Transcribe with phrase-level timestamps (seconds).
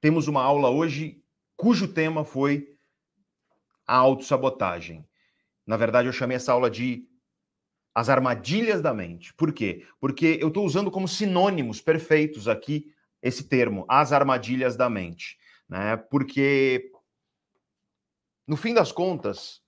[0.00, 1.22] temos uma aula hoje
[1.56, 2.74] cujo tema foi
[3.86, 5.06] a autossabotagem.
[5.66, 7.06] Na verdade, eu chamei essa aula de
[7.94, 9.34] as armadilhas da mente.
[9.34, 9.86] Por quê?
[10.00, 15.38] Porque eu estou usando como sinônimos perfeitos aqui esse termo, as armadilhas da mente.
[15.68, 15.96] Né?
[15.96, 16.90] Porque,
[18.46, 19.60] no fim das contas,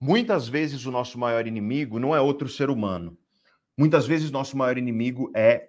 [0.00, 3.18] muitas vezes o nosso maior inimigo não é outro ser humano.
[3.76, 5.68] Muitas vezes nosso maior inimigo é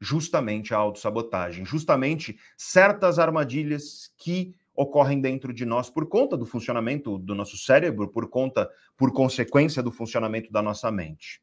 [0.00, 7.18] justamente a autossabotagem, justamente certas armadilhas que ocorrem dentro de nós por conta do funcionamento
[7.18, 11.42] do nosso cérebro, por conta, por consequência do funcionamento da nossa mente.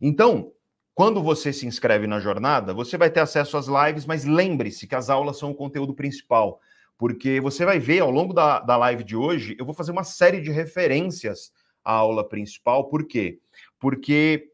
[0.00, 0.52] Então,
[0.94, 4.94] quando você se inscreve na jornada, você vai ter acesso às lives, mas lembre-se que
[4.94, 6.60] as aulas são o conteúdo principal,
[6.96, 10.04] porque você vai ver ao longo da, da live de hoje, eu vou fazer uma
[10.04, 11.52] série de referências
[11.84, 13.40] à aula principal, por quê?
[13.78, 14.52] Porque,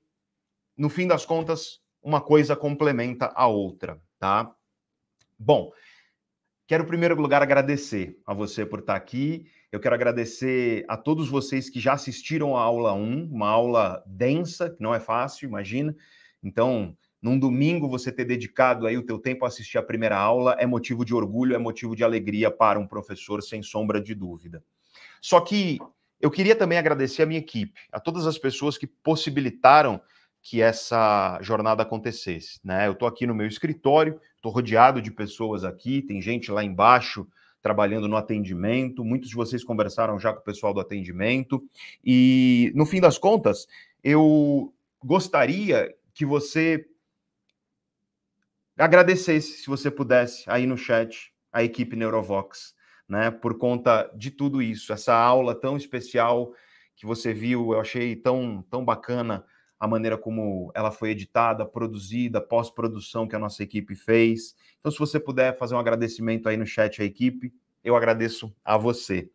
[0.77, 4.55] no fim das contas, uma coisa complementa a outra, tá?
[5.39, 5.73] Bom,
[6.67, 9.47] quero em primeiro lugar agradecer a você por estar aqui.
[9.73, 14.69] Eu quero agradecer a todos vocês que já assistiram a aula 1, uma aula densa,
[14.69, 15.97] que não é fácil, imagina.
[16.43, 20.55] Então, num domingo você ter dedicado aí o teu tempo a assistir a primeira aula
[20.59, 24.63] é motivo de orgulho, é motivo de alegria para um professor, sem sombra de dúvida.
[25.23, 25.79] Só que
[26.21, 30.01] eu queria também agradecer a minha equipe, a todas as pessoas que possibilitaram
[30.45, 32.61] que essa jornada acontecesse.
[32.63, 32.87] Né?
[32.87, 37.27] Eu estou aqui no meu escritório, estou rodeado de pessoas aqui, tem gente lá embaixo
[37.63, 41.67] trabalhando no atendimento, muitos de vocês conversaram já com o pessoal do atendimento,
[42.05, 43.67] e no fim das contas,
[44.03, 44.71] eu
[45.03, 46.87] gostaria que você
[48.77, 52.75] agradecesse, se você pudesse, aí no chat, a equipe Neurovox,
[53.09, 56.53] né, por conta de tudo isso, essa aula tão especial
[56.95, 59.43] que você viu, eu achei tão, tão bacana
[59.79, 64.55] a maneira como ela foi editada, produzida, pós-produção que a nossa equipe fez.
[64.81, 68.77] Então, se você puder fazer um agradecimento aí no chat à equipe, eu agradeço a
[68.77, 69.29] você.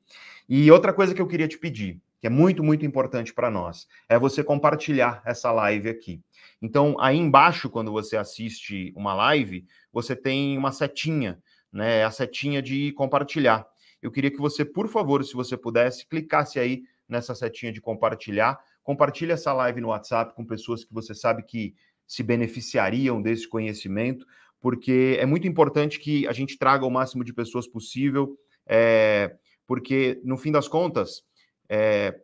[0.47, 3.87] E outra coisa que eu queria te pedir, que é muito, muito importante para nós,
[4.09, 6.21] é você compartilhar essa live aqui.
[6.61, 11.41] Então, aí embaixo, quando você assiste uma live, você tem uma setinha,
[11.71, 12.03] né?
[12.03, 13.65] A setinha de compartilhar.
[14.01, 18.59] Eu queria que você, por favor, se você pudesse, clicasse aí nessa setinha de compartilhar
[18.89, 21.75] Compartilhe essa live no WhatsApp com pessoas que você sabe que
[22.07, 24.25] se beneficiariam desse conhecimento,
[24.59, 28.35] porque é muito importante que a gente traga o máximo de pessoas possível,
[28.65, 29.35] é,
[29.67, 31.23] porque no fim das contas,
[31.69, 32.19] é,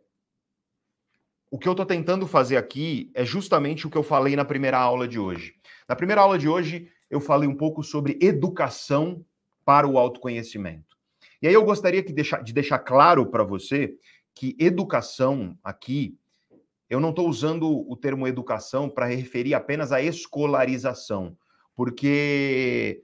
[1.52, 4.76] o que eu estou tentando fazer aqui é justamente o que eu falei na primeira
[4.76, 5.54] aula de hoje.
[5.88, 9.24] Na primeira aula de hoje, eu falei um pouco sobre educação
[9.64, 10.96] para o autoconhecimento.
[11.40, 13.94] E aí eu gostaria deixar, de deixar claro para você
[14.34, 16.18] que educação aqui
[16.88, 21.36] eu não estou usando o termo educação para referir apenas à escolarização,
[21.74, 23.02] porque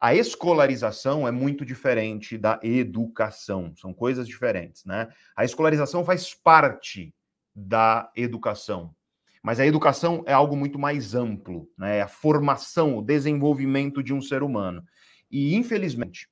[0.00, 5.08] a escolarização é muito diferente da educação, são coisas diferentes, né?
[5.36, 7.14] A escolarização faz parte
[7.54, 8.94] da educação,
[9.42, 11.98] mas a educação é algo muito mais amplo, né?
[11.98, 14.84] É a formação, o desenvolvimento de um ser humano.
[15.30, 16.28] E, infelizmente,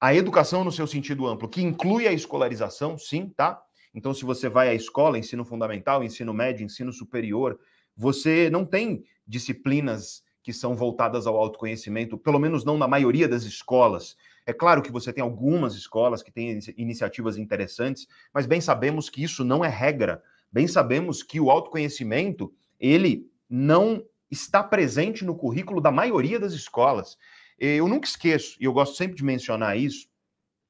[0.00, 3.62] a educação no seu sentido amplo, que inclui a escolarização, sim, tá?
[3.96, 7.58] Então, se você vai à escola, ensino fundamental, ensino médio, ensino superior,
[7.96, 13.44] você não tem disciplinas que são voltadas ao autoconhecimento, pelo menos não na maioria das
[13.44, 14.14] escolas.
[14.44, 19.24] É claro que você tem algumas escolas que têm iniciativas interessantes, mas bem sabemos que
[19.24, 20.22] isso não é regra.
[20.52, 27.16] Bem sabemos que o autoconhecimento, ele não está presente no currículo da maioria das escolas.
[27.58, 30.06] Eu nunca esqueço, e eu gosto sempre de mencionar isso,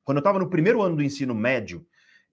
[0.04, 1.84] quando eu estava no primeiro ano do ensino médio,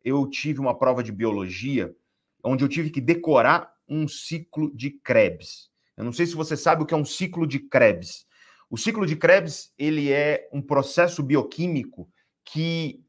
[0.04, 1.96] eu tive uma prova de biologia
[2.44, 5.70] onde eu tive que decorar um ciclo de Krebs.
[5.96, 8.26] Eu não sei se você sabe o que é um ciclo de Krebs.
[8.70, 12.10] O ciclo de Krebs, ele é um processo bioquímico
[12.44, 13.04] que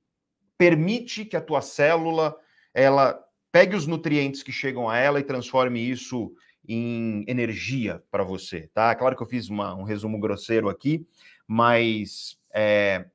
[0.59, 2.37] permite que a tua célula
[2.73, 3.19] ela
[3.51, 6.33] pegue os nutrientes que chegam a ela e transforme isso
[6.67, 8.95] em energia para você, tá?
[8.95, 11.07] Claro que eu fiz uma, um resumo grosseiro aqui,
[11.47, 13.07] mas é,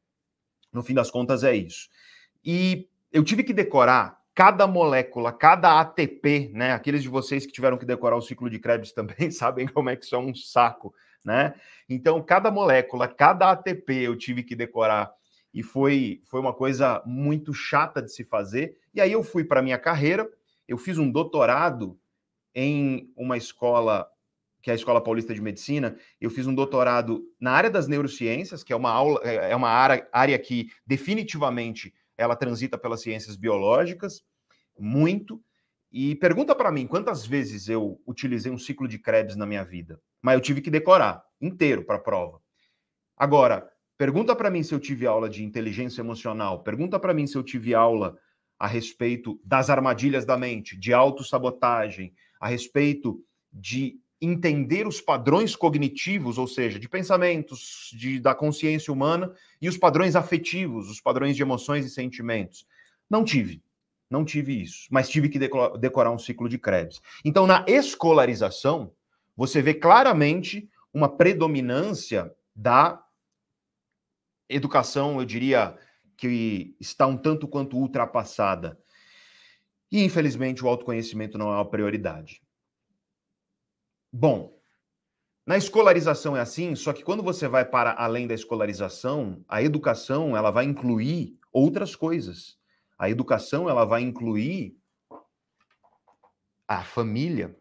[0.71, 1.89] no fim das contas é isso.
[2.43, 6.71] E eu tive que decorar cada molécula, cada ATP, né?
[6.71, 9.95] Aqueles de vocês que tiveram que decorar o ciclo de Krebs também sabem como é
[9.95, 11.53] que isso é um saco, né?
[11.89, 15.11] Então, cada molécula, cada ATP eu tive que decorar
[15.53, 18.77] e foi, foi uma coisa muito chata de se fazer.
[18.93, 20.29] E aí eu fui para minha carreira,
[20.67, 21.99] eu fiz um doutorado
[22.53, 24.07] em uma escola
[24.61, 28.61] que é a Escola Paulista de Medicina, eu fiz um doutorado na área das neurociências,
[28.61, 33.35] que é uma aula, é, é uma área, área que definitivamente ela transita pelas ciências
[33.35, 34.21] biológicas,
[34.77, 35.41] muito.
[35.91, 39.99] E pergunta para mim quantas vezes eu utilizei um ciclo de Krebs na minha vida.
[40.21, 42.39] Mas eu tive que decorar inteiro para a prova.
[43.17, 43.67] Agora,
[43.99, 46.63] Pergunta para mim se eu tive aula de inteligência emocional.
[46.63, 48.17] Pergunta para mim se eu tive aula
[48.57, 53.21] a respeito das armadilhas da mente, de autossabotagem, a respeito
[53.51, 59.77] de entender os padrões cognitivos, ou seja, de pensamentos, de, da consciência humana e os
[59.77, 62.67] padrões afetivos, os padrões de emoções e sentimentos.
[63.09, 63.63] Não tive.
[64.09, 66.99] Não tive isso, mas tive que decorar um ciclo de Krebs.
[67.23, 68.91] Então, na escolarização,
[69.37, 73.03] você vê claramente uma predominância da
[74.49, 75.77] educação, eu diria,
[76.17, 78.79] que está um tanto quanto ultrapassada.
[79.91, 82.41] E, infelizmente, o autoconhecimento não é uma prioridade.
[84.11, 84.59] Bom,
[85.45, 90.37] na escolarização é assim, só que quando você vai para além da escolarização, a educação
[90.37, 92.57] ela vai incluir outras coisas.
[92.97, 94.77] A educação ela vai incluir
[96.67, 97.55] a família.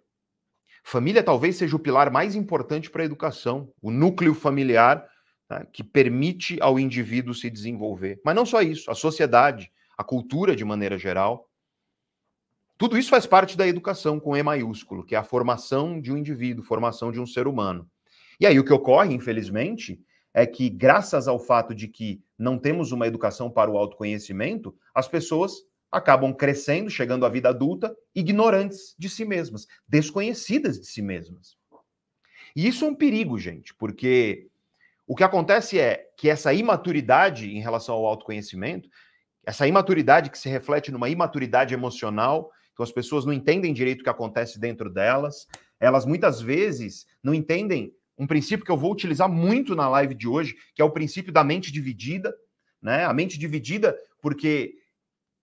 [0.82, 5.06] Família talvez seja o pilar mais importante para a educação, o núcleo familiar
[5.46, 8.20] tá, que permite ao indivíduo se desenvolver.
[8.24, 11.47] Mas não só isso, a sociedade, a cultura de maneira geral.
[12.78, 16.16] Tudo isso faz parte da educação com E maiúsculo, que é a formação de um
[16.16, 17.90] indivíduo, formação de um ser humano.
[18.38, 20.00] E aí o que ocorre, infelizmente,
[20.32, 25.08] é que, graças ao fato de que não temos uma educação para o autoconhecimento, as
[25.08, 25.54] pessoas
[25.90, 31.56] acabam crescendo, chegando à vida adulta, ignorantes de si mesmas, desconhecidas de si mesmas.
[32.54, 34.46] E isso é um perigo, gente, porque
[35.04, 38.88] o que acontece é que essa imaturidade em relação ao autoconhecimento,
[39.44, 44.04] essa imaturidade que se reflete numa imaturidade emocional, então as pessoas não entendem direito o
[44.04, 45.48] que acontece dentro delas,
[45.80, 50.28] elas muitas vezes não entendem um princípio que eu vou utilizar muito na live de
[50.28, 52.32] hoje, que é o princípio da mente dividida,
[52.80, 53.04] né?
[53.04, 54.74] A mente dividida, porque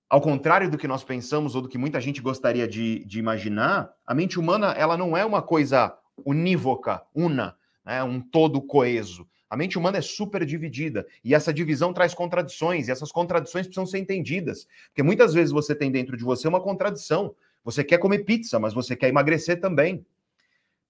[0.10, 3.92] ao contrário do que nós pensamos ou do que muita gente gostaria de, de imaginar,
[4.08, 5.94] a mente humana ela não é uma coisa
[6.26, 8.02] unívoca, una, né?
[8.02, 9.28] um todo coeso.
[9.56, 13.86] A mente humana é super dividida e essa divisão traz contradições e essas contradições precisam
[13.86, 17.34] ser entendidas, porque muitas vezes você tem dentro de você uma contradição.
[17.63, 20.06] Você quer comer pizza, mas você quer emagrecer também.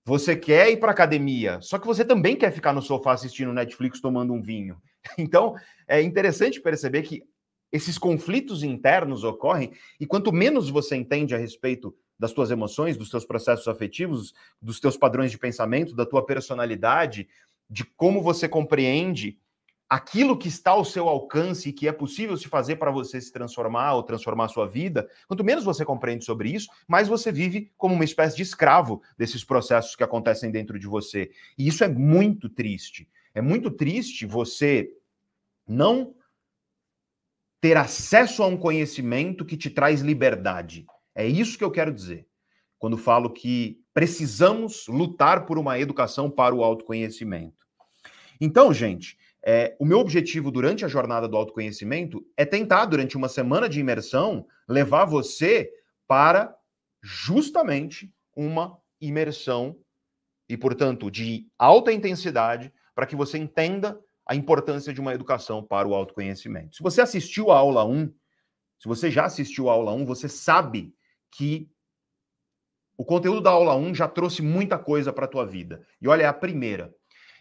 [0.04, 4.02] Você quer ir para academia, só que você também quer ficar no sofá assistindo Netflix
[4.02, 4.82] tomando um vinho.
[5.16, 5.54] Então,
[5.88, 7.24] é interessante perceber que
[7.72, 13.10] esses conflitos internos ocorrem e quanto menos você entende a respeito das tuas emoções, dos
[13.10, 17.28] teus processos afetivos, dos teus padrões de pensamento, da tua personalidade,
[17.70, 19.40] de como você compreende
[19.90, 23.32] aquilo que está ao seu alcance e que é possível se fazer para você se
[23.32, 27.72] transformar ou transformar a sua vida, quanto menos você compreende sobre isso, mais você vive
[27.78, 31.32] como uma espécie de escravo desses processos que acontecem dentro de você.
[31.58, 33.08] E isso é muito triste.
[33.34, 34.92] É muito triste você
[35.68, 36.16] não
[37.62, 40.86] ter acesso a um conhecimento que te traz liberdade.
[41.14, 42.28] É isso que eu quero dizer.
[42.86, 47.66] Quando falo que precisamos lutar por uma educação para o autoconhecimento.
[48.40, 53.28] Então, gente, é, o meu objetivo durante a jornada do autoconhecimento é tentar, durante uma
[53.28, 55.68] semana de imersão, levar você
[56.08, 56.56] para
[57.02, 59.76] justamente uma imersão
[60.48, 65.88] e, portanto, de alta intensidade, para que você entenda a importância de uma educação para
[65.88, 66.76] o autoconhecimento.
[66.76, 68.14] Se você assistiu a aula 1,
[68.78, 70.94] se você já assistiu a aula 1, você sabe
[71.32, 71.68] que
[72.98, 75.86] o conteúdo da aula 1 já trouxe muita coisa para a tua vida.
[76.02, 76.94] E olha, é a primeira.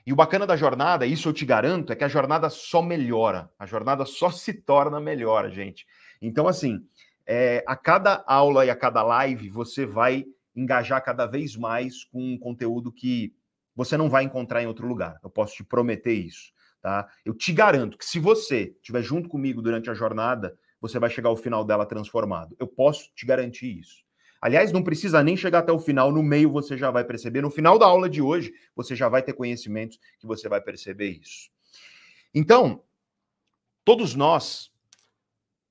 [0.07, 3.51] E o bacana da jornada, isso eu te garanto, é que a jornada só melhora.
[3.59, 5.87] A jornada só se torna melhor, gente.
[6.21, 6.85] Então, assim,
[7.27, 12.35] é, a cada aula e a cada live, você vai engajar cada vez mais com
[12.35, 13.35] um conteúdo que
[13.75, 15.19] você não vai encontrar em outro lugar.
[15.23, 17.09] Eu posso te prometer isso, tá?
[17.25, 21.31] Eu te garanto que se você estiver junto comigo durante a jornada, você vai chegar
[21.31, 22.55] ao final dela transformado.
[22.59, 24.04] Eu posso te garantir isso.
[24.45, 27.41] Aliás, não precisa nem chegar até o final, no meio você já vai perceber.
[27.41, 31.19] No final da aula de hoje, você já vai ter conhecimentos que você vai perceber
[31.19, 31.49] isso.
[32.35, 32.83] Então,
[33.87, 34.71] todos nós,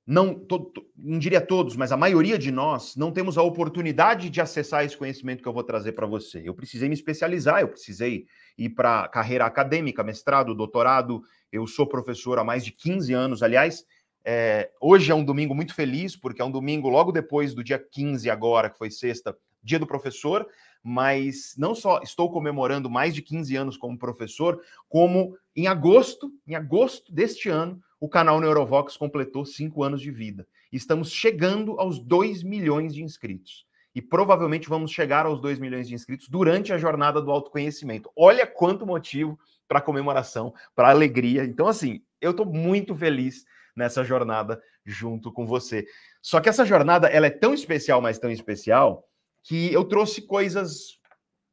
[0.08, 4.42] não, to, não diria todos, mas a maioria de nós, não temos a oportunidade de
[4.42, 6.42] acessar esse conhecimento que eu vou trazer para você.
[6.44, 8.25] Eu precisei me especializar, eu precisei
[8.58, 11.22] ir para carreira acadêmica, mestrado, doutorado.
[11.51, 13.86] Eu sou professor há mais de 15 anos, aliás.
[14.25, 17.77] É, hoje é um domingo muito feliz, porque é um domingo logo depois do dia
[17.77, 20.48] 15, agora, que foi sexta, dia do professor,
[20.84, 26.56] mas não só estou comemorando mais de 15 anos como professor, como em agosto, em
[26.56, 30.46] agosto deste ano, o canal Neurovox completou cinco anos de vida.
[30.72, 33.65] Estamos chegando aos 2 milhões de inscritos.
[33.96, 38.12] E provavelmente vamos chegar aos 2 milhões de inscritos durante a jornada do autoconhecimento.
[38.15, 41.46] Olha quanto motivo para comemoração, para alegria.
[41.46, 45.86] Então, assim, eu estou muito feliz nessa jornada junto com você.
[46.22, 49.08] Só que essa jornada ela é tão especial, mas tão especial,
[49.44, 51.00] que eu trouxe coisas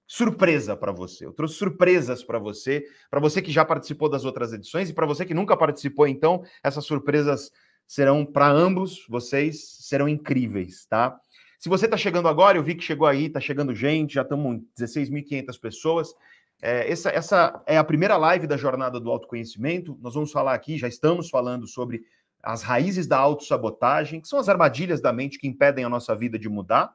[0.07, 1.25] surpresa para você.
[1.25, 5.07] Eu trouxe surpresas para você, para você que já participou das outras edições e para
[5.07, 7.53] você que nunca participou, então, essas surpresas
[7.87, 11.17] serão para ambos vocês, serão incríveis, tá?
[11.61, 14.57] Se você está chegando agora, eu vi que chegou aí, está chegando gente, já estamos
[14.57, 16.15] em 16.500 pessoas.
[16.63, 19.99] É, essa, essa é a primeira live da jornada do autoconhecimento.
[20.01, 22.05] Nós vamos falar aqui, já estamos falando sobre
[22.43, 26.39] as raízes da autossabotagem, que são as armadilhas da mente que impedem a nossa vida
[26.39, 26.95] de mudar.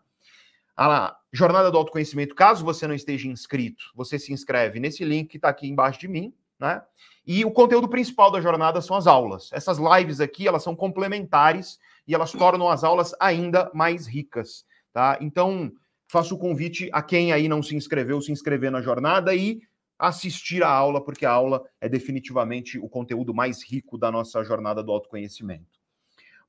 [0.77, 5.37] A jornada do autoconhecimento, caso você não esteja inscrito, você se inscreve nesse link que
[5.37, 6.81] está aqui embaixo de mim, né?
[7.25, 9.49] E o conteúdo principal da jornada são as aulas.
[9.53, 15.17] Essas lives aqui, elas são complementares e elas tornam as aulas ainda mais ricas, tá?
[15.21, 15.71] Então,
[16.07, 19.59] faço o convite a quem aí não se inscreveu, se inscrever na jornada e
[19.97, 24.83] assistir a aula, porque a aula é definitivamente o conteúdo mais rico da nossa jornada
[24.83, 25.79] do autoconhecimento.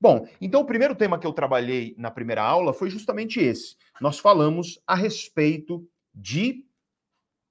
[0.01, 3.77] Bom, então o primeiro tema que eu trabalhei na primeira aula foi justamente esse.
[4.01, 6.67] Nós falamos a respeito de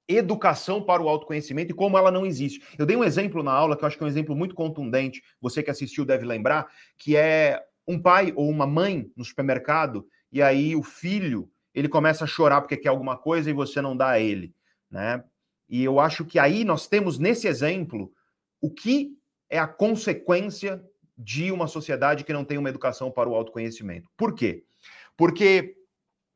[0.07, 2.61] educação para o autoconhecimento e como ela não existe.
[2.77, 5.23] Eu dei um exemplo na aula que eu acho que é um exemplo muito contundente,
[5.41, 10.41] você que assistiu deve lembrar, que é um pai ou uma mãe no supermercado e
[10.41, 14.11] aí o filho, ele começa a chorar porque quer alguma coisa e você não dá
[14.11, 14.55] a ele,
[14.89, 15.23] né?
[15.67, 18.11] E eu acho que aí nós temos nesse exemplo
[18.61, 19.17] o que
[19.49, 20.81] é a consequência
[21.17, 24.09] de uma sociedade que não tem uma educação para o autoconhecimento.
[24.15, 24.63] Por quê?
[25.17, 25.75] Porque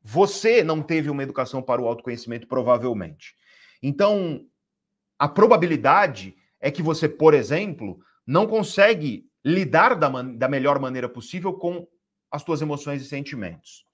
[0.02, 3.34] você não teve uma educação para o autoconhecimento, provavelmente.
[3.82, 4.46] Então,
[5.18, 11.54] a probabilidade é que você, por exemplo, não consegue lidar da, da melhor maneira possível
[11.54, 11.86] com
[12.30, 13.84] as suas emoções e sentimentos.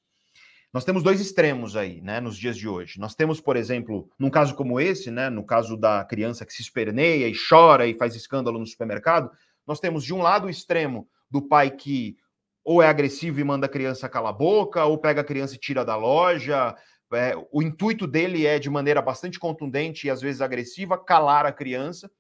[0.77, 3.01] Nós temos dois extremos aí, né, nos dias de hoje.
[3.01, 6.61] Nós temos, por exemplo, num caso como esse, né, no caso da criança que se
[6.61, 9.31] esperneia e chora e faz escândalo no supermercado,
[9.67, 12.19] nós temos de um lado o extremo do pai que
[12.63, 15.59] ou é agressivo e manda a criança calar a boca, ou pega a criança e
[15.59, 16.77] tira da loja.
[17.11, 21.53] É, o intuito dele é, de maneira bastante contundente e às vezes agressiva, calar a
[21.53, 22.11] criança.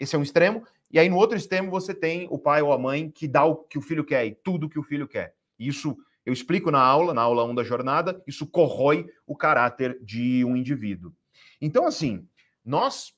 [0.00, 0.66] Esse é um extremo.
[0.90, 3.54] E aí, no outro extremo, você tem o pai ou a mãe que dá o
[3.54, 5.36] que o filho quer e tudo que o filho quer.
[5.56, 10.44] Isso eu explico na aula, na aula 1 da jornada, isso corrói o caráter de
[10.44, 11.12] um indivíduo.
[11.60, 12.26] Então, assim,
[12.64, 13.14] nós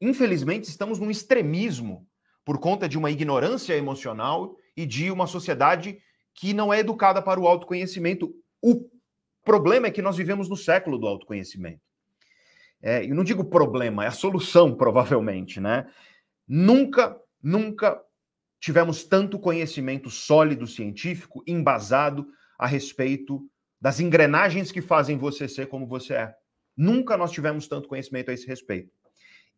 [0.00, 2.06] infelizmente, estamos num extremismo
[2.44, 5.98] por conta de uma ignorância emocional e de uma sociedade
[6.34, 8.34] que não é educada para o autoconhecimento.
[8.60, 8.88] O
[9.44, 11.80] problema é que nós vivemos no século do autoconhecimento.
[12.82, 15.86] É, eu não digo problema, é a solução, provavelmente, né?
[16.46, 18.02] Nunca, nunca
[18.64, 22.26] tivemos tanto conhecimento sólido científico, embasado
[22.58, 23.46] a respeito
[23.78, 26.34] das engrenagens que fazem você ser como você é.
[26.74, 28.90] Nunca nós tivemos tanto conhecimento a esse respeito.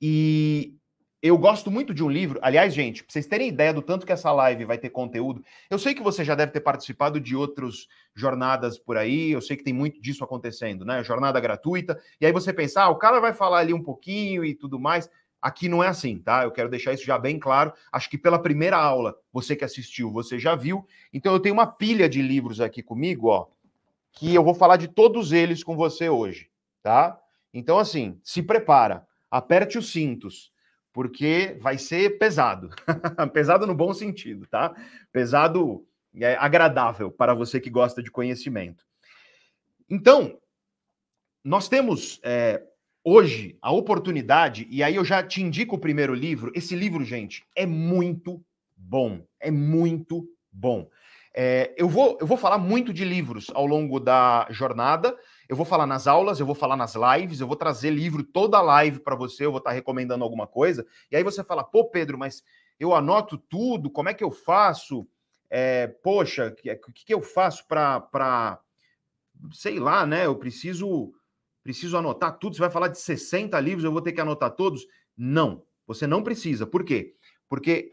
[0.02, 0.74] E
[1.22, 2.40] eu gosto muito de um livro.
[2.42, 5.78] Aliás, gente, para vocês terem ideia do tanto que essa live vai ter conteúdo, eu
[5.78, 9.62] sei que você já deve ter participado de outras jornadas por aí, eu sei que
[9.62, 11.04] tem muito disso acontecendo, né?
[11.04, 11.96] Jornada gratuita.
[12.20, 15.08] E aí você pensa, ah, o cara vai falar ali um pouquinho e tudo mais.
[15.46, 16.42] Aqui não é assim, tá?
[16.42, 17.72] Eu quero deixar isso já bem claro.
[17.92, 20.84] Acho que pela primeira aula, você que assistiu, você já viu.
[21.12, 23.46] Então eu tenho uma pilha de livros aqui comigo, ó,
[24.10, 26.50] que eu vou falar de todos eles com você hoje,
[26.82, 27.16] tá?
[27.54, 30.52] Então assim, se prepara aperte os cintos,
[30.92, 32.70] porque vai ser pesado.
[33.32, 34.74] pesado no bom sentido, tá?
[35.12, 35.86] Pesado
[36.16, 38.84] é, agradável para você que gosta de conhecimento.
[39.88, 40.40] Então,
[41.44, 42.60] nós temos é,
[43.06, 46.50] hoje a oportunidade, e aí eu já te indico o primeiro livro.
[46.56, 48.44] Esse livro, gente, é muito
[48.76, 49.24] bom.
[49.38, 50.90] É muito bom.
[51.32, 55.16] É, eu, vou, eu vou falar muito de livros ao longo da jornada.
[55.48, 58.60] Eu vou falar nas aulas, eu vou falar nas lives, eu vou trazer livro toda
[58.60, 60.84] live para você, eu vou estar tá recomendando alguma coisa.
[61.08, 62.42] E aí você fala, pô, Pedro, mas
[62.80, 65.06] eu anoto tudo, como é que eu faço?
[65.48, 68.58] É, poxa, o que, que, eu faço para.
[69.52, 70.26] Sei lá, né?
[70.26, 71.12] Eu preciso
[71.66, 72.54] preciso anotar tudo.
[72.54, 74.86] Você vai falar de 60 livros, eu vou ter que anotar todos?
[75.16, 76.66] Não, você não precisa.
[76.66, 77.14] Por quê?
[77.48, 77.92] Porque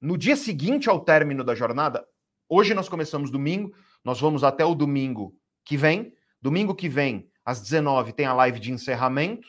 [0.00, 2.06] no dia seguinte ao término da jornada,
[2.52, 3.72] Hoje nós começamos domingo,
[4.04, 5.32] nós vamos até o domingo
[5.64, 6.12] que vem.
[6.42, 9.46] Domingo que vem, às 19 tem a live de encerramento.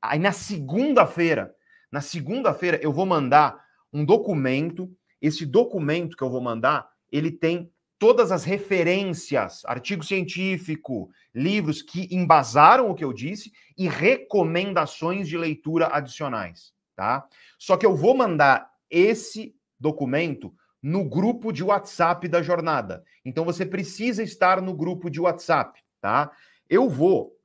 [0.00, 1.52] Aí na segunda-feira,
[1.90, 3.60] na segunda-feira eu vou mandar
[3.92, 4.88] um documento.
[5.20, 12.08] Esse documento que eu vou mandar, ele tem todas as referências, artigo científico, livros que
[12.14, 17.26] embasaram o que eu disse e recomendações de leitura adicionais, tá?
[17.58, 23.04] Só que eu vou mandar esse documento no grupo de WhatsApp da jornada.
[23.24, 26.30] Então você precisa estar no grupo de WhatsApp, tá?
[26.68, 27.36] Eu vou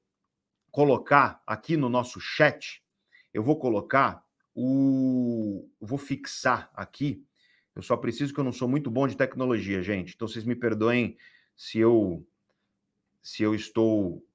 [0.71, 2.83] colocar aqui no nosso chat,
[3.33, 7.23] eu vou colocar o vou fixar aqui.
[7.75, 10.13] Eu só preciso que eu não sou muito bom de tecnologia, gente.
[10.13, 11.17] Então vocês me perdoem
[11.55, 12.25] se eu
[13.21, 14.25] se eu estou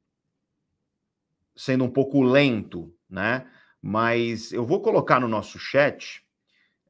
[1.55, 3.51] sendo um pouco lento, né?
[3.83, 6.25] Mas eu vou colocar no nosso chat,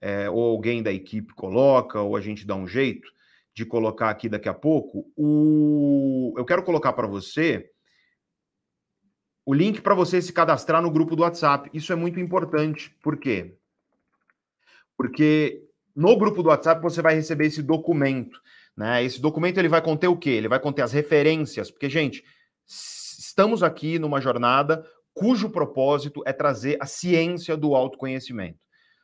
[0.01, 3.11] é, ou alguém da equipe coloca, ou a gente dá um jeito
[3.55, 5.11] de colocar aqui daqui a pouco.
[5.17, 6.35] O...
[6.37, 7.71] Eu quero colocar para você
[9.45, 11.71] o link para você se cadastrar no grupo do WhatsApp.
[11.73, 12.95] Isso é muito importante.
[13.01, 13.57] Por quê?
[14.97, 15.66] Porque
[15.97, 18.39] no grupo do WhatsApp você vai receber esse documento.
[18.77, 19.03] Né?
[19.03, 20.31] Esse documento ele vai conter o quê?
[20.31, 22.23] Ele vai conter as referências, porque, gente,
[22.67, 24.85] estamos aqui numa jornada
[25.15, 28.59] cujo propósito é trazer a ciência do autoconhecimento.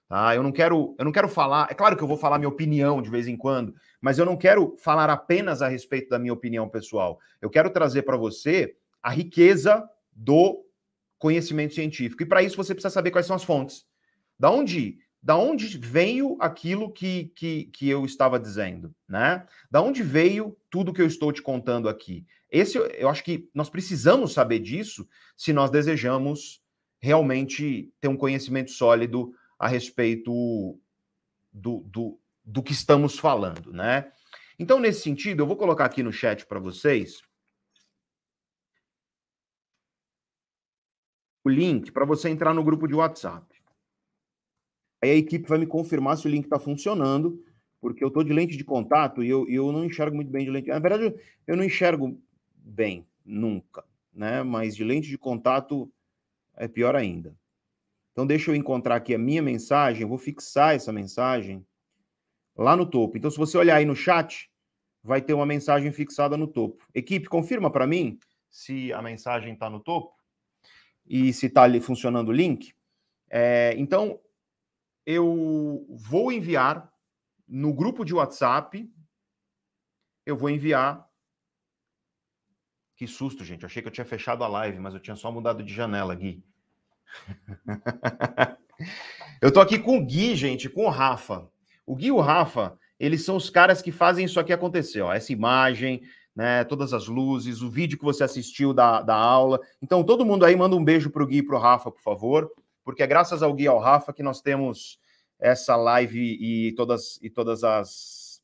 [0.06, 0.36] Tá?
[0.36, 3.00] Eu não quero, eu não quero falar, é claro que eu vou falar minha opinião
[3.00, 6.68] de vez em quando, mas eu não quero falar apenas a respeito da minha opinião
[6.68, 7.18] pessoal.
[7.40, 9.82] Eu quero trazer para você a riqueza
[10.12, 10.66] do
[11.18, 12.22] conhecimento científico.
[12.22, 13.86] E para isso você precisa saber quais são as fontes.
[14.38, 19.46] Da onde da onde veio aquilo que, que, que eu estava dizendo, né?
[19.70, 22.26] Da onde veio tudo que eu estou te contando aqui?
[22.50, 26.60] Esse, eu acho que nós precisamos saber disso se nós desejamos
[27.00, 30.78] realmente ter um conhecimento sólido a respeito
[31.52, 34.10] do, do, do que estamos falando, né?
[34.58, 37.22] Então, nesse sentido, eu vou colocar aqui no chat para vocês
[41.44, 43.51] o link para você entrar no grupo de WhatsApp.
[45.02, 47.42] Aí a equipe vai me confirmar se o link está funcionando,
[47.80, 50.50] porque eu estou de lente de contato e eu, eu não enxergo muito bem de
[50.50, 50.68] lente.
[50.68, 51.12] Na verdade,
[51.46, 52.16] eu não enxergo
[52.54, 54.44] bem, nunca, né?
[54.44, 55.92] Mas de lente de contato
[56.56, 57.36] é pior ainda.
[58.12, 61.66] Então, deixa eu encontrar aqui a minha mensagem, eu vou fixar essa mensagem
[62.56, 63.16] lá no topo.
[63.16, 64.50] Então, se você olhar aí no chat,
[65.02, 66.86] vai ter uma mensagem fixada no topo.
[66.94, 68.18] Equipe, confirma para mim
[68.50, 70.14] se a mensagem está no topo
[71.06, 72.72] e se está ali funcionando o link.
[73.30, 74.20] É, então,
[75.06, 76.90] eu vou enviar
[77.48, 78.88] no grupo de WhatsApp,
[80.24, 81.06] eu vou enviar.
[82.96, 83.62] Que susto, gente.
[83.62, 86.14] Eu achei que eu tinha fechado a live, mas eu tinha só mudado de janela,
[86.14, 86.42] Gui.
[89.42, 91.50] eu tô aqui com o Gui, gente, com o Rafa.
[91.84, 95.12] O Gui e o Rafa, eles são os caras que fazem isso aqui acontecer, ó.
[95.12, 96.02] Essa imagem,
[96.34, 96.62] né?
[96.64, 99.60] Todas as luzes, o vídeo que você assistiu da, da aula.
[99.82, 102.50] Então, todo mundo aí manda um beijo pro Gui e pro Rafa, por favor
[102.84, 104.98] porque é graças ao Gui ao Rafa que nós temos
[105.38, 108.40] essa live e todas, e todas as,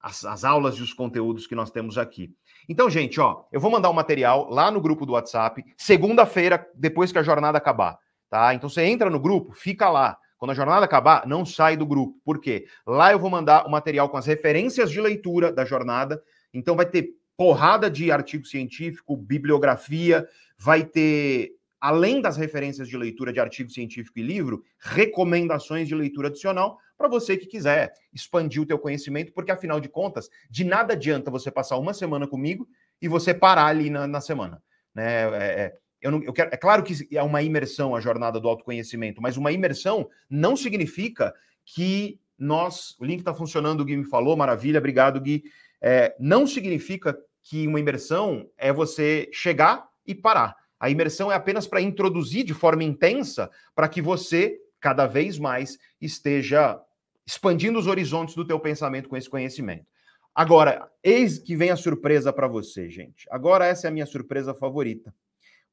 [0.00, 2.30] as, as aulas e os conteúdos que nós temos aqui.
[2.68, 6.68] Então, gente, ó, eu vou mandar o um material lá no grupo do WhatsApp, segunda-feira,
[6.74, 8.52] depois que a jornada acabar, tá?
[8.54, 10.18] Então, você entra no grupo, fica lá.
[10.36, 12.20] Quando a jornada acabar, não sai do grupo.
[12.24, 12.66] Por quê?
[12.86, 16.22] Lá eu vou mandar o material com as referências de leitura da jornada.
[16.52, 23.32] Então, vai ter porrada de artigo científico, bibliografia, vai ter além das referências de leitura
[23.32, 28.66] de artigo científico e livro, recomendações de leitura adicional para você que quiser expandir o
[28.66, 32.68] teu conhecimento, porque afinal de contas, de nada adianta você passar uma semana comigo
[33.00, 34.62] e você parar ali na, na semana.
[34.94, 35.22] Né?
[35.22, 38.48] É, é, eu não, eu quero, é claro que é uma imersão a jornada do
[38.48, 41.32] autoconhecimento, mas uma imersão não significa
[41.64, 42.96] que nós.
[42.98, 45.44] O link está funcionando, o Gui me falou, maravilha, obrigado, Gui.
[45.80, 50.56] É, não significa que uma imersão é você chegar e parar.
[50.80, 55.78] A imersão é apenas para introduzir de forma intensa para que você cada vez mais
[56.00, 56.80] esteja
[57.26, 59.86] expandindo os horizontes do teu pensamento com esse conhecimento.
[60.34, 63.26] Agora, eis que vem a surpresa para você, gente.
[63.30, 65.12] Agora essa é a minha surpresa favorita,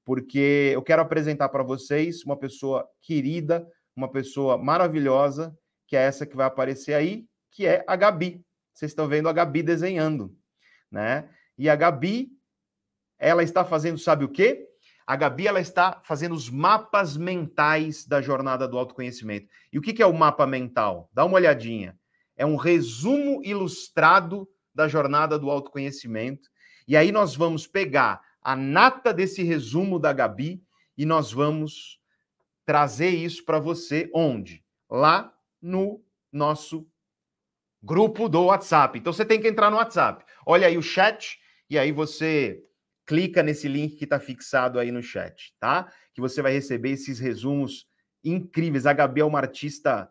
[0.03, 3.65] porque eu quero apresentar para vocês uma pessoa querida,
[3.95, 5.55] uma pessoa maravilhosa,
[5.87, 8.43] que é essa que vai aparecer aí, que é a Gabi.
[8.73, 10.35] Vocês estão vendo a Gabi desenhando,
[10.91, 11.29] né?
[11.57, 12.31] E a Gabi,
[13.17, 14.67] ela está fazendo, sabe o quê?
[15.07, 19.47] A Gabi ela está fazendo os mapas mentais da jornada do autoconhecimento.
[19.71, 21.09] E o que é o mapa mental?
[21.13, 21.97] Dá uma olhadinha.
[22.35, 26.49] É um resumo ilustrado da jornada do autoconhecimento.
[26.87, 30.63] E aí nós vamos pegar a nata desse resumo da Gabi
[30.97, 31.99] e nós vamos
[32.65, 34.63] trazer isso para você onde?
[34.89, 36.87] Lá no nosso
[37.81, 38.97] grupo do WhatsApp.
[38.97, 40.25] Então você tem que entrar no WhatsApp.
[40.45, 41.39] Olha aí o chat
[41.69, 42.63] e aí você
[43.05, 45.91] clica nesse link que está fixado aí no chat, tá?
[46.13, 47.87] Que você vai receber esses resumos
[48.23, 48.85] incríveis.
[48.85, 50.09] A Gabi é uma artista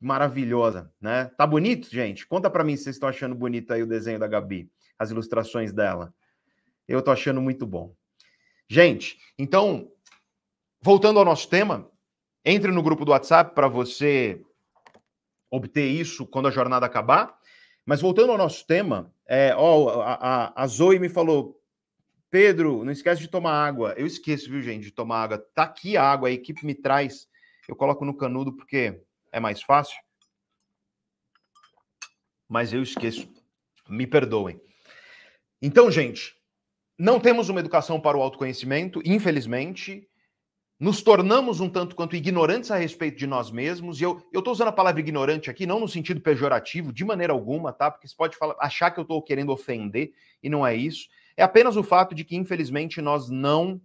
[0.00, 1.30] maravilhosa, né?
[1.36, 2.26] Tá bonito, gente?
[2.26, 5.72] Conta para mim se vocês estão achando bonito aí o desenho da Gabi, as ilustrações
[5.72, 6.14] dela.
[6.88, 7.94] Eu tô achando muito bom.
[8.68, 9.90] Gente, então,
[10.80, 11.90] voltando ao nosso tema,
[12.44, 14.40] entre no grupo do WhatsApp para você
[15.50, 17.36] obter isso quando a jornada acabar.
[17.84, 21.60] Mas voltando ao nosso tema, é, ó, a, a, a Zoe me falou,
[22.32, 23.92] Pedro, não esquece de tomar água.
[23.94, 25.38] Eu esqueço, viu, gente, de tomar água.
[25.54, 27.28] Tá aqui a água, a equipe me traz.
[27.68, 30.00] Eu coloco no canudo porque é mais fácil.
[32.48, 33.30] Mas eu esqueço.
[33.86, 34.58] Me perdoem.
[35.60, 36.34] Então, gente,
[36.98, 40.08] não temos uma educação para o autoconhecimento, infelizmente,
[40.80, 44.68] nos tornamos um tanto quanto ignorantes a respeito de nós mesmos, e eu estou usando
[44.68, 47.90] a palavra ignorante aqui, não no sentido pejorativo, de maneira alguma, tá?
[47.90, 51.08] Porque você pode falar, achar que eu estou querendo ofender, e não é isso.
[51.36, 53.80] É apenas o fato de que, infelizmente, nós não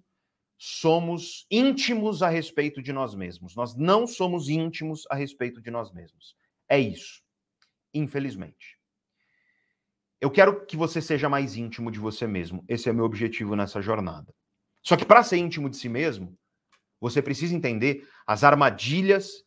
[0.57, 3.55] somos íntimos a respeito de nós mesmos.
[3.55, 6.35] Nós não somos íntimos a respeito de nós mesmos.
[6.67, 7.21] É isso.
[7.93, 8.77] Infelizmente.
[10.19, 12.65] Eu quero que você seja mais íntimo de você mesmo.
[12.67, 14.33] Esse é meu objetivo nessa jornada.
[14.81, 16.35] Só que para ser íntimo de si mesmo,
[16.99, 19.45] você precisa entender as armadilhas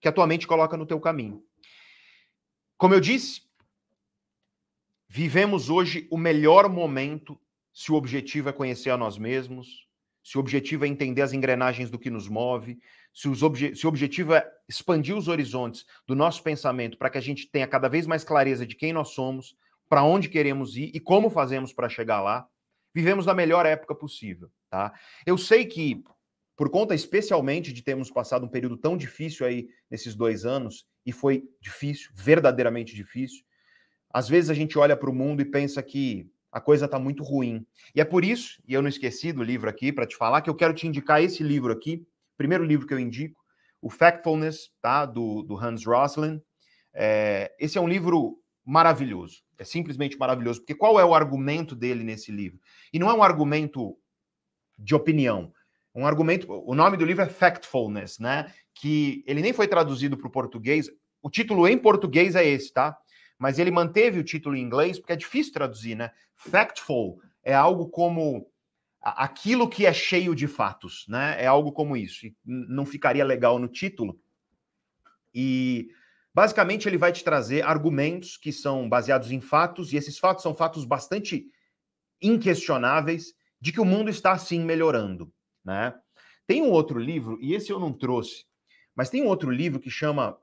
[0.00, 1.44] que a tua mente coloca no teu caminho.
[2.78, 3.42] Como eu disse,
[5.08, 7.40] vivemos hoje o melhor momento
[7.72, 9.86] se o objetivo é conhecer a nós mesmos,
[10.22, 12.78] se o objetivo é entender as engrenagens do que nos move,
[13.14, 17.20] se, obje se o objetivo é expandir os horizontes do nosso pensamento para que a
[17.20, 19.56] gente tenha cada vez mais clareza de quem nós somos,
[19.88, 22.46] para onde queremos ir e como fazemos para chegar lá,
[22.94, 24.92] vivemos na melhor época possível, tá?
[25.24, 26.04] Eu sei que
[26.56, 31.12] por conta especialmente de termos passado um período tão difícil aí nesses dois anos, e
[31.12, 33.44] foi difícil, verdadeiramente difícil,
[34.12, 37.22] às vezes a gente olha para o mundo e pensa que a coisa está muito
[37.22, 37.66] ruim.
[37.94, 40.50] E é por isso, e eu não esqueci do livro aqui para te falar, que
[40.50, 43.40] eu quero te indicar esse livro aqui, primeiro livro que eu indico,
[43.80, 45.04] o Factfulness, tá?
[45.06, 46.42] Do, do Hans Rosling.
[46.92, 52.02] É, esse é um livro maravilhoso, é simplesmente maravilhoso, porque qual é o argumento dele
[52.02, 52.60] nesse livro?
[52.92, 53.96] E não é um argumento
[54.78, 55.52] de opinião,
[55.94, 56.46] um argumento.
[56.50, 58.52] O nome do livro é Factfulness, né?
[58.74, 60.88] Que ele nem foi traduzido para o português.
[61.22, 62.96] O título em português é esse, tá?
[63.38, 66.10] Mas ele manteve o título em inglês porque é difícil traduzir, né?
[66.34, 68.50] Factful é algo como
[69.00, 71.36] aquilo que é cheio de fatos, né?
[71.42, 72.26] É algo como isso.
[72.26, 74.20] E não ficaria legal no título.
[75.32, 75.90] E
[76.34, 80.54] basicamente ele vai te trazer argumentos que são baseados em fatos, e esses fatos são
[80.54, 81.46] fatos bastante
[82.20, 85.32] inquestionáveis de que o mundo está assim melhorando
[85.68, 85.94] né?
[86.46, 88.46] Tem um outro livro, e esse eu não trouxe,
[88.96, 90.38] mas tem um outro livro que chama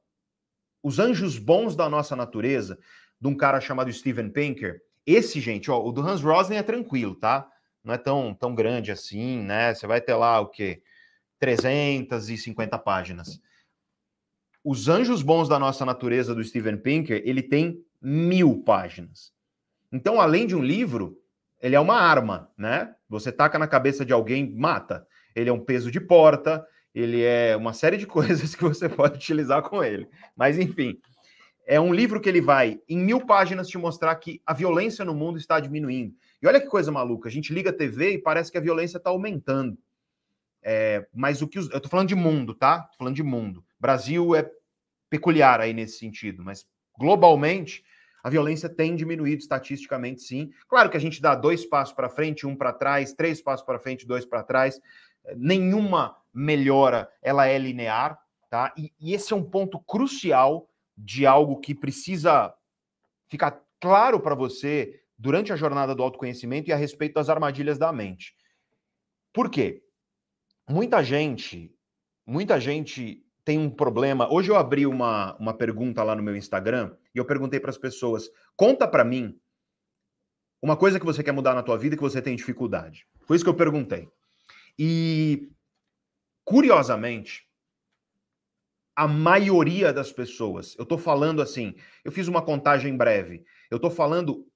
[0.85, 2.77] Os Anjos Bons da Nossa Natureza,
[3.19, 4.83] de um cara chamado Steven Pinker.
[5.03, 7.49] Esse, gente, ó, o do Hans Rosling é tranquilo, tá?
[7.83, 9.73] Não é tão, tão grande assim, né?
[9.73, 10.83] Você vai ter lá o quê?
[11.39, 13.41] 350 páginas.
[14.63, 19.33] Os Anjos Bons da Nossa Natureza, do Steven Pinker, ele tem mil páginas.
[19.91, 21.19] Então, além de um livro,
[21.59, 22.93] ele é uma arma, né?
[23.09, 26.65] Você taca na cabeça de alguém, mata ele é um peso de porta,
[26.95, 30.08] ele é uma série de coisas que você pode utilizar com ele.
[30.36, 30.97] Mas, enfim,
[31.67, 35.13] é um livro que ele vai, em mil páginas, te mostrar que a violência no
[35.13, 36.15] mundo está diminuindo.
[36.41, 38.97] E olha que coisa maluca, a gente liga a TV e parece que a violência
[38.97, 39.77] está aumentando.
[40.63, 42.81] É, mas o que os, eu estou falando de mundo, tá?
[42.81, 43.63] Tô falando de mundo.
[43.79, 44.49] Brasil é
[45.10, 46.65] peculiar aí nesse sentido, mas
[46.97, 47.84] globalmente
[48.23, 50.49] a violência tem diminuído estatisticamente, sim.
[50.67, 53.79] Claro que a gente dá dois passos para frente, um para trás, três passos para
[53.79, 54.79] frente, dois para trás,
[55.36, 58.19] nenhuma melhora ela é linear,
[58.49, 58.73] tá?
[58.77, 62.53] E, e, esse é um ponto crucial de algo que precisa
[63.27, 67.91] ficar claro para você durante a jornada do autoconhecimento e a respeito das armadilhas da
[67.93, 68.35] mente.
[69.31, 69.81] Por quê?
[70.69, 71.73] Muita gente,
[72.25, 74.31] muita gente tem um problema.
[74.31, 77.77] Hoje eu abri uma, uma pergunta lá no meu Instagram e eu perguntei para as
[77.77, 79.39] pessoas: conta para mim
[80.61, 83.07] uma coisa que você quer mudar na tua vida que você tem dificuldade.
[83.25, 84.09] Foi isso que eu perguntei.
[84.77, 85.49] E,
[86.45, 87.45] curiosamente,
[88.95, 93.91] a maioria das pessoas, eu estou falando assim, eu fiz uma contagem breve, eu estou
[93.91, 94.47] falando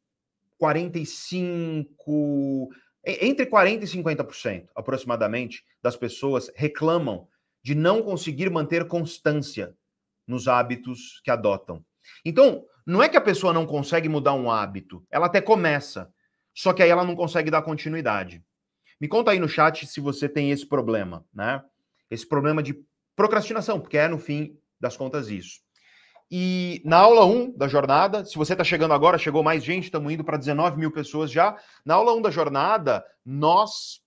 [0.57, 2.69] 45,
[3.03, 7.27] entre 40% e 50% aproximadamente das pessoas reclamam
[7.61, 9.75] de não conseguir manter constância
[10.25, 11.83] nos hábitos que adotam.
[12.23, 16.09] Então, não é que a pessoa não consegue mudar um hábito, ela até começa,
[16.53, 18.41] só que aí ela não consegue dar continuidade.
[19.01, 21.61] Me conta aí no chat se você tem esse problema, né?
[22.09, 22.83] Esse problema de
[23.15, 25.59] procrastinação, porque é no fim das contas isso.
[26.31, 30.13] E na aula 1 da jornada, se você está chegando agora, chegou mais gente, estamos
[30.13, 31.57] indo para 19 mil pessoas já.
[31.83, 34.01] Na aula 1 da jornada, nós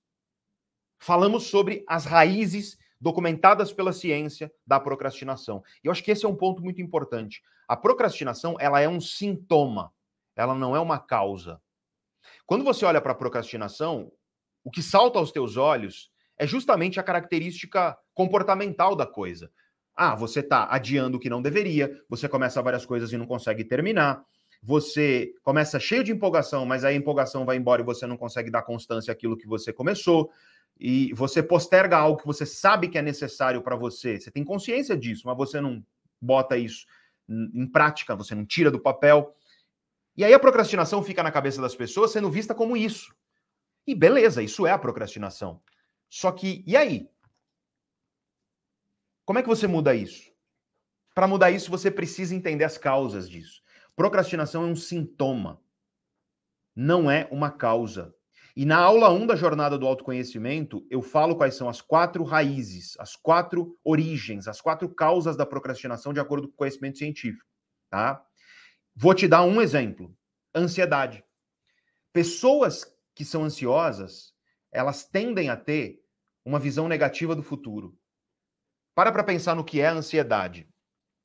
[1.00, 5.60] falamos sobre as raízes documentadas pela ciência da procrastinação.
[5.82, 7.42] E eu acho que esse é um ponto muito importante.
[7.66, 9.92] A procrastinação, ela é um sintoma,
[10.36, 11.60] ela não é uma causa.
[12.46, 14.12] Quando você olha para a procrastinação,
[14.62, 16.11] o que salta aos teus olhos
[16.42, 19.48] é justamente a característica comportamental da coisa.
[19.94, 23.62] Ah, você está adiando o que não deveria, você começa várias coisas e não consegue
[23.62, 24.24] terminar,
[24.60, 28.50] você começa cheio de empolgação, mas aí a empolgação vai embora e você não consegue
[28.50, 30.32] dar constância àquilo que você começou,
[30.80, 34.96] e você posterga algo que você sabe que é necessário para você, você tem consciência
[34.96, 35.80] disso, mas você não
[36.20, 36.86] bota isso
[37.28, 39.32] em prática, você não tira do papel.
[40.16, 43.14] E aí a procrastinação fica na cabeça das pessoas sendo vista como isso.
[43.86, 45.60] E beleza, isso é a procrastinação.
[46.12, 47.08] Só que, e aí?
[49.24, 50.30] Como é que você muda isso?
[51.14, 53.62] Para mudar isso, você precisa entender as causas disso.
[53.96, 55.58] Procrastinação é um sintoma,
[56.76, 58.14] não é uma causa.
[58.54, 62.94] E na aula 1 da jornada do autoconhecimento, eu falo quais são as quatro raízes,
[62.98, 67.48] as quatro origens, as quatro causas da procrastinação de acordo com o conhecimento científico,
[67.88, 68.22] tá?
[68.94, 70.14] Vou te dar um exemplo:
[70.54, 71.24] ansiedade.
[72.12, 74.34] Pessoas que são ansiosas,
[74.70, 76.01] elas tendem a ter
[76.44, 77.96] uma visão negativa do futuro.
[78.94, 80.68] Para para pensar no que é a ansiedade.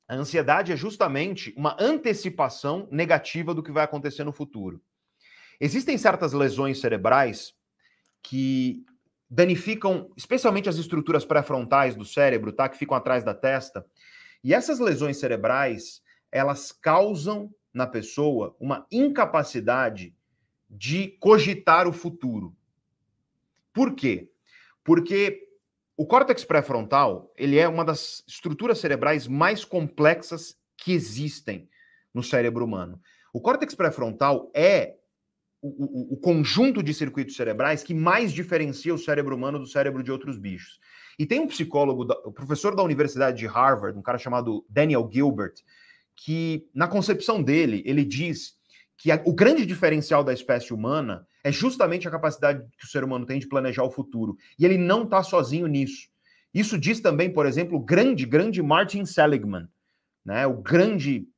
[0.08, 4.82] A ansiedade é justamente uma antecipação negativa do que vai acontecer no futuro.
[5.60, 7.54] Existem certas lesões cerebrais
[8.22, 8.84] que
[9.28, 12.68] danificam especialmente as estruturas pré-frontais do cérebro, tá?
[12.68, 13.84] Que ficam atrás da testa.
[14.42, 16.02] E essas lesões cerebrais,
[16.32, 20.14] elas causam na pessoa uma incapacidade
[20.70, 22.56] de cogitar o futuro.
[23.72, 24.30] Por quê?
[24.88, 25.46] Porque
[25.98, 31.68] o córtex pré-frontal, ele é uma das estruturas cerebrais mais complexas que existem
[32.14, 32.98] no cérebro humano.
[33.30, 34.94] O córtex pré-frontal é
[35.60, 40.02] o, o, o, conjunto de circuitos cerebrais que mais diferencia o cérebro humano do cérebro
[40.02, 40.80] de outros bichos.
[41.18, 45.56] E tem um psicólogo, o professor da Universidade de Harvard, um cara chamado Daniel Gilbert,
[46.16, 48.56] que na concepção dele, ele diz
[48.96, 53.04] que a, o grande diferencial da espécie humana é justamente a capacidade que o ser
[53.04, 54.36] humano tem de planejar o futuro.
[54.58, 56.08] E ele não está sozinho nisso.
[56.52, 59.68] Isso diz também, por exemplo, o grande, grande Martin Seligman,
[60.24, 60.46] né?
[60.46, 61.28] O grande.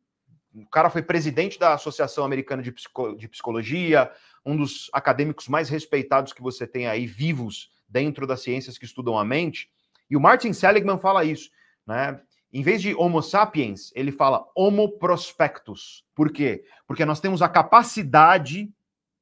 [0.55, 3.15] O cara foi presidente da Associação Americana de, Psico...
[3.17, 4.11] de Psicologia,
[4.45, 9.19] um dos acadêmicos mais respeitados que você tem aí vivos dentro das ciências que estudam
[9.19, 9.71] a mente.
[10.09, 11.51] E o Martin Seligman fala isso,
[11.87, 12.21] né?
[12.53, 16.05] Em vez de Homo sapiens, ele fala Homo prospectus.
[16.15, 16.65] Por quê?
[16.85, 18.73] Porque nós temos a capacidade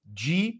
[0.03, 0.59] de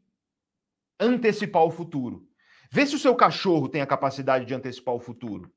[0.99, 2.27] antecipar o futuro.
[2.71, 5.53] Vê se o seu cachorro tem a capacidade de antecipar o futuro.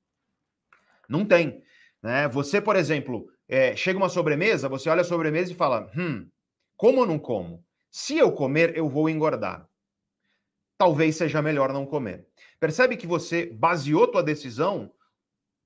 [1.10, 1.62] Não tem.
[2.02, 2.28] Né?
[2.30, 6.30] Você, por exemplo, é, chega uma sobremesa, você olha a sobremesa e fala: hum,
[6.78, 7.66] como ou não como?
[7.90, 9.68] Se eu comer, eu vou engordar.
[10.78, 12.26] Talvez seja melhor não comer.
[12.60, 14.92] Percebe que você baseou tua decisão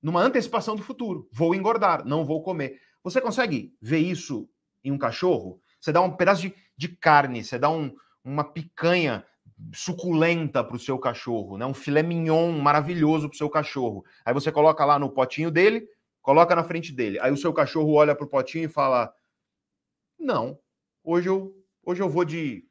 [0.01, 1.29] numa antecipação do futuro.
[1.31, 2.81] Vou engordar, não vou comer.
[3.03, 4.49] Você consegue ver isso
[4.83, 5.61] em um cachorro?
[5.79, 9.25] Você dá um pedaço de, de carne, você dá um, uma picanha
[9.73, 11.65] suculenta para o seu cachorro, né?
[11.65, 14.03] Um filé mignon maravilhoso para o seu cachorro.
[14.25, 15.87] Aí você coloca lá no potinho dele,
[16.21, 17.19] coloca na frente dele.
[17.19, 19.13] Aí o seu cachorro olha para o potinho e fala:
[20.19, 20.59] Não,
[21.03, 22.67] hoje eu, hoje eu vou de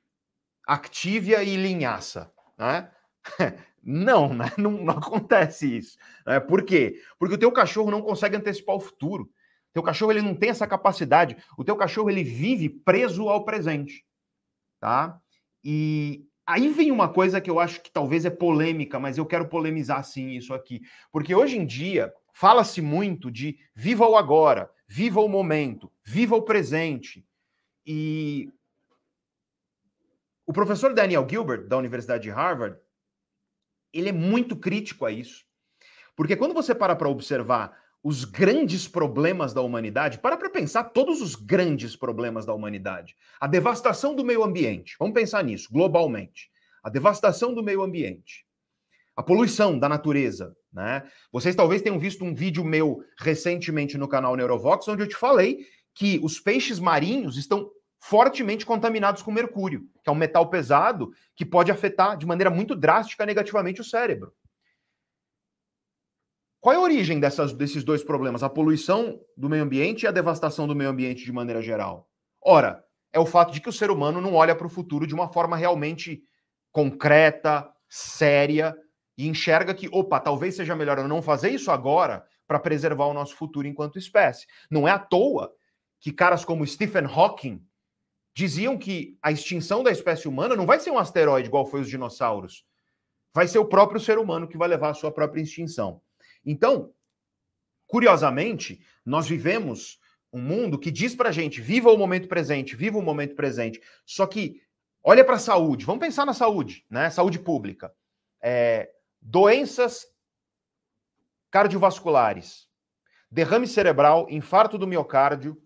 [0.66, 2.90] Activia e linhaça, né?
[3.86, 4.50] Não, né?
[4.56, 5.98] não, não acontece isso.
[6.26, 6.40] Né?
[6.40, 7.02] Por quê?
[7.18, 9.24] Porque o teu cachorro não consegue antecipar o futuro.
[9.24, 11.36] O teu cachorro ele não tem essa capacidade.
[11.58, 14.02] O teu cachorro ele vive preso ao presente,
[14.80, 15.20] tá?
[15.62, 19.48] E Aí vem uma coisa que eu acho que talvez é polêmica, mas eu quero
[19.48, 20.83] polemizar sim isso aqui.
[21.11, 26.42] Porque hoje em dia fala-se muito de viva o agora, viva o momento, viva o
[26.42, 27.26] presente.
[27.87, 28.52] E
[30.46, 32.78] o professor Daniel Gilbert, da Universidade de Harvard,
[33.92, 35.46] ele é muito crítico a isso.
[36.14, 41.22] Porque quando você para para observar os grandes problemas da humanidade, para para pensar todos
[41.22, 43.16] os grandes problemas da humanidade.
[43.40, 46.50] A devastação do meio ambiente, vamos pensar nisso, globalmente.
[46.82, 48.44] A devastação do meio ambiente.
[49.16, 51.02] A poluição da natureza, né?
[51.32, 55.66] Vocês talvez tenham visto um vídeo meu recentemente no canal Neurovox, onde eu te falei
[55.94, 61.46] que os peixes marinhos estão fortemente contaminados com mercúrio, que é um metal pesado que
[61.46, 64.30] pode afetar de maneira muito drástica negativamente o cérebro.
[66.64, 68.42] Qual é a origem dessas, desses dois problemas?
[68.42, 72.09] A poluição do meio ambiente e a devastação do meio ambiente de maneira geral?
[72.40, 75.14] Ora, é o fato de que o ser humano não olha para o futuro de
[75.14, 76.22] uma forma realmente
[76.72, 78.74] concreta, séria,
[79.18, 83.12] e enxerga que, opa, talvez seja melhor eu não fazer isso agora para preservar o
[83.12, 84.46] nosso futuro enquanto espécie.
[84.70, 85.53] Não é à toa
[86.00, 87.62] que caras como Stephen Hawking
[88.35, 91.90] diziam que a extinção da espécie humana não vai ser um asteroide igual foi os
[91.90, 92.64] dinossauros.
[93.35, 96.00] Vai ser o próprio ser humano que vai levar a sua própria extinção.
[96.44, 96.92] Então,
[97.87, 99.98] curiosamente, nós vivemos
[100.33, 103.80] um mundo que diz para gente: viva o momento presente, viva o momento presente.
[104.04, 104.61] Só que
[105.02, 107.09] olha para a saúde, vamos pensar na saúde, né?
[107.11, 107.94] Saúde pública.
[108.42, 110.07] É, doenças
[111.50, 112.68] cardiovasculares,
[113.30, 115.57] derrame cerebral, infarto do miocárdio,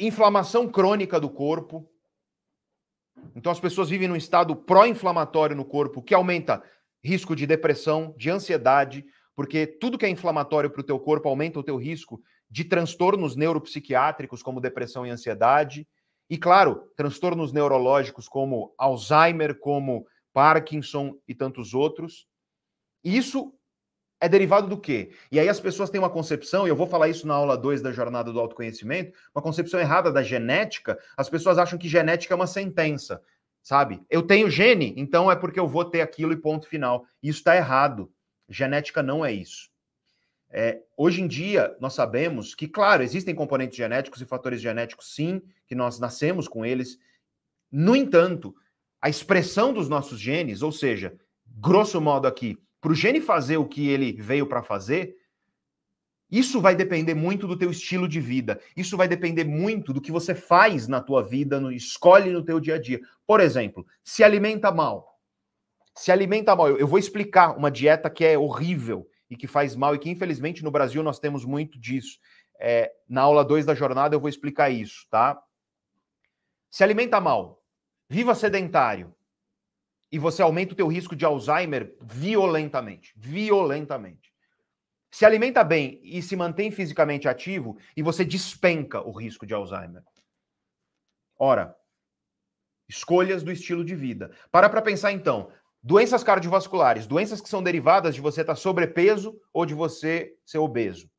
[0.00, 1.86] inflamação crônica do corpo.
[3.34, 6.62] Então as pessoas vivem num estado pró-inflamatório no corpo que aumenta
[7.02, 11.60] risco de depressão, de ansiedade, porque tudo que é inflamatório para o teu corpo aumenta
[11.60, 15.86] o teu risco de transtornos neuropsiquiátricos, como depressão e ansiedade.
[16.28, 22.26] E claro, transtornos neurológicos como Alzheimer, como Parkinson e tantos outros.
[23.02, 23.54] Isso
[24.20, 25.12] é derivado do quê?
[25.30, 27.80] E aí as pessoas têm uma concepção, e eu vou falar isso na aula 2
[27.80, 30.98] da jornada do autoconhecimento, uma concepção errada da genética.
[31.16, 33.22] As pessoas acham que genética é uma sentença,
[33.68, 34.00] sabe?
[34.08, 37.04] Eu tenho gene, então é porque eu vou ter aquilo e ponto final.
[37.22, 38.10] Isso está errado.
[38.48, 39.68] Genética não é isso.
[40.48, 45.42] É, hoje em dia, nós sabemos que, claro, existem componentes genéticos e fatores genéticos, sim,
[45.66, 46.98] que nós nascemos com eles.
[47.70, 48.56] No entanto,
[49.02, 53.68] a expressão dos nossos genes, ou seja, grosso modo aqui, para o gene fazer o
[53.68, 55.14] que ele veio para fazer,
[56.30, 58.60] isso vai depender muito do teu estilo de vida.
[58.76, 62.60] Isso vai depender muito do que você faz na tua vida, no, escolhe no teu
[62.60, 63.00] dia a dia.
[63.26, 65.18] Por exemplo, se alimenta mal.
[65.96, 66.68] Se alimenta mal.
[66.68, 70.62] Eu, vou explicar uma dieta que é horrível e que faz mal e que infelizmente
[70.62, 72.18] no Brasil nós temos muito disso.
[72.60, 75.40] É, na aula 2 da jornada eu vou explicar isso, tá?
[76.70, 77.62] Se alimenta mal,
[78.08, 79.14] viva sedentário,
[80.10, 84.27] e você aumenta o teu risco de Alzheimer violentamente, violentamente.
[85.10, 90.02] Se alimenta bem e se mantém fisicamente ativo e você despenca o risco de Alzheimer.
[91.38, 91.74] Ora,
[92.88, 94.30] escolhas do estilo de vida.
[94.50, 95.50] Para para pensar então,
[95.82, 101.10] doenças cardiovasculares, doenças que são derivadas de você estar sobrepeso ou de você ser obeso.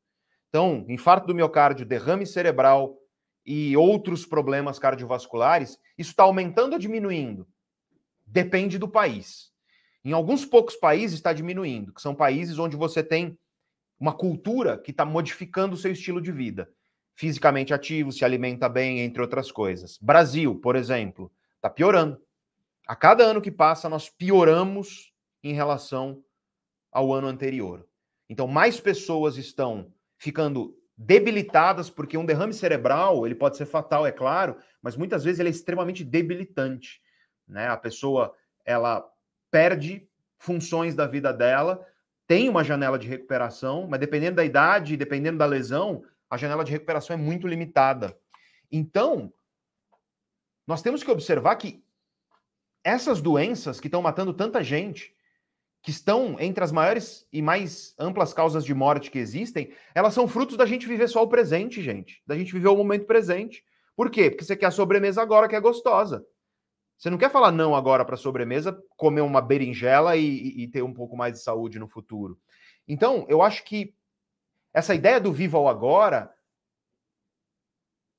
[0.48, 2.98] Então, infarto do miocárdio, derrame cerebral
[3.46, 7.48] e outros problemas cardiovasculares, isso está aumentando ou diminuindo?
[8.26, 9.50] Depende do país.
[10.04, 13.38] Em alguns poucos países está diminuindo, que são países onde você tem
[14.00, 16.68] uma cultura que está modificando o seu estilo de vida.
[17.14, 19.98] Fisicamente ativo, se alimenta bem, entre outras coisas.
[20.00, 22.20] Brasil, por exemplo, está piorando.
[22.88, 26.24] A cada ano que passa, nós pioramos em relação
[26.90, 27.86] ao ano anterior.
[28.28, 34.12] Então, mais pessoas estão ficando debilitadas, porque um derrame cerebral, ele pode ser fatal, é
[34.12, 37.00] claro, mas muitas vezes ele é extremamente debilitante
[37.50, 37.68] né?
[37.68, 38.34] A pessoa
[38.64, 39.04] ela
[39.50, 40.08] perde
[40.38, 41.84] funções da vida dela,
[42.30, 46.70] tem uma janela de recuperação, mas dependendo da idade, dependendo da lesão, a janela de
[46.70, 48.16] recuperação é muito limitada.
[48.70, 49.32] Então,
[50.64, 51.82] nós temos que observar que
[52.84, 55.12] essas doenças que estão matando tanta gente,
[55.82, 60.28] que estão entre as maiores e mais amplas causas de morte que existem, elas são
[60.28, 62.22] frutos da gente viver só o presente, gente.
[62.24, 63.64] Da gente viver o momento presente.
[63.96, 64.30] Por quê?
[64.30, 66.24] Porque você quer a sobremesa agora que é gostosa.
[67.00, 70.92] Você não quer falar não agora para sobremesa, comer uma berinjela e, e, ter um
[70.92, 72.38] pouco mais de saúde no futuro.
[72.86, 73.96] Então, eu acho que
[74.70, 76.30] essa ideia do viva ao agora,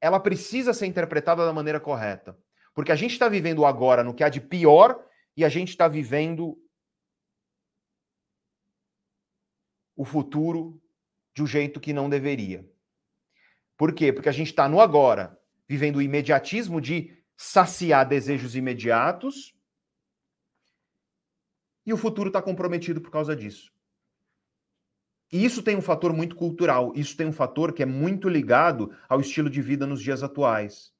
[0.02, 2.36] ela precisa ser interpretada da maneira correta.
[2.74, 5.00] Porque a gente está vivendo o agora no que há de pior
[5.38, 6.58] e a gente está vivendo
[9.96, 10.82] o futuro
[11.36, 12.68] de um jeito que não deveria.
[13.78, 14.12] Por quê?
[14.12, 19.52] Porque a gente está no agora, vivendo o imediatismo de saciar desejos imediatos
[21.84, 23.74] e o futuro está comprometido por causa disso.
[25.32, 28.96] E isso tem um fator muito cultural, isso tem um fator que é muito ligado
[29.10, 30.94] ao estilo de vida nos dias atuais.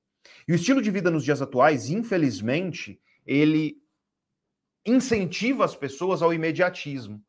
[0.48, 3.80] E o estilo de vida nos dias atuais, infelizmente, ele
[4.84, 7.24] incentiva as pessoas ao imediatismo.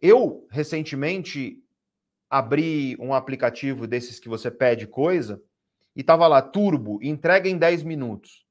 [0.00, 1.60] Eu, recentemente,
[2.30, 5.42] abri um aplicativo desses que você pede coisa
[5.96, 8.44] e tava lá, turbo, entrega em 10 minutos.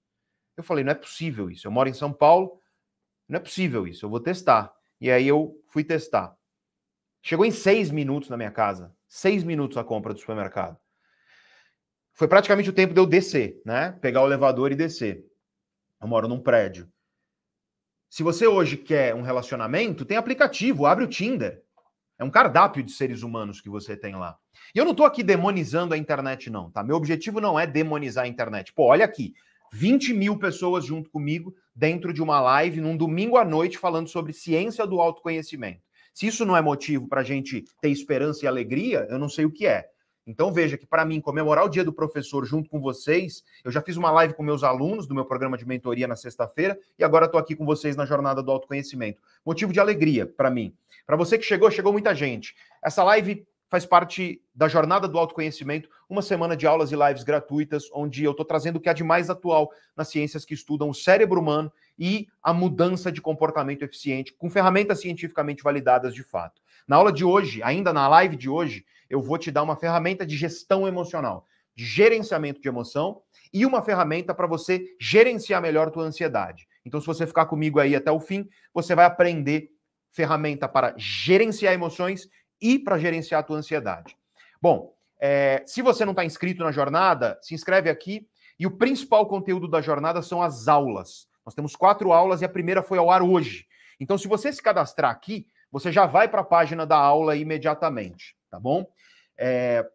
[0.57, 1.67] Eu falei, não é possível isso.
[1.67, 2.59] Eu moro em São Paulo,
[3.29, 4.05] não é possível isso.
[4.05, 4.73] Eu vou testar.
[4.99, 6.35] E aí eu fui testar.
[7.21, 8.95] Chegou em seis minutos na minha casa.
[9.07, 10.77] Seis minutos a compra do supermercado.
[12.13, 13.91] Foi praticamente o tempo de eu descer, né?
[14.01, 15.25] Pegar o elevador e descer.
[16.01, 16.91] Eu moro num prédio.
[18.09, 21.64] Se você hoje quer um relacionamento, tem aplicativo, abre o Tinder.
[22.17, 24.37] É um cardápio de seres humanos que você tem lá.
[24.73, 26.83] E eu não estou aqui demonizando a internet, não, tá?
[26.83, 28.73] Meu objetivo não é demonizar a internet.
[28.73, 29.33] Pô, olha aqui.
[29.73, 34.31] 20 mil pessoas junto comigo dentro de uma live num domingo à noite falando sobre
[34.31, 35.81] ciência do autoconhecimento.
[36.13, 39.43] Se isso não é motivo para a gente ter esperança e alegria, eu não sei
[39.43, 39.85] o que é.
[40.25, 43.81] Então veja que para mim comemorar o Dia do Professor junto com vocês, eu já
[43.81, 47.25] fiz uma live com meus alunos do meu programa de mentoria na sexta-feira e agora
[47.25, 49.21] estou aqui com vocês na jornada do autoconhecimento.
[49.45, 50.73] Motivo de alegria para mim.
[51.05, 52.55] Para você que chegou, chegou muita gente.
[52.83, 57.89] Essa live faz parte da jornada do autoconhecimento, uma semana de aulas e lives gratuitas,
[57.93, 60.93] onde eu estou trazendo o que há de mais atual nas ciências que estudam o
[60.93, 66.61] cérebro humano e a mudança de comportamento eficiente, com ferramentas cientificamente validadas de fato.
[66.87, 70.25] Na aula de hoje, ainda na live de hoje, eu vou te dar uma ferramenta
[70.25, 71.45] de gestão emocional,
[71.75, 73.21] de gerenciamento de emoção
[73.53, 76.67] e uma ferramenta para você gerenciar melhor tua ansiedade.
[76.85, 79.69] Então, se você ficar comigo aí até o fim, você vai aprender
[80.11, 82.29] ferramenta para gerenciar emoções
[82.61, 84.17] e para gerenciar a tua ansiedade.
[84.61, 88.27] Bom, é, se você não está inscrito na jornada, se inscreve aqui.
[88.57, 91.27] E o principal conteúdo da jornada são as aulas.
[91.45, 93.65] Nós temos quatro aulas e a primeira foi ao ar hoje.
[93.99, 95.45] Então, se você se cadastrar aqui,
[95.75, 98.87] você já vai para a página da aula imediatamente, tá bom?
[99.37, 99.85] É...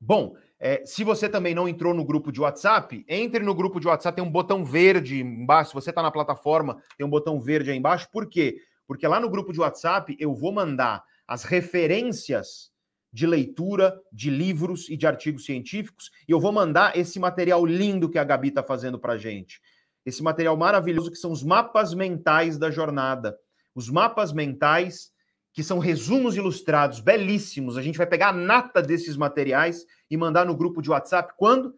[0.00, 3.86] Bom, é, se você também não entrou no grupo de WhatsApp, entre no grupo de
[3.86, 5.70] WhatsApp, tem um botão verde embaixo.
[5.70, 8.08] Se você está na plataforma, tem um botão verde aí embaixo.
[8.10, 8.56] Por quê?
[8.84, 12.72] Porque lá no grupo de WhatsApp eu vou mandar as referências
[13.12, 18.10] de leitura de livros e de artigos científicos e eu vou mandar esse material lindo
[18.10, 19.60] que a Gabi está fazendo para gente.
[20.04, 23.38] Esse material maravilhoso que são os mapas mentais da jornada.
[23.80, 25.10] Os mapas mentais
[25.54, 27.78] que são resumos ilustrados belíssimos.
[27.78, 31.74] A gente vai pegar a nata desses materiais e mandar no grupo de WhatsApp quando?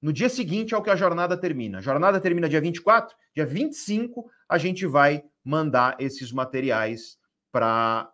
[0.00, 1.78] No dia seguinte ao que a jornada termina.
[1.78, 7.16] A jornada termina dia 24, dia 25 a gente vai mandar esses materiais
[7.50, 8.12] para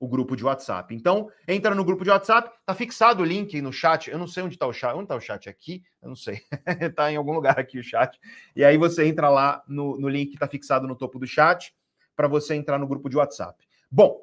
[0.00, 0.94] o grupo de WhatsApp.
[0.94, 4.10] Então, entra no grupo de WhatsApp, tá fixado o link no chat.
[4.10, 4.94] Eu não sei onde está o chat.
[4.94, 5.82] Onde está o chat aqui?
[6.00, 6.40] Eu não sei.
[6.80, 8.18] Está em algum lugar aqui o chat.
[8.54, 11.70] E aí você entra lá no, no link que está fixado no topo do chat
[12.16, 13.62] para você entrar no grupo de WhatsApp.
[13.90, 14.20] Bom,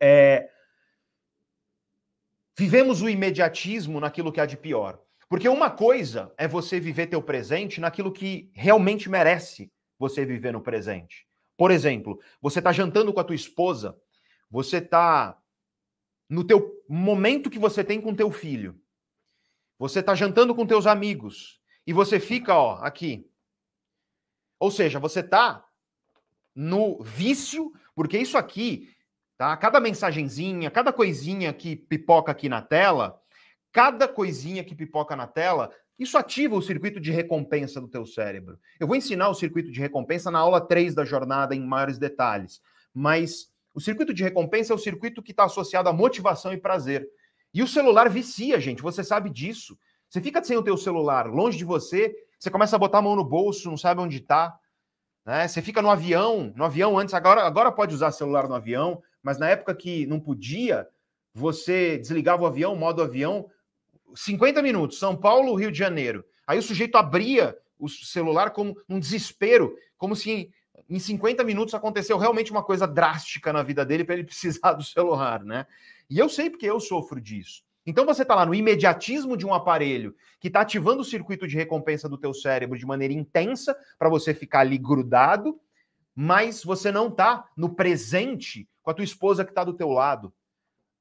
[0.00, 0.50] é...
[2.58, 5.00] vivemos o imediatismo naquilo que há de pior.
[5.28, 10.60] Porque uma coisa é você viver teu presente naquilo que realmente merece você viver no
[10.60, 11.26] presente.
[11.56, 13.96] Por exemplo, você está jantando com a tua esposa,
[14.50, 15.38] você está
[16.28, 18.78] no teu momento que você tem com teu filho.
[19.78, 23.28] Você está jantando com teus amigos e você fica, ó, aqui.
[24.58, 25.64] Ou seja, você está
[26.54, 28.88] no vício, porque isso aqui
[29.42, 29.56] Tá?
[29.56, 33.20] Cada mensagenzinha, cada coisinha que pipoca aqui na tela,
[33.72, 38.56] cada coisinha que pipoca na tela, isso ativa o circuito de recompensa do teu cérebro.
[38.78, 42.60] Eu vou ensinar o circuito de recompensa na aula 3 da jornada em maiores detalhes,
[42.94, 47.04] mas o circuito de recompensa é o circuito que está associado à motivação e prazer.
[47.52, 49.76] E o celular vicia, gente, você sabe disso.
[50.08, 53.16] Você fica sem o teu celular longe de você, você começa a botar a mão
[53.16, 54.56] no bolso, não sabe onde está.
[55.24, 55.46] Né?
[55.46, 59.38] Você fica no avião, no avião antes, agora, agora pode usar celular no avião, mas
[59.38, 60.88] na época que não podia,
[61.34, 63.48] você desligava o avião, modo avião,
[64.14, 66.24] 50 minutos, São Paulo, Rio de Janeiro.
[66.46, 70.52] Aí o sujeito abria o celular como um desespero, como se
[70.88, 74.84] em 50 minutos aconteceu realmente uma coisa drástica na vida dele para ele precisar do
[74.84, 75.66] celular, né?
[76.10, 77.62] E eu sei porque eu sofro disso.
[77.84, 81.56] Então você está lá no imediatismo de um aparelho que está ativando o circuito de
[81.56, 85.60] recompensa do teu cérebro de maneira intensa para você ficar ali grudado,
[86.14, 90.32] mas você não está no presente com a tua esposa que está do teu lado.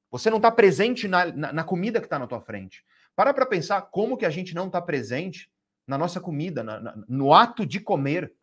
[0.09, 2.83] Você não está presente na, na, na, comida que está na tua frente.
[3.15, 5.49] Para para pensar como que a gente não está presente
[5.87, 8.33] na nossa comida, na, no ato de comer.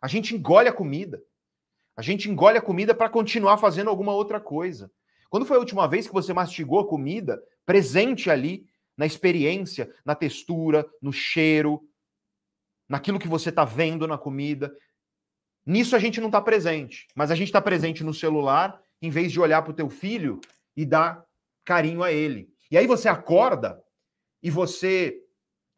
[0.00, 1.22] A gente engole a comida.
[1.96, 4.90] A gente engole a comida para continuar fazendo alguma outra coisa.
[5.28, 8.66] Quando foi a última vez que você mastigou a comida presente ali,
[8.96, 11.88] na experiência, na textura, no cheiro,
[12.88, 14.76] naquilo que você está vendo na comida?
[15.64, 19.30] Nisso a gente não está presente, mas a gente está presente no celular em vez
[19.30, 20.40] de olhar para o teu filho
[20.76, 21.24] e dar
[21.64, 22.50] carinho a ele.
[22.70, 23.82] E aí você acorda
[24.42, 25.22] e você.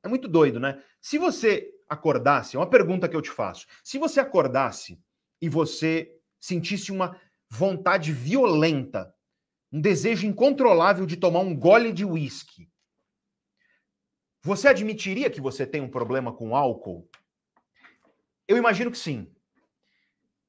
[0.03, 0.82] É muito doido, né?
[1.01, 3.66] Se você acordasse, é uma pergunta que eu te faço.
[3.84, 4.98] Se você acordasse
[5.42, 7.20] e você sentisse uma
[7.51, 9.12] vontade violenta,
[9.73, 12.68] um desejo incontrolável de tomar um gole de uísque,
[14.43, 17.07] você admitiria que você tem um problema com álcool?
[18.49, 19.31] Eu imagino que sim.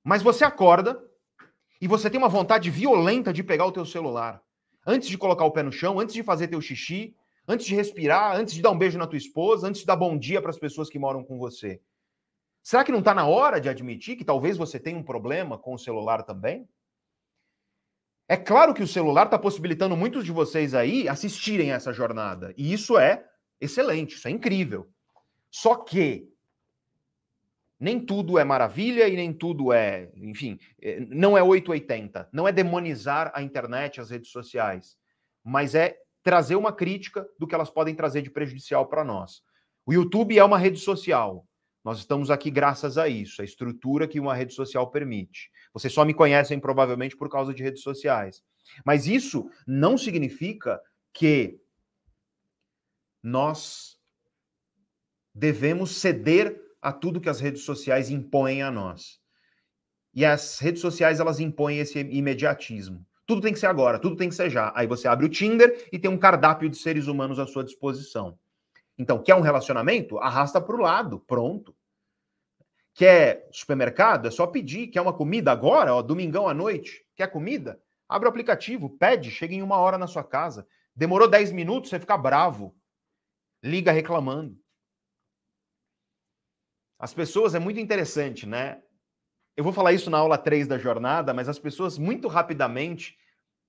[0.02, 1.02] Mas você acorda
[1.80, 4.42] e você tem uma vontade violenta de pegar o teu celular.
[4.88, 7.14] Antes de colocar o pé no chão, antes de fazer teu xixi,
[7.46, 10.18] antes de respirar, antes de dar um beijo na tua esposa, antes de dar bom
[10.18, 11.82] dia para as pessoas que moram com você.
[12.64, 15.74] Será que não está na hora de admitir que talvez você tenha um problema com
[15.74, 16.68] o celular também?
[18.28, 22.54] É claro que o celular está possibilitando muitos de vocês aí assistirem essa jornada.
[22.58, 23.26] E isso é
[23.60, 24.90] excelente, isso é incrível.
[25.50, 26.32] Só que
[27.80, 32.30] nem tudo é maravilha e nem tudo é, enfim, é, não é 880.
[32.32, 34.98] Não é demonizar a internet, as redes sociais,
[35.44, 39.42] mas é trazer uma crítica do que elas podem trazer de prejudicial para nós.
[39.86, 41.46] O YouTube é uma rede social.
[41.84, 45.50] Nós estamos aqui graças a isso, a estrutura que uma rede social permite.
[45.74, 48.44] Vocês só me conhecem provavelmente por causa de redes sociais.
[48.86, 50.80] Mas isso não significa
[51.14, 51.60] que
[53.24, 53.98] nós
[55.34, 59.20] devemos ceder a tudo que as redes sociais impõem a nós.
[60.14, 63.06] E as redes sociais elas impõem esse imediatismo.
[63.26, 64.74] Tudo tem que ser agora, tudo tem que ser já.
[64.76, 68.38] Aí você abre o Tinder e tem um cardápio de seres humanos à sua disposição.
[69.02, 70.20] Então, quer um relacionamento?
[70.20, 71.76] Arrasta para o lado, pronto.
[72.94, 74.28] Quer supermercado?
[74.28, 74.90] É só pedir.
[74.90, 77.04] Quer uma comida agora, ó, domingão à noite?
[77.16, 77.82] Quer comida?
[78.08, 80.68] Abre o aplicativo, pede, chega em uma hora na sua casa.
[80.96, 82.76] Demorou 10 minutos, você fica bravo.
[83.64, 84.56] Liga reclamando.
[87.00, 88.84] As pessoas é muito interessante, né?
[89.58, 93.18] Eu vou falar isso na aula 3 da jornada, mas as pessoas muito rapidamente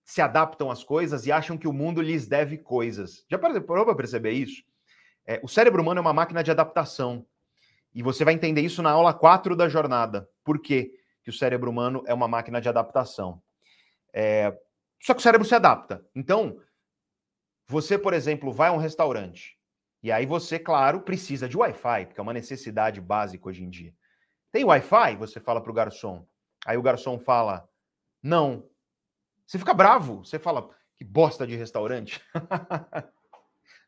[0.04, 3.24] se adaptam às coisas e acham que o mundo lhes deve coisas.
[3.30, 4.62] Já parou para perceber isso?
[5.26, 7.26] É, o cérebro humano é uma máquina de adaptação.
[7.94, 10.28] E você vai entender isso na aula 4 da jornada.
[10.42, 10.92] Por quê?
[11.22, 13.42] Que o cérebro humano é uma máquina de adaptação.
[14.12, 14.56] É...
[15.00, 16.04] Só que o cérebro se adapta.
[16.14, 16.58] Então,
[17.66, 19.58] você, por exemplo, vai a um restaurante.
[20.02, 23.94] E aí você, claro, precisa de Wi-Fi, porque é uma necessidade básica hoje em dia.
[24.50, 25.16] Tem Wi-Fi?
[25.16, 26.26] Você fala para o garçom.
[26.66, 27.68] Aí o garçom fala:
[28.22, 28.68] Não.
[29.46, 30.24] Você fica bravo.
[30.24, 32.20] Você fala: Que bosta de restaurante.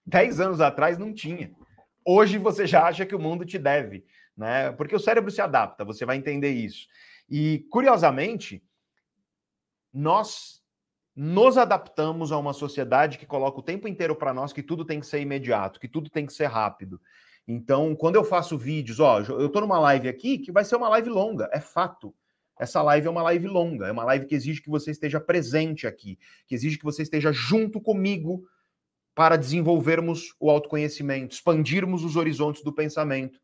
[0.07, 1.53] Dez anos atrás não tinha.
[2.05, 4.05] Hoje você já acha que o mundo te deve,
[4.37, 4.73] né?
[4.73, 6.87] Porque o cérebro se adapta, você vai entender isso.
[7.29, 8.63] E, curiosamente,
[9.93, 10.63] nós
[11.17, 15.01] nos adaptamos a uma sociedade que coloca o tempo inteiro para nós que tudo tem
[15.01, 17.01] que ser imediato, que tudo tem que ser rápido.
[17.47, 20.89] Então, quando eu faço vídeos, ó, eu estou numa live aqui que vai ser uma
[20.89, 22.15] live longa, é fato.
[22.59, 25.87] Essa live é uma live longa, é uma live que exige que você esteja presente
[25.87, 28.47] aqui, que exige que você esteja junto comigo
[29.15, 33.39] para desenvolvermos o autoconhecimento, expandirmos os horizontes do pensamento.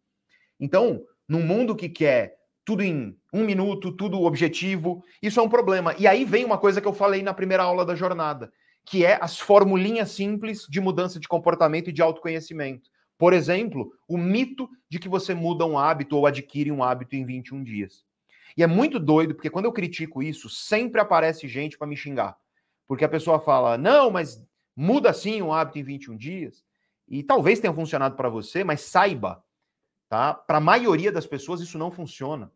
[0.59, 5.95] Então, num mundo que quer tudo em um minuto, tudo objetivo, isso é um problema.
[5.99, 8.53] E aí vem uma coisa que eu falei na primeira aula da jornada,
[8.85, 12.91] que é as formulinhas simples de mudança de comportamento e de autoconhecimento.
[13.17, 17.25] Por exemplo, o mito de que você muda um hábito ou adquire um hábito em
[17.25, 18.05] 21 dias.
[18.57, 22.37] E é muito doido, porque quando eu critico isso, sempre aparece gente para me xingar.
[22.87, 24.43] Porque a pessoa fala: não, mas
[24.77, 26.65] Muda sim um hábito em 21 dias.
[27.09, 29.43] E talvez tenha funcionado para você, mas saiba,
[30.09, 30.33] tá?
[30.33, 32.53] Para a maioria das pessoas isso não funciona.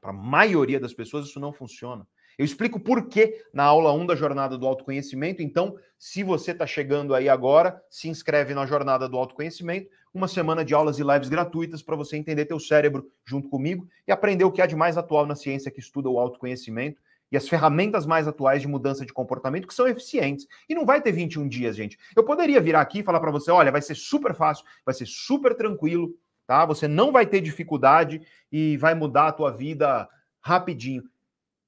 [0.00, 2.06] Para a maioria das pessoas isso não funciona.
[2.36, 5.42] Eu explico por que na aula 1 da jornada do autoconhecimento.
[5.42, 10.64] Então, se você está chegando aí agora, se inscreve na jornada do autoconhecimento, uma semana
[10.64, 14.52] de aulas e lives gratuitas para você entender teu cérebro junto comigo e aprender o
[14.52, 17.00] que há de mais atual na ciência que estuda o autoconhecimento
[17.30, 20.46] e as ferramentas mais atuais de mudança de comportamento que são eficientes.
[20.68, 21.98] E não vai ter 21 dias, gente.
[22.16, 25.06] Eu poderia virar aqui e falar para você, olha, vai ser super fácil, vai ser
[25.06, 26.14] super tranquilo,
[26.46, 26.64] tá?
[26.66, 30.08] Você não vai ter dificuldade e vai mudar a tua vida
[30.40, 31.02] rapidinho.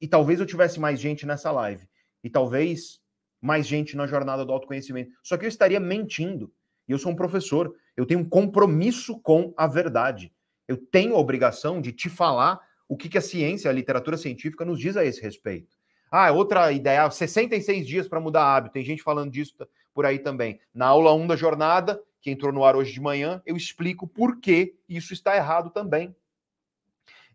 [0.01, 1.87] E talvez eu tivesse mais gente nessa live.
[2.25, 3.01] E talvez
[3.41, 5.13] mais gente na jornada do autoconhecimento.
[5.23, 6.53] Só que eu estaria mentindo.
[6.89, 7.75] E eu sou um professor.
[7.97, 10.33] Eu tenho um compromisso com a verdade.
[10.67, 14.65] Eu tenho a obrigação de te falar o que, que a ciência, a literatura científica
[14.65, 15.79] nos diz a esse respeito.
[16.11, 18.73] Ah, outra ideia, 66 dias para mudar hábito.
[18.73, 19.55] Tem gente falando disso
[19.95, 20.59] por aí também.
[20.75, 24.41] Na aula 1 da jornada, que entrou no ar hoje de manhã, eu explico por
[24.41, 26.13] que isso está errado também.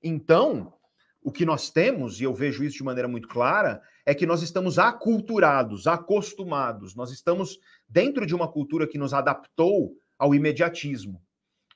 [0.03, 0.73] Então,
[1.23, 4.41] o que nós temos, e eu vejo isso de maneira muito clara, é que nós
[4.41, 11.24] estamos aculturados, acostumados, nós estamos dentro de uma cultura que nos adaptou ao imediatismo.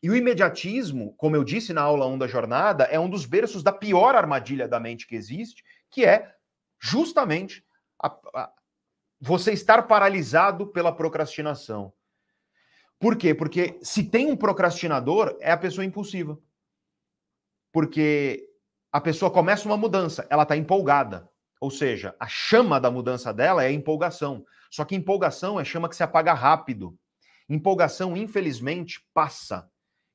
[0.01, 3.61] E o imediatismo, como eu disse na aula 1 da jornada, é um dos berços
[3.61, 6.33] da pior armadilha da mente que existe, que é
[6.79, 7.65] justamente
[8.01, 8.51] a, a,
[9.19, 11.91] você estar paralisado pela procrastinação.
[12.97, 13.33] Por quê?
[13.33, 16.37] Porque se tem um procrastinador, é a pessoa impulsiva.
[17.71, 18.47] Porque
[18.91, 21.29] a pessoa começa uma mudança, ela está empolgada.
[21.59, 24.45] Ou seja, a chama da mudança dela é empolgação.
[24.71, 26.97] Só que empolgação é chama que se apaga rápido.
[27.49, 29.69] Empolgação, infelizmente, passa.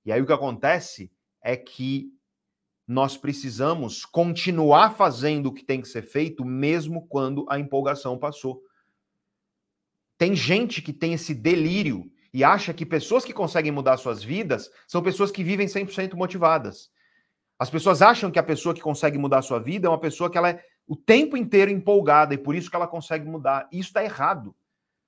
[0.05, 1.11] E aí o que acontece
[1.43, 2.13] é que
[2.87, 8.63] nós precisamos continuar fazendo o que tem que ser feito, mesmo quando a empolgação passou.
[10.19, 14.71] Tem gente que tem esse delírio e acha que pessoas que conseguem mudar suas vidas
[14.87, 16.91] são pessoas que vivem 100% motivadas.
[17.59, 20.37] As pessoas acham que a pessoa que consegue mudar sua vida é uma pessoa que
[20.37, 23.67] ela é o tempo inteiro empolgada e por isso que ela consegue mudar.
[23.73, 24.55] Isso está errado.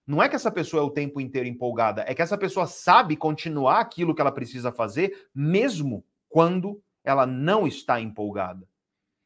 [0.07, 3.17] Não é que essa pessoa é o tempo inteiro empolgada, é que essa pessoa sabe
[3.17, 8.69] continuar aquilo que ela precisa fazer, mesmo quando ela não está empolgada.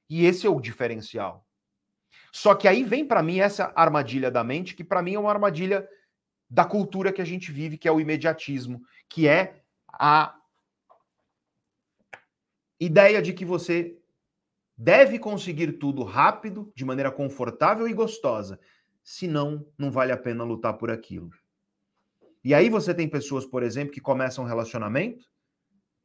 [0.08, 1.46] E esse é o diferencial.
[2.32, 5.30] Só que aí vem para mim essa armadilha da mente, que para mim é uma
[5.30, 5.86] armadilha
[6.48, 9.62] da cultura que a gente vive, que é o imediatismo, que é
[9.92, 10.34] a
[12.78, 13.96] ideia de que você
[14.76, 18.58] deve conseguir tudo rápido, de maneira confortável e gostosa,
[19.02, 21.30] senão não vale a pena lutar por aquilo.
[22.42, 25.26] E aí você tem pessoas, por exemplo, que começam um relacionamento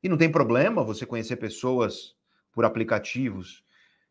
[0.04, 2.16] e não tem problema você conhecer pessoas
[2.52, 3.64] por aplicativos,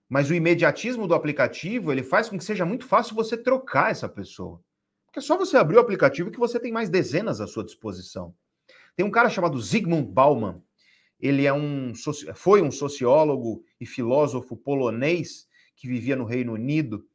[0.08, 4.08] mas o imediatismo do aplicativo, ele faz com que seja muito fácil você trocar essa
[4.08, 4.60] pessoa.
[5.06, 8.34] Porque é só você abrir o aplicativo que você tem mais dezenas à sua disposição.
[8.96, 10.62] Tem um cara chamado Zygmunt Bauman,
[11.18, 11.92] ele é um
[12.34, 17.06] foi um sociólogo e filósofo polonês que vivia no Reino Unido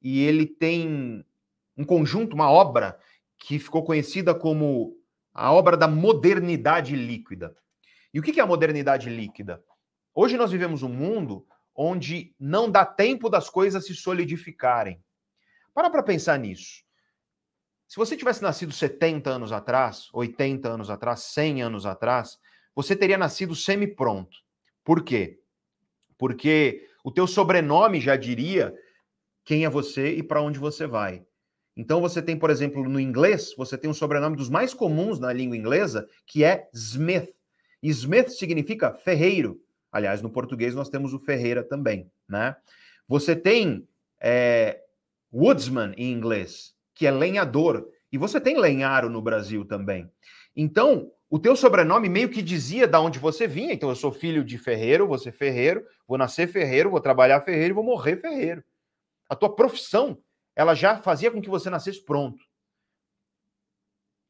[0.00, 1.24] e ele tem
[1.76, 2.98] um conjunto, uma obra
[3.38, 4.96] que ficou conhecida como
[5.32, 7.56] a obra da modernidade líquida.
[8.12, 9.62] E o que é a modernidade líquida?
[10.14, 15.00] Hoje nós vivemos um mundo onde não dá tempo das coisas se solidificarem.
[15.72, 16.82] Para para pensar nisso.
[17.86, 22.38] Se você tivesse nascido 70 anos atrás, 80 anos atrás, 100 anos atrás,
[22.74, 24.36] você teria nascido semi-pronto.
[24.84, 25.40] Por quê?
[26.18, 28.74] Porque o teu sobrenome já diria
[29.48, 31.24] quem é você e para onde você vai.
[31.74, 35.32] Então você tem, por exemplo, no inglês, você tem um sobrenome dos mais comuns na
[35.32, 37.30] língua inglesa, que é Smith.
[37.82, 39.58] E Smith significa ferreiro.
[39.90, 42.56] Aliás, no português nós temos o Ferreira também, né?
[43.08, 43.88] Você tem
[44.20, 44.82] é,
[45.32, 50.10] woodsman em inglês, que é lenhador, e você tem lenharo no Brasil também.
[50.54, 53.72] Então, o teu sobrenome meio que dizia da onde você vinha.
[53.72, 57.74] Então, eu sou filho de ferreiro, ser ferreiro, vou nascer ferreiro, vou trabalhar ferreiro e
[57.74, 58.62] vou morrer ferreiro.
[59.28, 60.18] A tua profissão,
[60.56, 62.42] ela já fazia com que você nascesse pronto.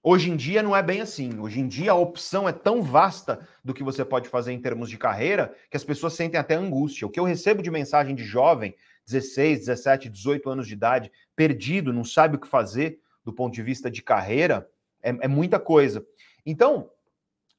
[0.02, 1.38] Hoje em dia não é bem assim.
[1.38, 4.88] Hoje em dia a opção é tão vasta do que você pode fazer em termos
[4.88, 7.06] de carreira que as pessoas sentem até angústia.
[7.06, 8.74] O que eu recebo de mensagem de jovem,
[9.06, 13.62] 16, 17, 18 anos de idade, perdido, não sabe o que fazer do ponto de
[13.62, 14.66] vista de carreira,
[15.02, 16.06] é, é muita coisa.
[16.46, 16.90] Então,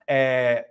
[0.07, 0.65] é...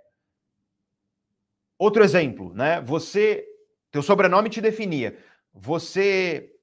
[1.79, 2.81] outro exemplo, né?
[2.81, 3.47] Você,
[3.93, 5.17] teu sobrenome te definia.
[5.55, 6.58] Você,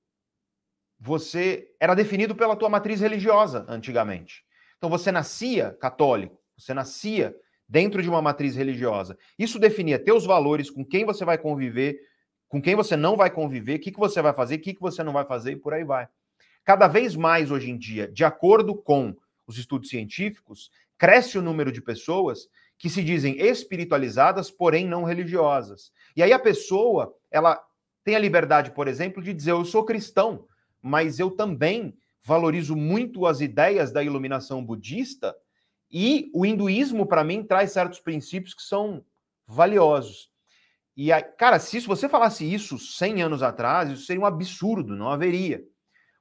[0.99, 4.43] você era definido pela tua matriz religiosa antigamente.
[4.77, 7.35] Então você nascia católico, você nascia
[7.67, 9.17] dentro de uma matriz religiosa.
[9.37, 11.99] Isso definia teus valores, com quem você vai conviver,
[12.47, 14.81] com quem você não vai conviver, o que, que você vai fazer, o que, que
[14.81, 16.07] você não vai fazer e por aí vai.
[16.63, 19.15] Cada vez mais hoje em dia, de acordo com
[19.47, 25.91] os estudos científicos, cresce o número de pessoas que se dizem espiritualizadas, porém não religiosas.
[26.15, 27.61] E aí a pessoa, ela
[28.03, 30.45] tem a liberdade, por exemplo, de dizer eu sou cristão,
[30.85, 35.35] mas eu também valorizo muito as ideias da iluminação budista
[35.89, 39.03] e o hinduísmo, para mim, traz certos princípios que são
[39.47, 40.29] valiosos.
[40.95, 45.09] E, aí, cara, se você falasse isso 100 anos atrás, isso seria um absurdo, não
[45.09, 45.63] haveria.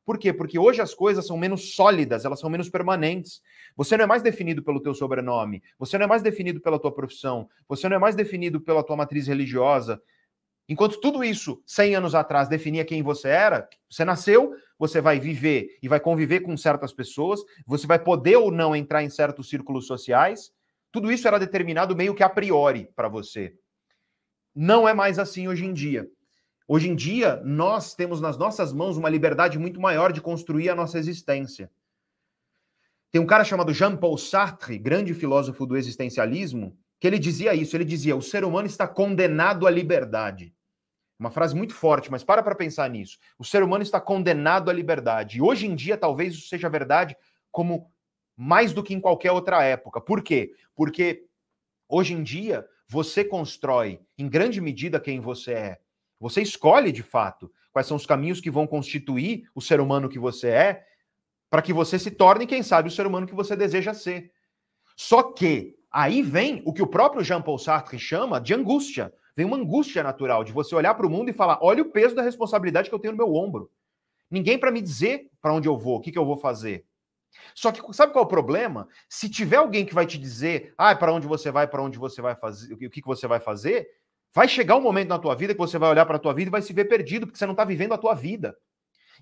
[0.03, 0.33] Por quê?
[0.33, 3.43] Porque hoje as coisas são menos sólidas, elas são menos permanentes.
[3.77, 6.93] Você não é mais definido pelo teu sobrenome, você não é mais definido pela tua
[6.93, 10.01] profissão, você não é mais definido pela tua matriz religiosa,
[10.69, 15.79] Enquanto tudo isso, 100 anos atrás, definia quem você era, você nasceu, você vai viver
[15.83, 19.87] e vai conviver com certas pessoas, você vai poder ou não entrar em certos círculos
[19.87, 20.51] sociais.
[20.91, 23.55] Tudo isso era determinado meio que a priori para você.
[24.55, 26.09] Não é mais assim hoje em dia.
[26.67, 30.75] Hoje em dia, nós temos nas nossas mãos uma liberdade muito maior de construir a
[30.75, 31.71] nossa existência.
[33.11, 37.77] Tem um cara chamado Jean-Paul Sartre, grande filósofo do existencialismo, que ele dizia isso.
[37.77, 40.55] Ele dizia: o ser humano está condenado à liberdade.
[41.19, 43.19] Uma frase muito forte, mas para para pensar nisso.
[43.39, 45.37] O ser humano está condenado à liberdade.
[45.37, 47.15] E hoje em dia, talvez isso seja verdade
[47.53, 47.93] como
[48.35, 50.01] mais do que em qualquer outra época.
[50.01, 50.55] Por quê?
[50.75, 51.27] Porque
[51.87, 55.81] hoje em dia você constrói em grande medida quem você é.
[56.19, 60.19] Você escolhe de fato quais são os caminhos que vão constituir o ser humano que
[60.19, 60.87] você é,
[61.51, 64.33] para que você se torne, quem sabe, o ser humano que você deseja ser.
[64.97, 69.15] Só que Aí vem o que o próprio Jean-Paul Sartre chama de angústia.
[69.37, 72.17] Vem uma angústia natural de você olhar para o mundo e falar: olha o peso
[72.17, 73.71] da responsabilidade que eu tenho no meu ombro.
[74.29, 76.85] Ninguém para me dizer para onde eu vou, o que, que eu vou fazer.
[77.55, 78.89] Só que sabe qual é o problema?
[79.09, 82.21] Se tiver alguém que vai te dizer, ah, para onde você vai, para onde você
[82.21, 83.89] vai fazer, o que, que você vai fazer,
[84.33, 86.49] vai chegar um momento na tua vida que você vai olhar para a tua vida
[86.49, 88.57] e vai se ver perdido, porque você não está vivendo a tua vida.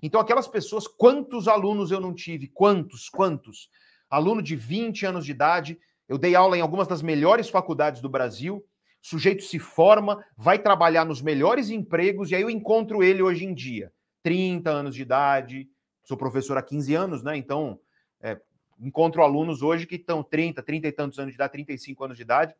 [0.01, 2.47] Então, aquelas pessoas, quantos alunos eu não tive?
[2.47, 3.69] Quantos, quantos?
[4.09, 8.09] Aluno de 20 anos de idade, eu dei aula em algumas das melhores faculdades do
[8.09, 8.57] Brasil.
[8.57, 13.45] O sujeito se forma, vai trabalhar nos melhores empregos, e aí eu encontro ele hoje
[13.45, 13.91] em dia.
[14.21, 15.69] 30 anos de idade,
[16.03, 17.35] sou professor há 15 anos, né?
[17.35, 17.79] Então,
[18.21, 18.39] é,
[18.79, 22.23] encontro alunos hoje que estão 30, 30 e tantos anos de idade, 35 anos de
[22.23, 22.55] idade.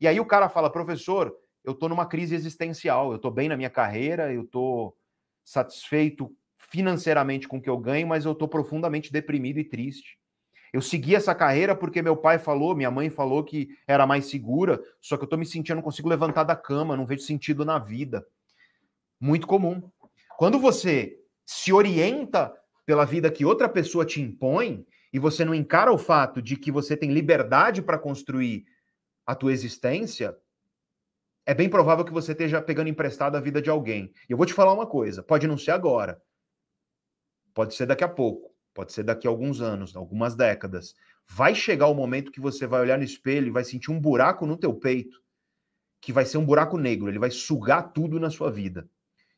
[0.00, 3.56] E aí o cara fala, professor, eu estou numa crise existencial, eu estou bem na
[3.56, 4.96] minha carreira, eu estou
[5.44, 10.18] satisfeito financeiramente com o que eu ganho, mas eu estou profundamente deprimido e triste.
[10.72, 14.82] Eu segui essa carreira porque meu pai falou, minha mãe falou que era mais segura,
[15.00, 17.78] só que eu tô me sentindo, não consigo levantar da cama, não vejo sentido na
[17.78, 18.26] vida.
[19.20, 19.82] Muito comum.
[20.38, 22.54] Quando você se orienta
[22.86, 26.72] pela vida que outra pessoa te impõe e você não encara o fato de que
[26.72, 28.64] você tem liberdade para construir
[29.26, 30.34] a tua existência,
[31.44, 34.10] é bem provável que você esteja pegando emprestado a vida de alguém.
[34.26, 36.20] E eu vou te falar uma coisa, pode não ser agora.
[37.52, 40.94] Pode ser daqui a pouco pode ser daqui a alguns anos, algumas décadas.
[41.28, 44.46] Vai chegar o momento que você vai olhar no espelho e vai sentir um buraco
[44.46, 45.22] no teu peito,
[46.00, 48.88] que vai ser um buraco negro, ele vai sugar tudo na sua vida.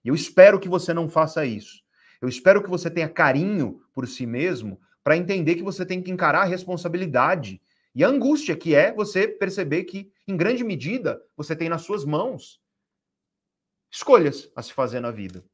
[0.04, 1.82] E eu espero que você não faça isso.
[2.20, 6.10] Eu espero que você tenha carinho por si mesmo para entender que você tem que
[6.10, 7.60] encarar a responsabilidade
[7.94, 12.04] E a angústia que é você perceber que, em grande medida, você tem nas suas
[12.04, 12.60] mãos
[13.88, 15.44] escolhas a se fazer na vida.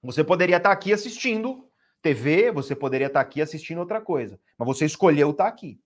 [0.00, 1.68] Você poderia estar aqui assistindo
[2.04, 5.80] TV, você poderia estar aqui assistindo outra coisa, mas você escolheu estar aqui.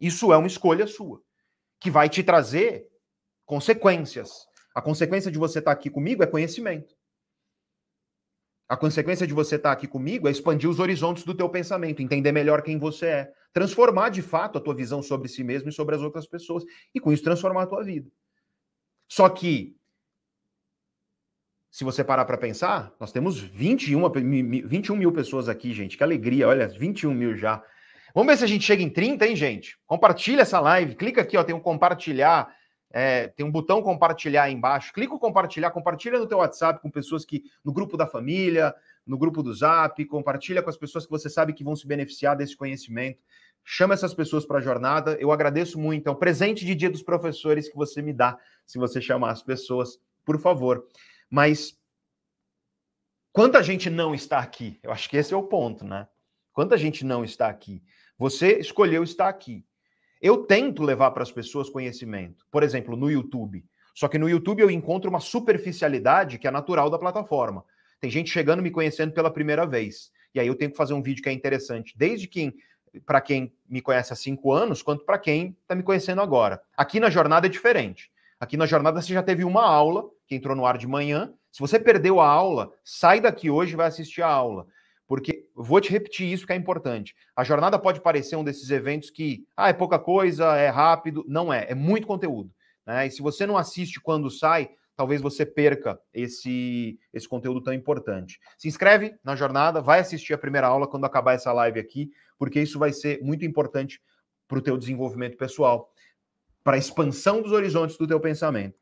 [0.00, 1.22] Isso é uma escolha sua,
[1.80, 2.88] que vai te trazer
[3.46, 4.48] consequências.
[4.74, 6.92] A consequência de você estar aqui comigo é conhecimento.
[8.68, 12.32] A consequência de você estar aqui comigo é expandir os horizontes do teu pensamento, entender
[12.32, 15.94] melhor quem você é, transformar de fato a tua visão sobre si mesmo e sobre
[15.94, 18.10] as outras pessoas, e com isso transformar a tua vida.
[19.08, 19.77] Só que,
[21.70, 24.08] se você parar para pensar, nós temos 21,
[24.66, 25.96] 21 mil pessoas aqui, gente.
[25.96, 27.62] Que alegria, olha, 21 mil já.
[28.14, 29.78] Vamos ver se a gente chega em 30, hein, gente?
[29.86, 32.52] Compartilha essa live, clica aqui, ó, tem um compartilhar
[32.90, 34.92] é, tem um botão compartilhar aí embaixo.
[34.92, 38.74] Clica em compartilhar, compartilha no teu WhatsApp com pessoas que no grupo da família,
[39.06, 42.36] no grupo do Zap, compartilha com as pessoas que você sabe que vão se beneficiar
[42.36, 43.18] desse conhecimento.
[43.62, 45.16] Chama essas pessoas para a jornada.
[45.20, 46.08] Eu agradeço muito.
[46.08, 49.42] É um presente de Dia dos Professores que você me dá se você chamar as
[49.42, 50.86] pessoas, por favor.
[51.30, 51.76] Mas
[53.32, 54.78] quanta gente não está aqui?
[54.82, 56.08] Eu acho que esse é o ponto, né?
[56.52, 57.82] Quanta gente não está aqui?
[58.16, 59.64] Você escolheu estar aqui.
[60.20, 63.64] Eu tento levar para as pessoas conhecimento, por exemplo, no YouTube.
[63.94, 67.64] Só que no YouTube eu encontro uma superficialidade que é natural da plataforma.
[68.00, 70.10] Tem gente chegando me conhecendo pela primeira vez.
[70.34, 72.54] E aí eu tenho que fazer um vídeo que é interessante, desde quem
[73.04, 76.60] para quem me conhece há cinco anos, quanto para quem está me conhecendo agora.
[76.76, 78.10] Aqui na jornada é diferente.
[78.40, 81.32] Aqui na jornada você já teve uma aula que entrou no ar de manhã.
[81.50, 84.66] Se você perdeu a aula, sai daqui hoje e vai assistir a aula.
[85.06, 87.16] Porque, vou te repetir isso que é importante.
[87.34, 91.24] A jornada pode parecer um desses eventos que, ah, é pouca coisa, é rápido.
[91.26, 92.52] Não é, é muito conteúdo.
[92.86, 93.06] Né?
[93.06, 98.38] E se você não assiste quando sai, talvez você perca esse, esse conteúdo tão importante.
[98.58, 102.60] Se inscreve na jornada, vai assistir a primeira aula quando acabar essa live aqui, porque
[102.60, 104.02] isso vai ser muito importante
[104.46, 105.90] para o teu desenvolvimento pessoal,
[106.62, 108.76] para a expansão dos horizontes do teu pensamento.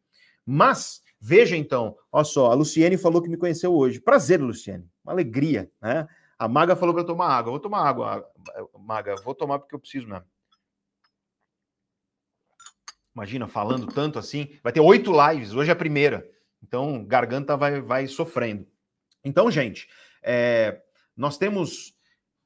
[0.45, 4.01] Mas Veja então, olha só, a Luciene falou que me conheceu hoje.
[4.01, 4.89] Prazer, Luciene.
[5.03, 6.07] Uma alegria, né?
[6.39, 7.51] A Maga falou para eu tomar água.
[7.51, 8.31] vou tomar água,
[8.79, 9.15] Maga.
[9.25, 10.27] Vou tomar porque eu preciso mesmo.
[13.15, 14.59] Imagina, falando tanto assim.
[14.63, 15.55] Vai ter oito lives.
[15.55, 16.29] Hoje é a primeira.
[16.63, 18.67] Então, garganta vai, vai sofrendo.
[19.25, 19.89] Então, gente,
[20.23, 20.83] é,
[21.17, 21.95] nós temos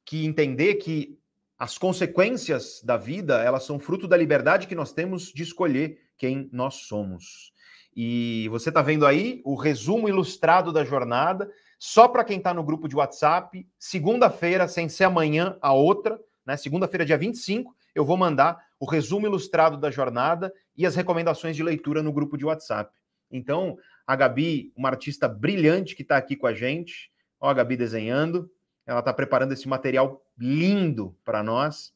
[0.04, 1.18] que entender que
[1.58, 6.48] as consequências da vida, elas são fruto da liberdade que nós temos de escolher quem
[6.52, 7.52] nós somos.
[7.94, 12.62] E você está vendo aí o resumo ilustrado da jornada, só para quem está no
[12.62, 16.56] grupo de WhatsApp, segunda-feira, sem ser amanhã, a outra, né?
[16.56, 21.62] Segunda-feira, dia 25, eu vou mandar o resumo ilustrado da jornada e as recomendações de
[21.62, 22.94] leitura no grupo de WhatsApp.
[23.30, 23.76] Então,
[24.06, 28.50] a Gabi, uma artista brilhante que está aqui com a gente, ó, a Gabi desenhando,
[28.86, 31.92] ela está preparando esse material lindo para nós.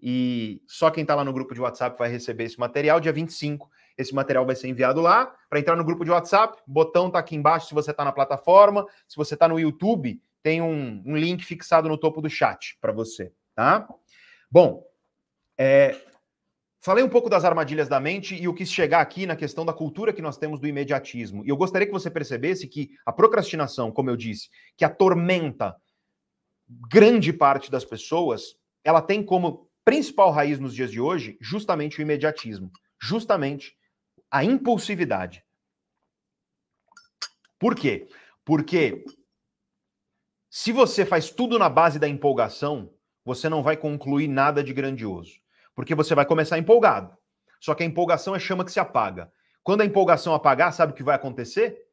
[0.00, 3.70] E só quem está lá no grupo de WhatsApp vai receber esse material dia 25.
[3.96, 5.34] Esse material vai ser enviado lá.
[5.48, 8.86] Para entrar no grupo de WhatsApp, botão está aqui embaixo se você está na plataforma.
[9.08, 12.92] Se você está no YouTube, tem um, um, link fixado no topo do chat para
[12.92, 13.88] você, tá?
[14.50, 14.84] Bom,
[15.58, 15.96] é,
[16.80, 19.72] falei um pouco das armadilhas da mente e eu quis chegar aqui na questão da
[19.72, 21.44] cultura que nós temos do imediatismo.
[21.44, 25.74] E eu gostaria que você percebesse que a procrastinação, como eu disse, que atormenta
[26.68, 32.02] grande parte das pessoas, ela tem como principal raiz nos dias de hoje justamente o
[32.02, 32.70] imediatismo.
[33.00, 33.76] Justamente
[34.36, 35.42] a impulsividade.
[37.58, 38.06] Por quê?
[38.44, 39.02] Porque
[40.50, 42.92] se você faz tudo na base da empolgação,
[43.24, 45.40] você não vai concluir nada de grandioso.
[45.74, 47.16] Porque você vai começar empolgado.
[47.58, 49.32] Só que a empolgação é chama que se apaga.
[49.62, 51.86] Quando a empolgação apagar, sabe o que vai acontecer?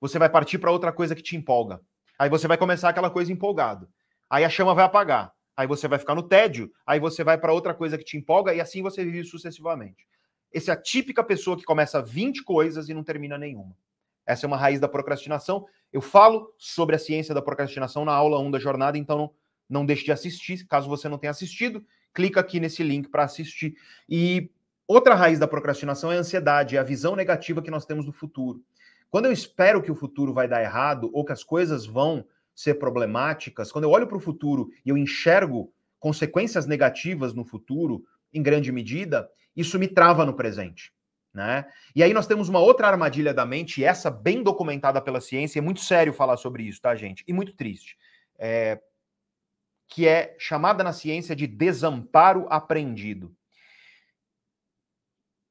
[0.00, 1.80] Você vai partir para outra coisa que te empolga.
[2.16, 3.90] Aí você vai começar aquela coisa empolgado.
[4.30, 5.32] Aí a chama vai apagar.
[5.56, 6.70] Aí você vai ficar no tédio.
[6.86, 10.09] Aí você vai para outra coisa que te empolga e assim você vive sucessivamente.
[10.52, 13.76] Essa é a típica pessoa que começa 20 coisas e não termina nenhuma.
[14.26, 15.66] Essa é uma raiz da procrastinação.
[15.92, 19.30] Eu falo sobre a ciência da procrastinação na aula 1 da jornada, então não,
[19.68, 20.66] não deixe de assistir.
[20.66, 23.74] Caso você não tenha assistido, clica aqui nesse link para assistir.
[24.08, 24.50] E
[24.86, 28.12] outra raiz da procrastinação é a ansiedade, é a visão negativa que nós temos do
[28.12, 28.62] futuro.
[29.10, 32.24] Quando eu espero que o futuro vai dar errado ou que as coisas vão
[32.54, 38.04] ser problemáticas, quando eu olho para o futuro e eu enxergo consequências negativas no futuro,
[38.32, 39.28] em grande medida,
[39.60, 40.92] isso me trava no presente.
[41.32, 41.64] Né?
[41.94, 45.60] E aí nós temos uma outra armadilha da mente, e essa bem documentada pela ciência,
[45.60, 47.24] é muito sério falar sobre isso, tá, gente?
[47.26, 47.96] E muito triste.
[48.38, 48.80] É...
[49.88, 53.34] Que é chamada na ciência de desamparo aprendido.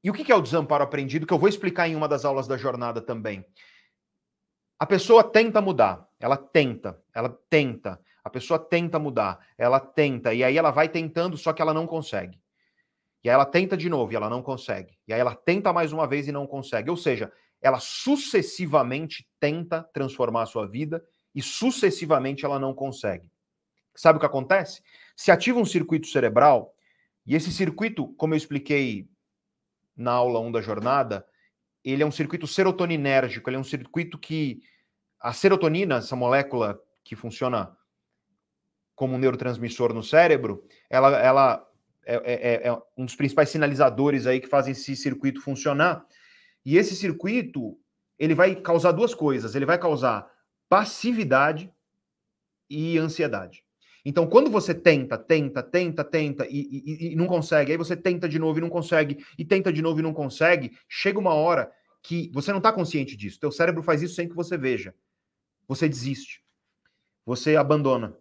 [0.02, 1.26] E o que é o desamparo aprendido?
[1.26, 3.44] Que eu vou explicar em uma das aulas da jornada também.
[4.78, 10.42] A pessoa tenta mudar, ela tenta, ela tenta, a pessoa tenta mudar, ela tenta, e
[10.42, 12.40] aí ela vai tentando, só que ela não consegue.
[13.22, 14.98] E aí ela tenta de novo e ela não consegue.
[15.06, 16.90] E aí ela tenta mais uma vez e não consegue.
[16.90, 21.04] Ou seja, ela sucessivamente tenta transformar a sua vida
[21.34, 23.30] e sucessivamente ela não consegue.
[23.94, 24.82] Sabe o que acontece?
[25.14, 26.74] Se ativa um circuito cerebral,
[27.26, 29.08] e esse circuito, como eu expliquei
[29.94, 31.26] na aula 1 da jornada,
[31.84, 34.62] ele é um circuito serotoninérgico, ele é um circuito que
[35.20, 37.76] a serotonina, essa molécula que funciona
[38.94, 41.69] como um neurotransmissor no cérebro, ela, ela
[42.10, 46.04] é, é, é, é um dos principais sinalizadores aí que fazem esse circuito funcionar.
[46.64, 47.78] E esse circuito,
[48.18, 49.54] ele vai causar duas coisas.
[49.54, 50.28] Ele vai causar
[50.68, 51.72] passividade
[52.68, 53.64] e ansiedade.
[54.04, 58.28] Então, quando você tenta, tenta, tenta, tenta e, e, e, não consegue, aí você tenta
[58.28, 61.70] de novo e não consegue, e tenta de novo e não consegue, chega uma hora
[62.02, 63.38] que você não está consciente disso.
[63.38, 64.94] Teu cérebro faz isso sem que você veja.
[65.68, 66.42] Você desiste.
[67.26, 68.16] Você abandona.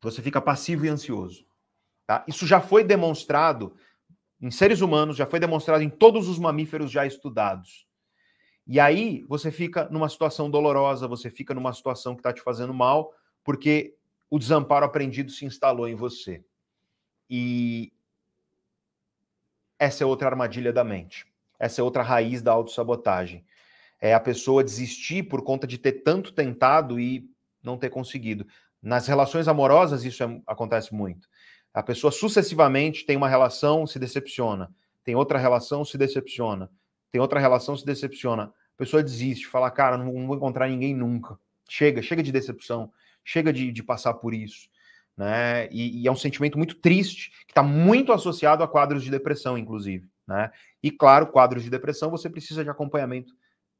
[0.00, 1.46] Você fica passivo e ansioso.
[2.06, 2.24] Tá?
[2.26, 3.74] Isso já foi demonstrado
[4.40, 7.86] em seres humanos, já foi demonstrado em todos os mamíferos já estudados.
[8.66, 12.74] E aí você fica numa situação dolorosa, você fica numa situação que está te fazendo
[12.74, 13.12] mal,
[13.44, 13.94] porque
[14.30, 16.44] o desamparo aprendido se instalou em você.
[17.28, 17.92] E
[19.78, 21.26] essa é outra armadilha da mente.
[21.58, 23.44] Essa é outra raiz da autossabotagem.
[24.00, 27.30] É a pessoa desistir por conta de ter tanto tentado e
[27.62, 28.46] não ter conseguido.
[28.82, 31.28] Nas relações amorosas, isso é, acontece muito.
[31.72, 34.70] A pessoa sucessivamente tem uma relação, se decepciona.
[35.04, 36.70] Tem outra relação, se decepciona.
[37.10, 38.44] Tem outra relação, se decepciona.
[38.44, 41.38] A pessoa desiste, fala, cara, não, vou encontrar ninguém nunca.
[41.68, 42.92] Chega, chega de decepção
[43.24, 44.68] chega de, de passar por isso.
[45.16, 45.68] Né?
[45.70, 49.56] E, e, é um sentimento muito triste, que está muito associado a quadros de depressão,
[49.56, 50.08] inclusive.
[50.26, 50.50] Né?
[50.82, 53.32] E, claro, quadros de depressão você precisa de acompanhamento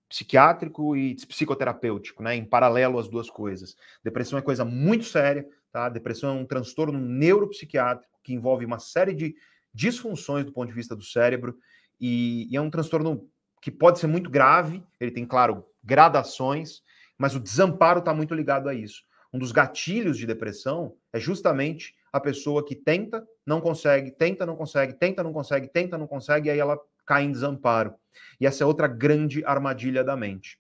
[0.09, 2.35] psiquiátrico e psicoterapêutico, né?
[2.37, 3.75] Em paralelo as duas coisas.
[4.05, 5.89] Depressão é coisa muito séria, tá?
[5.89, 9.35] Depressão é um transtorno neuropsiquiátrico que envolve uma série de
[9.75, 11.57] disfunções do ponto de vista do cérebro
[12.01, 13.29] e, e é um transtorno
[13.61, 14.85] que pode ser muito grave.
[15.01, 16.83] Ele tem, claro, gradações,
[17.17, 19.03] mas o desamparo está muito ligado a isso
[19.33, 24.55] um dos gatilhos de depressão é justamente a pessoa que tenta, não consegue, tenta, não
[24.55, 27.95] consegue, tenta, não consegue, tenta, não consegue, e aí ela cai em desamparo.
[28.39, 30.59] E essa é outra grande armadilha da mente.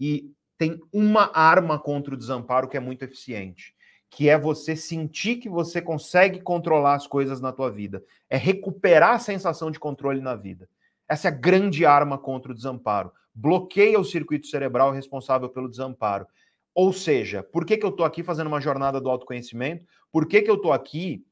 [0.00, 3.74] E tem uma arma contra o desamparo que é muito eficiente,
[4.14, 9.16] que é você sentir que você consegue controlar as coisas na tua vida, é recuperar
[9.16, 10.68] a sensação de controle na vida.
[11.08, 13.10] Essa é a grande arma contra o desamparo.
[13.34, 16.28] Bloqueia o circuito cerebral responsável pelo desamparo.
[16.72, 19.84] Ou seja, por que, que eu estou aqui fazendo uma jornada do autoconhecimento?
[20.12, 21.26] Por que, que eu estou aqui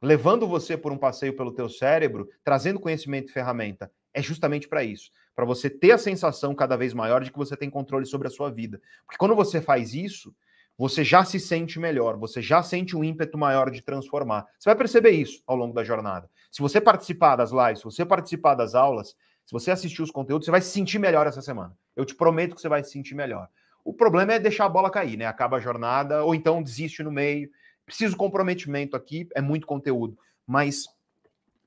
[0.00, 3.92] levando você por um passeio pelo teu cérebro, trazendo conhecimento e ferramenta?
[4.14, 7.58] É justamente para isso, para você ter a sensação cada vez maior de que você
[7.58, 8.80] tem controle sobre a sua vida.
[9.04, 10.34] Porque quando você faz isso,
[10.82, 14.48] você já se sente melhor, você já sente um ímpeto maior de transformar.
[14.58, 16.28] Você vai perceber isso ao longo da jornada.
[16.50, 19.10] Se você participar das lives, se você participar das aulas,
[19.46, 21.72] se você assistir os conteúdos, você vai se sentir melhor essa semana.
[21.94, 23.48] Eu te prometo que você vai se sentir melhor.
[23.84, 25.24] O problema é deixar a bola cair, né?
[25.24, 27.48] Acaba a jornada, ou então desiste no meio.
[27.86, 30.18] Preciso comprometimento aqui, é muito conteúdo.
[30.44, 30.86] Mas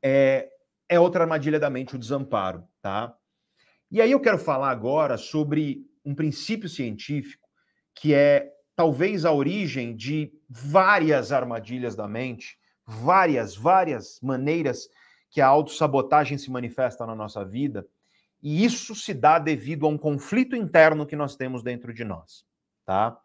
[0.03, 0.49] é,
[0.89, 3.15] é outra armadilha da mente, o desamparo, tá?
[3.89, 7.47] E aí eu quero falar agora sobre um princípio científico
[7.93, 14.89] que é talvez a origem de várias armadilhas da mente, várias, várias maneiras
[15.29, 17.87] que a autossabotagem se manifesta na nossa vida
[18.45, 22.45] e isso se dá devido a um conflito interno que nós temos dentro de nós,
[22.85, 23.17] tá?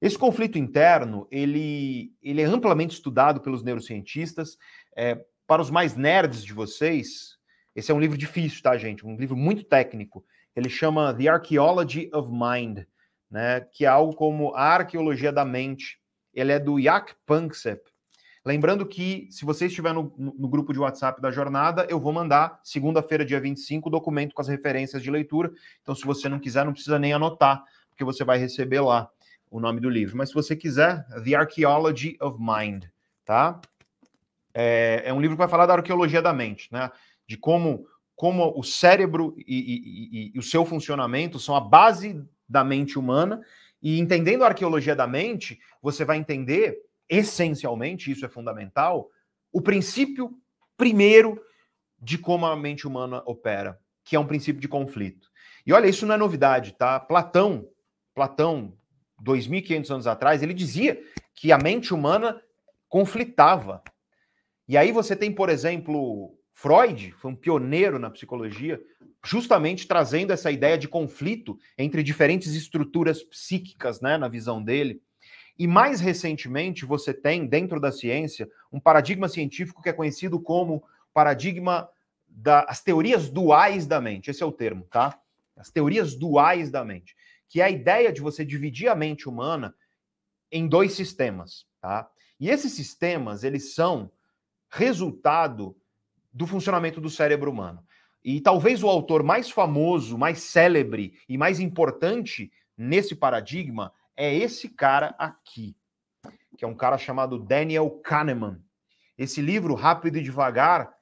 [0.00, 4.56] Esse conflito interno, ele, ele é amplamente estudado pelos neurocientistas.
[4.96, 7.38] É, para os mais nerds de vocês,
[7.74, 9.04] esse é um livro difícil, tá, gente?
[9.04, 10.24] Um livro muito técnico.
[10.54, 12.84] Ele chama The Archaeology of Mind,
[13.32, 13.62] né?
[13.72, 15.98] Que é algo como a arqueologia da mente.
[16.34, 17.90] Ele é do Jack Panksepp.
[18.44, 22.60] Lembrando que, se você estiver no, no, grupo de WhatsApp da jornada, eu vou mandar,
[22.64, 25.50] segunda-feira, dia 25, o documento com as referências de leitura.
[25.80, 29.08] Então, se você não quiser, não precisa nem anotar, porque você vai receber lá
[29.48, 30.16] o nome do livro.
[30.16, 32.86] Mas se você quiser, The Archaeology of Mind,
[33.24, 33.60] tá?
[34.52, 36.90] É, é um livro que vai falar da arqueologia da mente, né?
[37.26, 42.20] De como, como o cérebro e, e, e, e o seu funcionamento são a base
[42.52, 43.40] da mente humana.
[43.82, 46.78] E entendendo a arqueologia da mente, você vai entender
[47.08, 49.10] essencialmente, isso é fundamental,
[49.50, 50.38] o princípio
[50.76, 51.42] primeiro
[52.00, 55.28] de como a mente humana opera, que é um princípio de conflito.
[55.66, 57.00] E olha, isso não é novidade, tá?
[57.00, 57.68] Platão,
[58.14, 58.76] Platão,
[59.20, 61.02] 2500 anos atrás, ele dizia
[61.34, 62.40] que a mente humana
[62.88, 63.82] conflitava.
[64.68, 68.80] E aí você tem, por exemplo, Freud, foi um pioneiro na psicologia,
[69.24, 75.00] justamente trazendo essa ideia de conflito entre diferentes estruturas psíquicas, né, na visão dele.
[75.58, 80.82] E mais recentemente, você tem, dentro da ciência, um paradigma científico que é conhecido como
[81.12, 81.88] paradigma
[82.26, 84.30] das teorias duais da mente.
[84.30, 85.20] Esse é o termo, tá?
[85.56, 87.14] As teorias duais da mente,
[87.48, 89.74] que é a ideia de você dividir a mente humana
[90.50, 92.10] em dois sistemas, tá?
[92.40, 94.10] E esses sistemas, eles são
[94.68, 95.76] resultado
[96.32, 97.84] do funcionamento do cérebro humano.
[98.24, 104.68] E talvez o autor mais famoso, mais célebre e mais importante nesse paradigma é esse
[104.68, 105.76] cara aqui,
[106.56, 108.62] que é um cara chamado Daniel Kahneman.
[109.18, 110.92] Esse livro, Rápido e Devagar,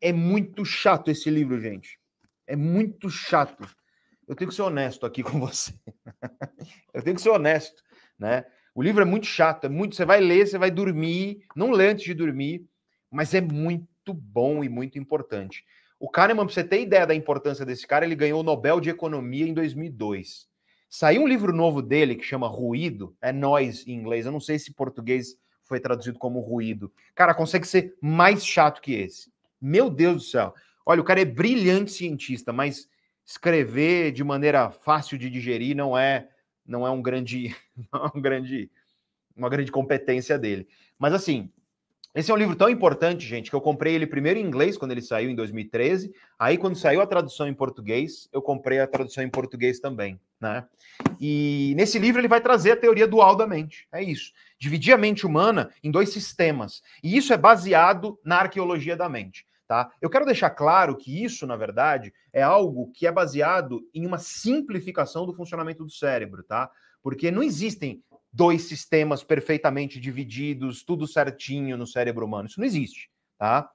[0.00, 1.98] é muito chato esse livro, gente.
[2.46, 3.68] É muito chato.
[4.26, 5.72] Eu tenho que ser honesto aqui com você.
[6.92, 7.82] Eu tenho que ser honesto,
[8.18, 8.44] né?
[8.74, 9.94] O livro é muito chato, é muito.
[9.94, 12.66] Você vai ler, você vai dormir, não lê antes de dormir,
[13.10, 15.64] mas é muito bom e muito importante.
[16.02, 18.90] O Kahneman, para você ter ideia da importância desse cara, ele ganhou o Nobel de
[18.90, 20.48] Economia em 2002.
[20.90, 24.26] Saiu um livro novo dele que chama Ruído, é Noise em inglês.
[24.26, 26.92] Eu não sei se português foi traduzido como ruído.
[27.14, 29.32] Cara, consegue ser mais chato que esse.
[29.60, 30.52] Meu Deus do céu.
[30.84, 32.88] Olha, o cara é brilhante cientista, mas
[33.24, 36.28] escrever de maneira fácil de digerir não é
[36.66, 37.54] não é um grande,
[37.92, 38.68] não é um grande
[39.36, 40.66] uma grande competência dele.
[40.98, 41.48] Mas assim,
[42.14, 44.92] esse é um livro tão importante, gente, que eu comprei ele primeiro em inglês quando
[44.92, 46.12] ele saiu em 2013.
[46.38, 50.66] Aí, quando saiu a tradução em português, eu comprei a tradução em português também, né?
[51.18, 53.88] E nesse livro ele vai trazer a teoria dual da mente.
[53.90, 54.32] É isso.
[54.58, 56.82] Dividir a mente humana em dois sistemas.
[57.02, 59.46] E isso é baseado na arqueologia da mente.
[59.66, 59.90] Tá?
[60.02, 64.18] Eu quero deixar claro que isso, na verdade, é algo que é baseado em uma
[64.18, 66.70] simplificação do funcionamento do cérebro, tá?
[67.02, 68.02] Porque não existem
[68.32, 72.48] dois sistemas perfeitamente divididos, tudo certinho no cérebro humano.
[72.48, 73.70] Isso não existe, tá?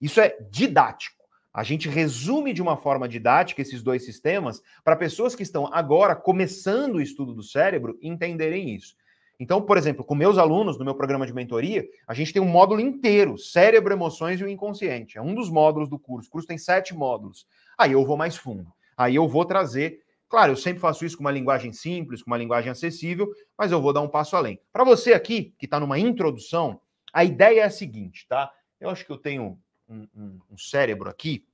[0.00, 1.24] Isso é didático.
[1.52, 6.16] A gente resume de uma forma didática esses dois sistemas para pessoas que estão agora
[6.16, 8.96] começando o estudo do cérebro entenderem isso.
[9.38, 12.48] Então, por exemplo, com meus alunos no meu programa de mentoria, a gente tem um
[12.48, 15.16] módulo inteiro, cérebro, emoções e o inconsciente.
[15.16, 16.28] É um dos módulos do curso.
[16.28, 17.46] O curso tem sete módulos.
[17.78, 18.72] Aí eu vou mais fundo.
[18.96, 20.03] Aí eu vou trazer
[20.34, 23.80] Claro, eu sempre faço isso com uma linguagem simples, com uma linguagem acessível, mas eu
[23.80, 24.58] vou dar um passo além.
[24.72, 26.80] Para você aqui, que está numa introdução,
[27.12, 28.52] a ideia é a seguinte, tá?
[28.80, 29.56] Eu acho que eu tenho
[29.88, 31.46] um, um, um cérebro aqui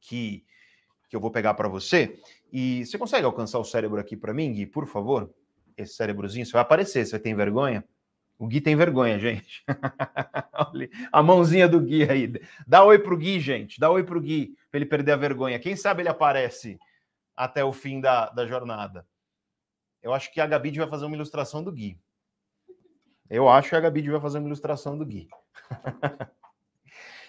[0.00, 0.42] que,
[1.10, 2.18] que eu vou pegar para você.
[2.50, 5.30] E você consegue alcançar o cérebro aqui para mim, Gui, por favor?
[5.76, 7.84] Esse cérebrozinho, você vai aparecer, você tem vergonha?
[8.38, 9.62] O Gui tem vergonha, gente.
[11.12, 12.32] a mãozinha do Gui aí.
[12.66, 13.78] Dá oi pro Gui, gente.
[13.78, 15.58] Dá oi pro Gui, para ele perder a vergonha.
[15.58, 16.78] Quem sabe ele aparece
[17.36, 19.06] até o fim da, da jornada.
[20.02, 21.98] Eu acho que a Gabi vai fazer uma ilustração do Gui.
[23.28, 25.28] Eu acho que a Gabi vai fazer uma ilustração do Gui.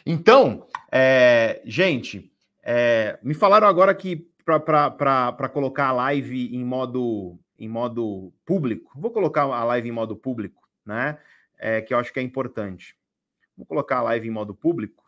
[0.06, 2.34] então, é, gente,
[2.64, 9.12] é, me falaram agora que para colocar a live em modo, em modo público, vou
[9.12, 11.20] colocar a live em modo público, né?
[11.60, 12.98] É, que eu acho que é importante.
[13.56, 15.01] Vou colocar a live em modo público.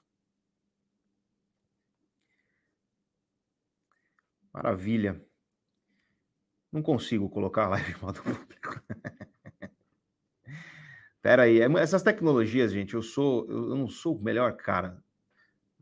[4.53, 5.19] Maravilha.
[6.71, 8.81] Não consigo colocar a live em modo público.
[11.21, 15.01] Pera aí, é essas tecnologias, gente, eu sou, eu não sou o melhor cara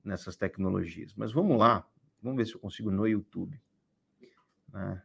[0.03, 1.87] nessas tecnologias, mas vamos lá,
[2.21, 3.59] vamos ver se eu consigo no YouTube.
[4.71, 5.01] Né?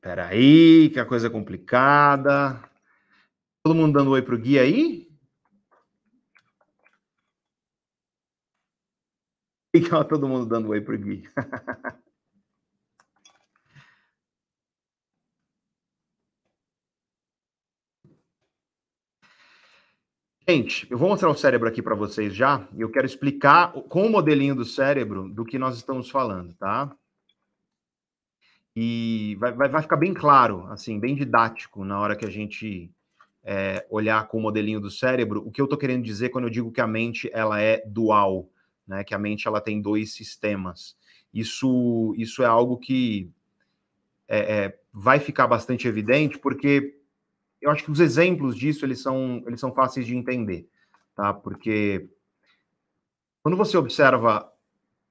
[0.00, 2.62] Pera aí, que a coisa é complicada.
[3.62, 5.09] Todo mundo dando oi pro Gui aí?
[9.74, 11.22] Fica todo mundo dando oi pro Gui.
[20.48, 24.04] Gente, eu vou mostrar o cérebro aqui para vocês já, e eu quero explicar com
[24.04, 26.92] o modelinho do cérebro do que nós estamos falando, tá?
[28.74, 32.90] E vai, vai, vai ficar bem claro, assim, bem didático na hora que a gente
[33.44, 36.50] é, olhar com o modelinho do cérebro o que eu estou querendo dizer quando eu
[36.50, 38.48] digo que a mente ela é dual
[38.90, 39.04] né?
[39.04, 40.96] Que a mente ela tem dois sistemas.
[41.32, 43.30] Isso, isso é algo que
[44.26, 46.98] é, é, vai ficar bastante evidente, porque
[47.62, 50.68] eu acho que os exemplos disso eles são, eles são fáceis de entender,
[51.14, 51.32] tá?
[51.32, 52.08] Porque
[53.42, 54.52] quando você observa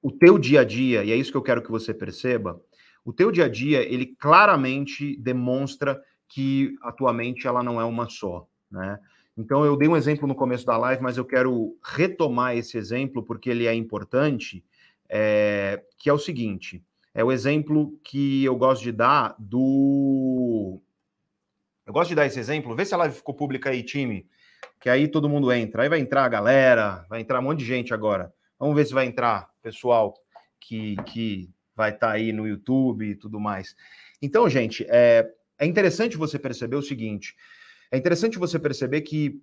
[0.02, 2.62] o teu dia a dia, e é isso que eu quero que você perceba,
[3.02, 7.84] o teu dia a dia, ele claramente demonstra que a tua mente ela não é
[7.84, 9.00] uma só, né?
[9.40, 13.22] Então, eu dei um exemplo no começo da live, mas eu quero retomar esse exemplo
[13.22, 14.62] porque ele é importante,
[15.08, 16.84] é, que é o seguinte:
[17.14, 20.78] é o exemplo que eu gosto de dar do.
[21.86, 22.76] Eu gosto de dar esse exemplo.
[22.76, 24.26] Vê se a live ficou pública aí, time.
[24.78, 25.82] Que aí todo mundo entra.
[25.82, 28.32] Aí vai entrar a galera, vai entrar um monte de gente agora.
[28.58, 30.14] Vamos ver se vai entrar pessoal
[30.60, 33.74] que, que vai estar tá aí no YouTube e tudo mais.
[34.20, 35.26] Então, gente, é,
[35.58, 37.34] é interessante você perceber o seguinte:
[37.90, 39.40] é interessante você perceber que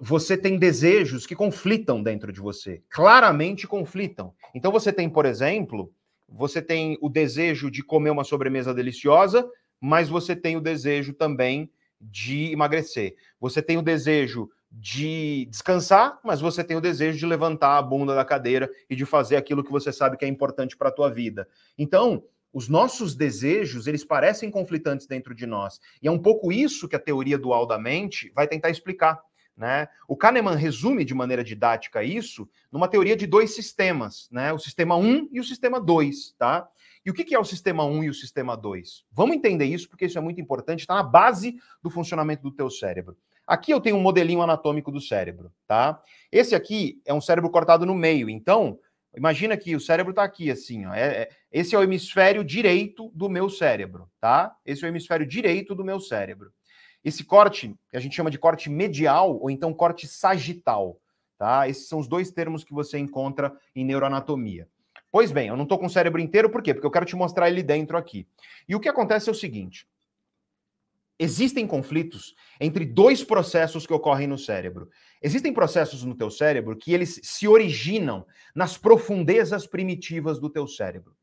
[0.00, 4.34] você tem desejos que conflitam dentro de você, claramente conflitam.
[4.54, 5.92] Então você tem, por exemplo,
[6.28, 9.48] você tem o desejo de comer uma sobremesa deliciosa,
[9.80, 11.70] mas você tem o desejo também
[12.00, 13.14] de emagrecer.
[13.40, 18.14] Você tem o desejo de descansar, mas você tem o desejo de levantar a bunda
[18.14, 21.10] da cadeira e de fazer aquilo que você sabe que é importante para a tua
[21.10, 21.46] vida.
[21.76, 25.80] Então, os nossos desejos, eles parecem conflitantes dentro de nós.
[26.02, 29.20] E é um pouco isso que a teoria dual da mente vai tentar explicar.
[29.56, 29.86] Né?
[30.08, 34.52] O Kahneman resume de maneira didática isso numa teoria de dois sistemas, né?
[34.52, 36.34] o sistema 1 e o sistema 2.
[36.38, 36.68] Tá?
[37.04, 39.04] E o que é o sistema 1 e o sistema 2?
[39.10, 42.70] Vamos entender isso, porque isso é muito importante, está na base do funcionamento do teu
[42.70, 43.16] cérebro.
[43.46, 46.00] Aqui eu tenho um modelinho anatômico do cérebro, tá?
[46.30, 48.30] Esse aqui é um cérebro cortado no meio.
[48.30, 48.78] Então,
[49.16, 50.94] imagina que o cérebro está aqui, assim, ó.
[50.94, 54.56] É, é, esse é o hemisfério direito do meu cérebro, tá?
[54.64, 56.50] Esse é o hemisfério direito do meu cérebro.
[57.04, 60.98] Esse corte, a gente chama de corte medial ou então corte sagital,
[61.36, 61.68] tá?
[61.68, 64.66] Esses são os dois termos que você encontra em neuroanatomia.
[65.10, 66.72] Pois bem, eu não estou com o cérebro inteiro, por quê?
[66.72, 68.26] Porque eu quero te mostrar ele dentro aqui.
[68.66, 69.86] E o que acontece é o seguinte:
[71.18, 74.88] existem conflitos entre dois processos que ocorrem no cérebro.
[75.20, 78.24] Existem processos no teu cérebro que eles se originam
[78.54, 81.14] nas profundezas primitivas do teu cérebro.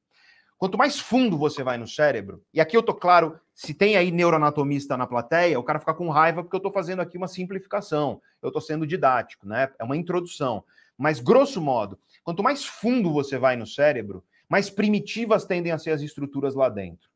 [0.59, 4.11] Quanto mais fundo você vai no cérebro, e aqui eu tô claro, se tem aí
[4.11, 8.21] neuroanatomista na plateia, o cara fica com raiva porque eu tô fazendo aqui uma simplificação,
[8.41, 9.71] eu tô sendo didático, né?
[9.79, 10.65] É uma introdução.
[10.97, 15.91] Mas grosso modo, quanto mais fundo você vai no cérebro, mais primitivas tendem a ser
[15.91, 17.09] as estruturas lá dentro.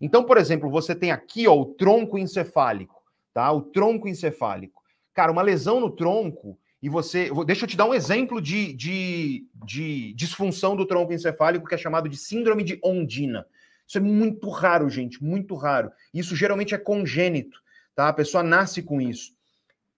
[0.00, 3.02] Então, por exemplo, você tem aqui ó, o tronco encefálico,
[3.34, 3.52] tá?
[3.52, 4.82] O tronco encefálico.
[5.12, 7.30] Cara, uma lesão no tronco, e você.
[7.44, 11.78] Deixa eu te dar um exemplo de, de, de disfunção do tronco encefálico que é
[11.78, 13.46] chamado de síndrome de Ondina.
[13.86, 15.90] Isso é muito raro, gente, muito raro.
[16.12, 17.60] Isso geralmente é congênito,
[17.94, 18.08] tá?
[18.08, 19.32] A pessoa nasce com isso.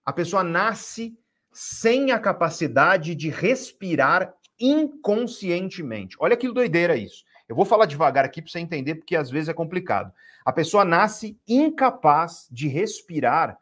[0.05, 1.17] A pessoa nasce
[1.51, 6.15] sem a capacidade de respirar inconscientemente.
[6.19, 7.23] Olha que doideira isso.
[7.47, 10.13] Eu vou falar devagar aqui para você entender, porque às vezes é complicado.
[10.45, 13.57] A pessoa nasce incapaz de respirar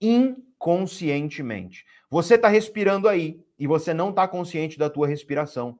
[0.00, 1.84] inconscientemente.
[2.10, 5.78] Você está respirando aí e você não está consciente da tua respiração.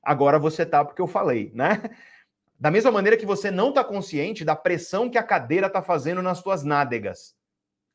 [0.00, 1.82] Agora você está porque eu falei, né?
[2.56, 6.22] Da mesma maneira que você não está consciente da pressão que a cadeira está fazendo
[6.22, 7.34] nas tuas nádegas.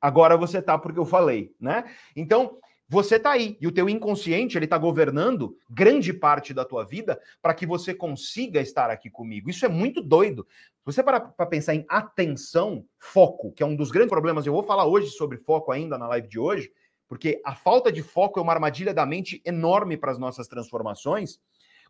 [0.02, 1.86] Agora você está porque eu falei, né?
[2.14, 6.84] Então, você está aí e o teu inconsciente ele está governando grande parte da tua
[6.84, 9.50] vida para que você consiga estar aqui comigo.
[9.50, 10.46] Isso é muito doido.
[10.84, 14.46] Você para para pensar em atenção, foco, que é um dos grandes problemas.
[14.46, 16.72] Eu vou falar hoje sobre foco ainda na live de hoje,
[17.10, 21.40] porque a falta de foco é uma armadilha da mente enorme para as nossas transformações.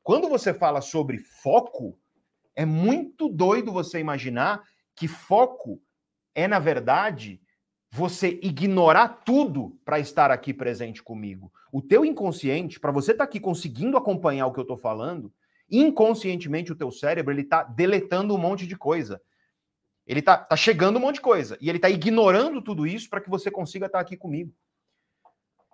[0.01, 1.99] Quando você fala sobre foco,
[2.55, 4.63] é muito doido você imaginar
[4.95, 5.81] que foco
[6.33, 7.41] é na verdade
[7.91, 11.51] você ignorar tudo para estar aqui presente comigo.
[11.71, 15.33] O teu inconsciente, para você estar tá aqui conseguindo acompanhar o que eu estou falando,
[15.69, 19.21] inconscientemente o teu cérebro ele está deletando um monte de coisa.
[20.07, 23.19] Ele está tá chegando um monte de coisa e ele está ignorando tudo isso para
[23.19, 24.53] que você consiga estar tá aqui comigo.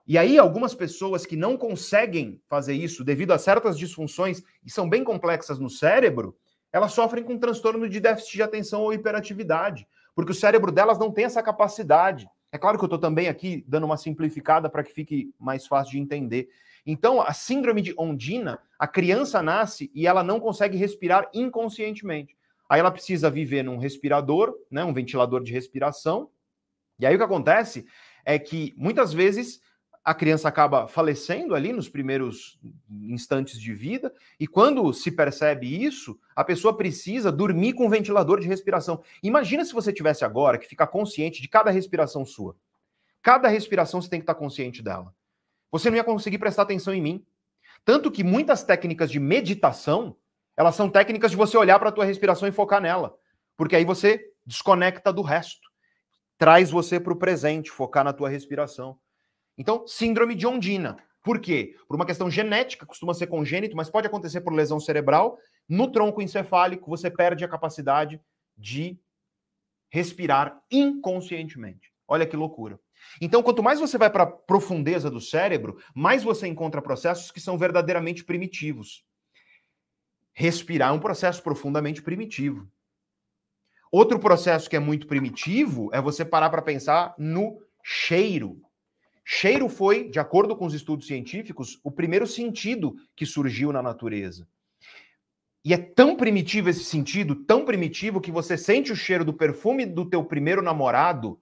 [0.08, 4.88] E aí, algumas pessoas que não conseguem fazer isso devido a certas disfunções e são
[4.88, 6.38] bem complexas no cérebro,
[6.72, 11.12] elas sofrem com transtorno de déficit de atenção ou hiperatividade porque o cérebro delas não
[11.12, 12.28] tem essa capacidade.
[12.52, 15.92] É claro que eu estou também aqui dando uma simplificada para que fique mais fácil
[15.92, 16.48] de entender.
[16.86, 22.38] Então, a síndrome de Ondina, a criança nasce e ela não consegue respirar inconscientemente.
[22.70, 26.30] Aí ela precisa viver num respirador, né, um ventilador de respiração.
[26.98, 27.86] E aí o que acontece
[28.24, 29.60] é que muitas vezes
[30.06, 32.60] a criança acaba falecendo ali nos primeiros
[33.10, 38.40] instantes de vida, e quando se percebe isso, a pessoa precisa dormir com um ventilador
[38.40, 39.02] de respiração.
[39.24, 42.56] Imagina se você tivesse agora que ficar consciente de cada respiração sua.
[43.20, 45.12] Cada respiração você tem que estar consciente dela.
[45.72, 47.26] Você não ia conseguir prestar atenção em mim.
[47.84, 50.16] Tanto que muitas técnicas de meditação,
[50.56, 53.18] elas são técnicas de você olhar para a tua respiração e focar nela,
[53.58, 55.68] porque aí você desconecta do resto.
[56.38, 59.00] Traz você para o presente, focar na tua respiração.
[59.58, 60.98] Então, síndrome de Ondina.
[61.24, 61.76] Por quê?
[61.88, 65.38] Por uma questão genética, costuma ser congênito, mas pode acontecer por lesão cerebral.
[65.68, 68.22] No tronco encefálico, você perde a capacidade
[68.56, 69.00] de
[69.90, 71.92] respirar inconscientemente.
[72.08, 72.80] Olha que loucura.
[73.20, 77.40] Então, quanto mais você vai para a profundeza do cérebro, mais você encontra processos que
[77.40, 79.04] são verdadeiramente primitivos.
[80.34, 82.70] Respirar é um processo profundamente primitivo.
[83.92, 88.62] Outro processo que é muito primitivo é você parar para pensar no cheiro.
[89.28, 94.48] Cheiro foi, de acordo com os estudos científicos, o primeiro sentido que surgiu na natureza.
[95.66, 99.84] E é tão primitivo esse sentido, tão primitivo, que você sente o cheiro do perfume
[99.84, 101.42] do teu primeiro namorado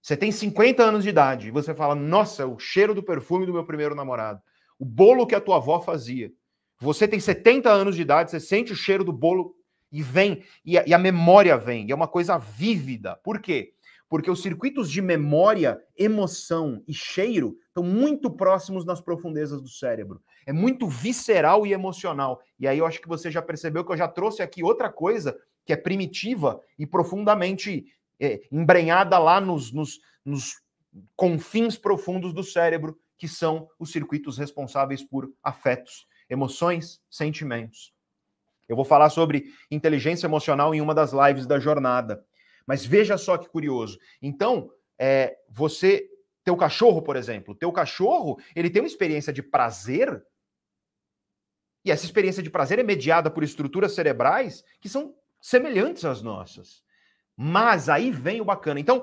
[0.00, 3.52] Você tem 50 anos de idade e você fala: Nossa, o cheiro do perfume do
[3.52, 4.40] meu primeiro namorado,
[4.78, 6.32] o bolo que a tua avó fazia.
[6.78, 9.56] Você tem 70 anos de idade, você sente o cheiro do bolo
[9.90, 13.16] e vem, e a, e a memória vem, e é uma coisa vívida.
[13.24, 13.74] Por quê?
[14.12, 20.22] Porque os circuitos de memória, emoção e cheiro estão muito próximos nas profundezas do cérebro.
[20.44, 22.42] É muito visceral e emocional.
[22.60, 25.34] E aí eu acho que você já percebeu que eu já trouxe aqui outra coisa
[25.64, 27.86] que é primitiva e profundamente
[28.20, 30.60] é, embrenhada lá nos, nos, nos
[31.16, 37.94] confins profundos do cérebro, que são os circuitos responsáveis por afetos, emoções, sentimentos.
[38.68, 42.22] Eu vou falar sobre inteligência emocional em uma das lives da jornada.
[42.66, 43.98] Mas veja só que curioso.
[44.20, 46.08] Então, é, você,
[46.44, 50.22] teu cachorro, por exemplo, teu cachorro, ele tem uma experiência de prazer
[51.84, 56.82] e essa experiência de prazer é mediada por estruturas cerebrais que são semelhantes às nossas.
[57.36, 58.78] Mas aí vem o bacana.
[58.78, 59.02] Então,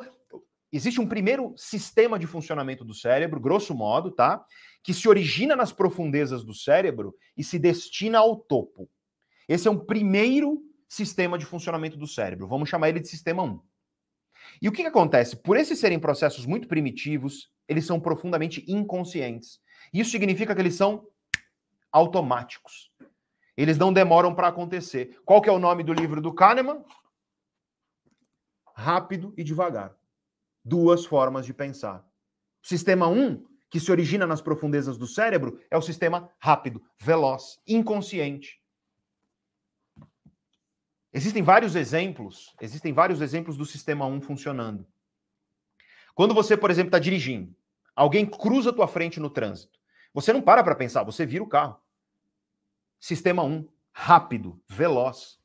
[0.71, 4.43] existe um primeiro sistema de funcionamento do cérebro, grosso modo, tá?
[4.81, 8.89] Que se origina nas profundezas do cérebro e se destina ao topo.
[9.47, 12.47] Esse é um primeiro sistema de funcionamento do cérebro.
[12.47, 13.61] Vamos chamar ele de sistema 1.
[14.61, 15.37] E o que, que acontece?
[15.37, 19.61] Por esses serem processos muito primitivos, eles são profundamente inconscientes.
[19.93, 21.07] Isso significa que eles são
[21.91, 22.91] automáticos.
[23.55, 25.19] Eles não demoram para acontecer.
[25.23, 26.83] Qual que é o nome do livro do Kahneman?
[28.73, 29.95] Rápido e devagar.
[30.65, 31.99] Duas formas de pensar.
[32.63, 37.59] O sistema 1, que se origina nas profundezas do cérebro, é o sistema rápido, veloz,
[37.67, 38.58] inconsciente.
[41.11, 44.85] Existem vários exemplos, existem vários exemplos do sistema 1 funcionando.
[46.13, 47.55] Quando você, por exemplo, está dirigindo,
[47.95, 49.79] alguém cruza a tua frente no trânsito.
[50.13, 51.79] Você não para para pensar, você vira o carro.
[52.99, 55.39] Sistema 1, rápido, veloz.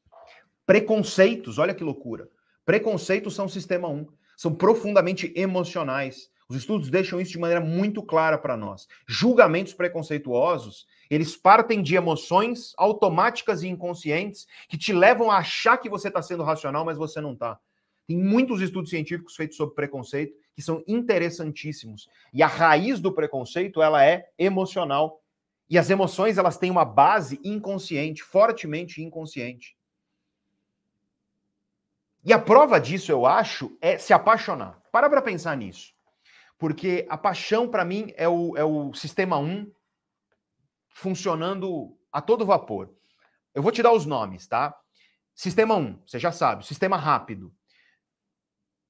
[0.66, 2.28] Preconceitos, olha que loucura.
[2.65, 6.31] Preconceitos são sistema 1, são profundamente emocionais.
[6.49, 8.86] Os estudos deixam isso de maneira muito clara para nós.
[9.07, 15.89] Julgamentos preconceituosos, eles partem de emoções automáticas e inconscientes que te levam a achar que
[15.89, 17.59] você está sendo racional, mas você não está.
[18.07, 22.09] Tem muitos estudos científicos feitos sobre preconceito que são interessantíssimos.
[22.33, 25.21] E a raiz do preconceito, ela é emocional.
[25.69, 29.77] E as emoções, elas têm uma base inconsciente, fortemente inconsciente.
[32.25, 34.81] E a prova disso, eu acho, é se apaixonar.
[34.93, 35.93] Para para pensar nisso.
[36.59, 39.71] Porque a paixão, para mim, é o, é o sistema 1
[40.95, 42.95] funcionando a todo vapor.
[43.53, 44.75] Eu vou te dar os nomes, tá?
[45.35, 47.53] Sistema 1, você já sabe, sistema rápido.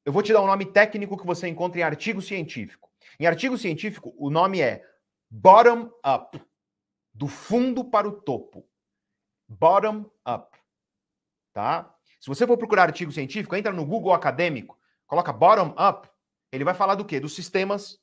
[0.05, 2.91] Eu vou te dar um nome técnico que você encontra em artigo científico.
[3.19, 4.85] Em artigo científico, o nome é
[5.31, 6.41] bottom up,
[7.13, 8.69] do fundo para o topo.
[9.49, 10.57] Bottom up,
[11.55, 11.95] tá?
[12.21, 16.09] Se você for procurar artigo científico, entra no Google acadêmico, coloca bottom up,
[16.53, 17.19] ele vai falar do quê?
[17.19, 17.99] Dos sistemas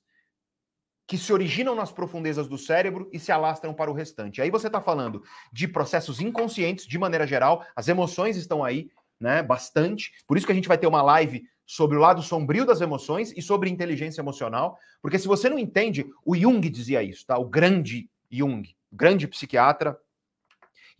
[1.08, 4.42] que se originam nas profundezas do cérebro e se alastram para o restante.
[4.42, 9.44] Aí você está falando de processos inconscientes, de maneira geral, as emoções estão aí, né,
[9.44, 10.12] bastante.
[10.26, 13.32] Por isso que a gente vai ter uma live sobre o lado sombrio das emoções
[13.36, 17.38] e sobre inteligência emocional, porque se você não entende, o Jung dizia isso, tá?
[17.38, 19.98] O grande Jung, grande psiquiatra.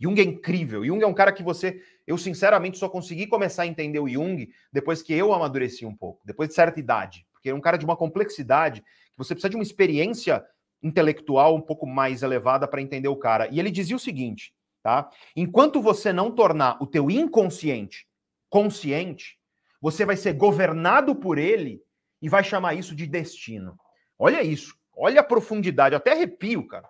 [0.00, 0.84] Jung é incrível.
[0.84, 4.50] Jung é um cara que você, eu sinceramente só consegui começar a entender o Jung
[4.72, 7.84] depois que eu amadureci um pouco, depois de certa idade, porque é um cara de
[7.84, 8.82] uma complexidade
[9.16, 10.44] você precisa de uma experiência
[10.82, 13.48] intelectual um pouco mais elevada para entender o cara.
[13.50, 14.52] E ele dizia o seguinte,
[14.82, 15.08] tá?
[15.36, 18.06] Enquanto você não tornar o teu inconsciente
[18.50, 19.38] consciente,
[19.80, 21.82] você vai ser governado por ele
[22.20, 23.78] e vai chamar isso de destino.
[24.18, 26.88] Olha isso, olha a profundidade, até arrepio, cara.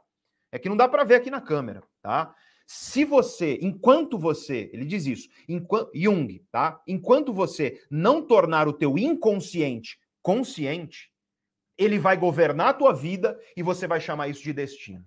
[0.50, 2.34] É que não dá para ver aqui na câmera, tá?
[2.66, 6.80] Se você, enquanto você, ele diz isso, enquanto, Jung, tá?
[6.86, 11.11] Enquanto você não tornar o teu inconsciente consciente,
[11.76, 15.04] ele vai governar a tua vida e você vai chamar isso de destino.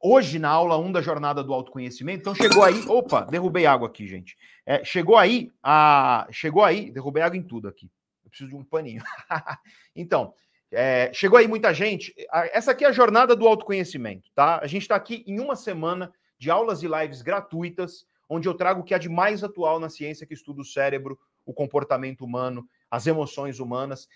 [0.00, 2.80] Hoje, na aula 1 da jornada do autoconhecimento, então chegou aí.
[2.86, 4.36] Opa, derrubei água aqui, gente.
[4.64, 6.28] É, chegou aí a.
[6.30, 7.90] Chegou aí, derrubei água em tudo aqui.
[8.24, 9.02] Eu preciso de um paninho.
[9.96, 10.32] então,
[10.70, 12.14] é, chegou aí muita gente.
[12.52, 14.60] Essa aqui é a jornada do autoconhecimento, tá?
[14.62, 18.82] A gente está aqui em uma semana de aulas e lives gratuitas, onde eu trago
[18.82, 22.68] o que há de mais atual na ciência que estuda o cérebro, o comportamento humano,
[22.90, 24.06] as emoções humanas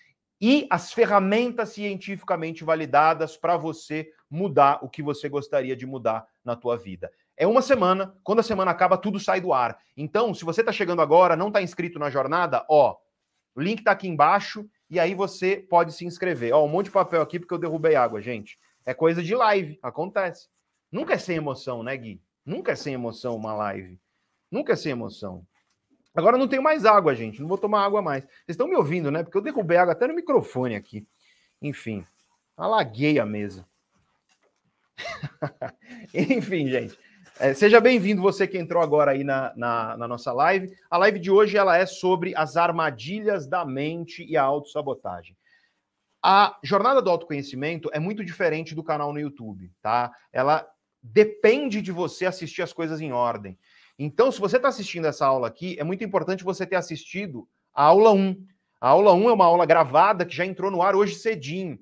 [0.45, 6.53] e as ferramentas cientificamente validadas para você mudar o que você gostaria de mudar na
[6.53, 7.09] tua vida.
[7.37, 9.79] É uma semana, quando a semana acaba, tudo sai do ar.
[9.95, 12.97] Então, se você está chegando agora, não está inscrito na jornada, ó,
[13.55, 16.53] o link está aqui embaixo e aí você pode se inscrever.
[16.53, 18.59] Ó, um monte de papel aqui porque eu derrubei água, gente.
[18.85, 20.49] É coisa de live, acontece.
[20.91, 22.21] Nunca é sem emoção, né, Gui?
[22.45, 23.97] Nunca é sem emoção uma live.
[24.51, 25.47] Nunca é sem emoção.
[26.15, 27.41] Agora não tenho mais água, gente.
[27.41, 28.23] Não vou tomar água mais.
[28.23, 29.23] Vocês estão me ouvindo, né?
[29.23, 31.05] Porque eu derrubei água até no microfone aqui.
[31.61, 32.05] Enfim,
[32.55, 33.65] alaguei a mesa.
[36.13, 36.97] Enfim, gente.
[37.39, 40.71] É, seja bem-vindo você que entrou agora aí na, na, na, nossa live.
[40.89, 45.35] A live de hoje ela é sobre as armadilhas da mente e a autossabotagem.
[46.21, 50.11] A jornada do autoconhecimento é muito diferente do canal no YouTube, tá?
[50.31, 50.65] Ela
[51.01, 53.57] depende de você assistir as coisas em ordem.
[53.97, 57.83] Então, se você está assistindo essa aula aqui, é muito importante você ter assistido a
[57.83, 58.45] aula 1.
[58.81, 61.79] A aula 1 é uma aula gravada que já entrou no ar hoje cedinho.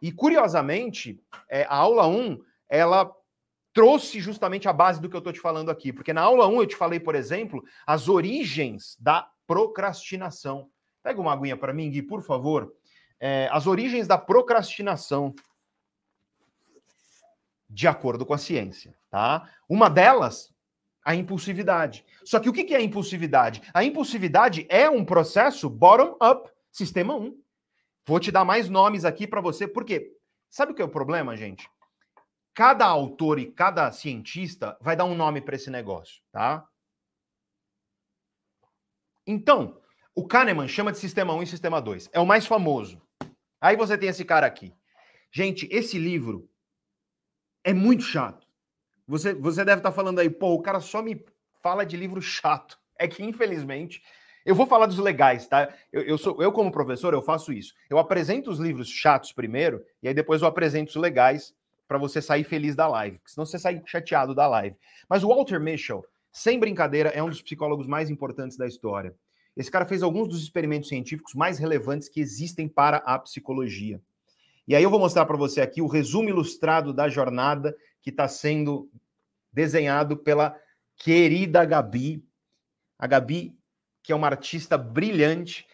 [0.00, 2.38] E, curiosamente, é, a aula 1,
[2.68, 3.10] ela
[3.72, 5.92] trouxe justamente a base do que eu estou te falando aqui.
[5.92, 10.70] Porque na aula 1 eu te falei, por exemplo, as origens da procrastinação.
[11.02, 12.72] Pega uma aguinha para mim, Gui, por favor.
[13.18, 15.34] É, as origens da procrastinação
[17.68, 19.48] de acordo com a ciência, tá?
[19.68, 20.54] Uma delas
[21.08, 22.04] a impulsividade.
[22.22, 23.62] Só que o que é a impulsividade?
[23.72, 27.34] A impulsividade é um processo bottom-up, sistema 1.
[28.06, 30.14] Vou te dar mais nomes aqui para você, porque
[30.50, 31.66] sabe o que é o problema, gente?
[32.52, 36.68] Cada autor e cada cientista vai dar um nome para esse negócio, tá?
[39.26, 39.80] Então,
[40.14, 42.10] o Kahneman chama de sistema 1 e sistema 2.
[42.12, 43.00] É o mais famoso.
[43.58, 44.74] Aí você tem esse cara aqui.
[45.32, 46.50] Gente, esse livro
[47.64, 48.47] é muito chato.
[49.08, 51.24] Você, você deve estar tá falando aí, pô, o cara só me
[51.62, 52.78] fala de livro chato.
[52.98, 54.02] É que, infelizmente,
[54.44, 55.72] eu vou falar dos legais, tá?
[55.92, 57.74] Eu, eu, sou, eu, como professor, eu faço isso.
[57.88, 61.54] Eu apresento os livros chatos primeiro, e aí depois eu apresento os legais
[61.86, 64.76] para você sair feliz da live, senão você sai chateado da live.
[65.08, 69.14] Mas o Walter Mischel, sem brincadeira, é um dos psicólogos mais importantes da história.
[69.56, 74.00] Esse cara fez alguns dos experimentos científicos mais relevantes que existem para a psicologia.
[74.66, 78.28] E aí eu vou mostrar para você aqui o resumo ilustrado da jornada que está
[78.28, 78.90] sendo
[79.52, 80.56] desenhado pela
[80.96, 82.24] querida Gabi.
[82.98, 83.56] A Gabi,
[84.02, 85.66] que é uma artista brilhante.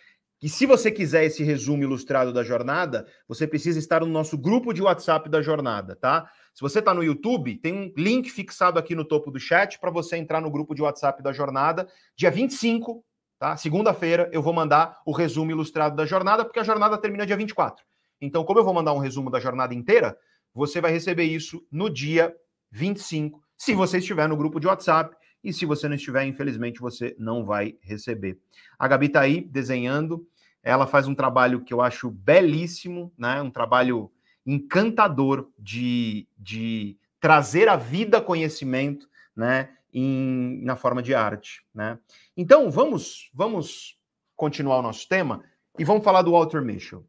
[0.42, 4.74] E se você quiser esse resumo ilustrado da jornada, você precisa estar no nosso grupo
[4.74, 6.30] de WhatsApp da jornada, tá?
[6.52, 9.90] Se você está no YouTube, tem um link fixado aqui no topo do chat para
[9.90, 11.88] você entrar no grupo de WhatsApp da jornada.
[12.14, 13.02] Dia 25,
[13.38, 13.56] tá?
[13.56, 17.84] Segunda-feira, eu vou mandar o resumo ilustrado da jornada, porque a jornada termina dia 24.
[18.20, 20.16] Então, como eu vou mandar um resumo da jornada inteira,
[20.54, 22.34] você vai receber isso no dia
[22.70, 25.16] 25, se você estiver no grupo de WhatsApp.
[25.42, 28.38] E se você não estiver, infelizmente, você não vai receber.
[28.78, 30.26] A Gabi está aí desenhando.
[30.62, 33.42] Ela faz um trabalho que eu acho belíssimo, né?
[33.42, 34.10] Um trabalho
[34.46, 39.06] encantador de, de trazer à vida conhecimento,
[39.36, 39.68] né?
[39.92, 41.98] Em, na forma de arte, né?
[42.34, 43.98] Então, vamos, vamos
[44.34, 45.44] continuar o nosso tema
[45.78, 47.06] e vamos falar do Walter Mitchell.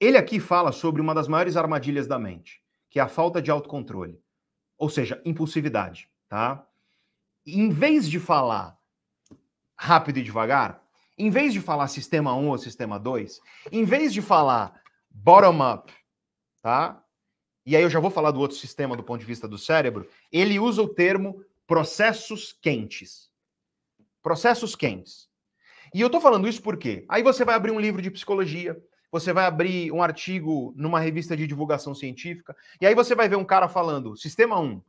[0.00, 3.50] Ele aqui fala sobre uma das maiores armadilhas da mente, que é a falta de
[3.50, 4.20] autocontrole,
[4.76, 6.66] ou seja, impulsividade, tá?
[7.44, 8.78] Em vez de falar
[9.76, 10.82] rápido e devagar,
[11.16, 13.40] em vez de falar sistema 1 ou sistema 2,
[13.72, 14.80] em vez de falar
[15.10, 15.92] bottom up,
[16.62, 17.02] tá?
[17.66, 20.08] E aí eu já vou falar do outro sistema do ponto de vista do cérebro,
[20.30, 23.30] ele usa o termo processos quentes.
[24.22, 25.28] Processos quentes.
[25.92, 29.32] E eu tô falando isso porque aí você vai abrir um livro de psicologia, você
[29.32, 33.44] vai abrir um artigo numa revista de divulgação científica, e aí você vai ver um
[33.44, 34.82] cara falando sistema 1,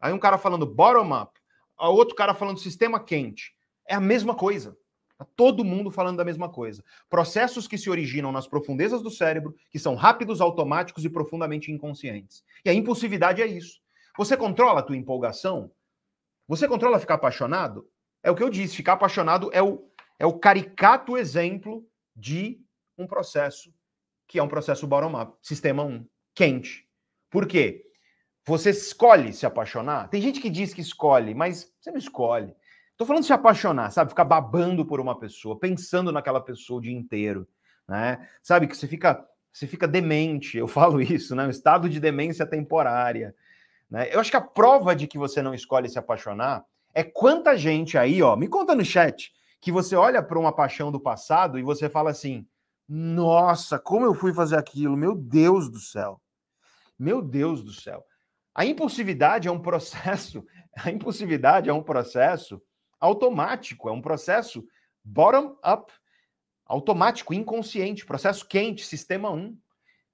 [0.00, 1.32] aí um cara falando bottom up,
[1.78, 3.54] outro cara falando sistema quente.
[3.86, 4.76] É a mesma coisa.
[5.16, 6.82] Tá todo mundo falando da mesma coisa.
[7.08, 12.42] Processos que se originam nas profundezas do cérebro, que são rápidos, automáticos e profundamente inconscientes.
[12.64, 13.80] E a impulsividade é isso.
[14.16, 15.70] Você controla a tua empolgação?
[16.48, 17.88] Você controla ficar apaixonado?
[18.22, 19.88] É o que eu disse, ficar apaixonado é o,
[20.18, 21.86] é o caricato exemplo
[22.16, 22.60] de
[22.96, 23.72] um processo
[24.26, 26.88] que é um processo bottom-up, sistema 1, quente.
[27.30, 27.84] Por quê?
[28.46, 30.08] Você escolhe se apaixonar.
[30.08, 32.54] Tem gente que diz que escolhe, mas você não escolhe.
[32.96, 34.10] Tô falando de se apaixonar, sabe?
[34.10, 37.48] Ficar babando por uma pessoa, pensando naquela pessoa o dia inteiro,
[37.88, 38.28] né?
[38.42, 40.56] Sabe que você fica, você fica demente.
[40.56, 41.46] Eu falo isso, né?
[41.46, 43.34] Um estado de demência temporária,
[43.90, 44.08] né?
[44.12, 47.98] Eu acho que a prova de que você não escolhe se apaixonar é quanta gente
[47.98, 51.62] aí, ó, me conta no chat, que você olha para uma paixão do passado e
[51.62, 52.46] você fala assim:
[52.88, 54.96] nossa, como eu fui fazer aquilo?
[54.96, 56.20] Meu Deus do céu.
[56.98, 58.04] Meu Deus do céu.
[58.54, 60.44] A impulsividade é um processo,
[60.76, 62.62] a impulsividade é um processo
[63.00, 64.64] automático, é um processo
[65.02, 65.92] bottom up,
[66.64, 69.58] automático, inconsciente, processo quente, sistema 1.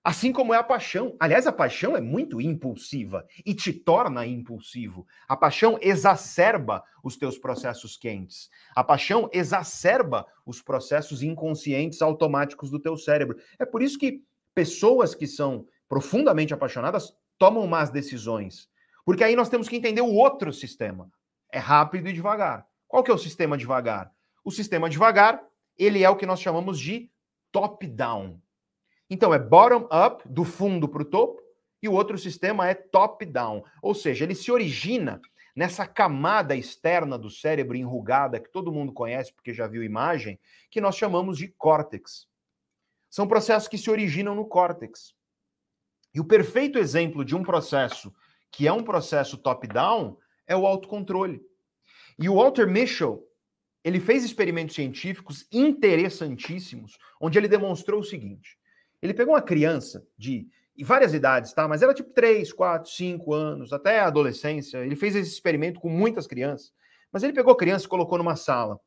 [0.02, 1.14] Assim como é a paixão.
[1.20, 5.06] Aliás, a paixão é muito impulsiva e te torna impulsivo.
[5.28, 8.48] A paixão exacerba os teus processos quentes.
[8.74, 13.38] A paixão exacerba os processos inconscientes automáticos do teu cérebro.
[13.58, 14.24] É por isso que
[14.54, 18.70] pessoas que são profundamente apaixonadas tomam más decisões.
[19.04, 21.10] Porque aí nós temos que entender o outro sistema.
[21.52, 22.66] É rápido e devagar.
[22.88, 24.10] Qual que é o sistema devagar?
[24.42, 25.42] O sistema devagar,
[25.76, 27.10] ele é o que nós chamamos de
[27.52, 28.40] top-down.
[29.10, 31.42] Então é bottom-up, do fundo para o topo,
[31.82, 33.64] e o outro sistema é top-down.
[33.82, 35.20] Ou seja, ele se origina
[35.54, 40.38] nessa camada externa do cérebro enrugada, que todo mundo conhece porque já viu imagem,
[40.70, 42.28] que nós chamamos de córtex.
[43.10, 45.12] São processos que se originam no córtex.
[46.14, 48.14] E o perfeito exemplo de um processo
[48.52, 50.16] que é um processo top-down
[50.46, 51.40] é o autocontrole.
[52.18, 53.26] E o Walter Mischel,
[53.82, 58.58] ele fez experimentos científicos interessantíssimos, onde ele demonstrou o seguinte:
[59.02, 60.48] ele pegou uma criança de
[60.84, 61.68] várias idades, tá?
[61.68, 64.78] Mas era tipo 3, 4, 5 anos, até a adolescência.
[64.78, 66.72] Ele fez esse experimento com muitas crianças.
[67.12, 68.78] Mas ele pegou criança e colocou numa sala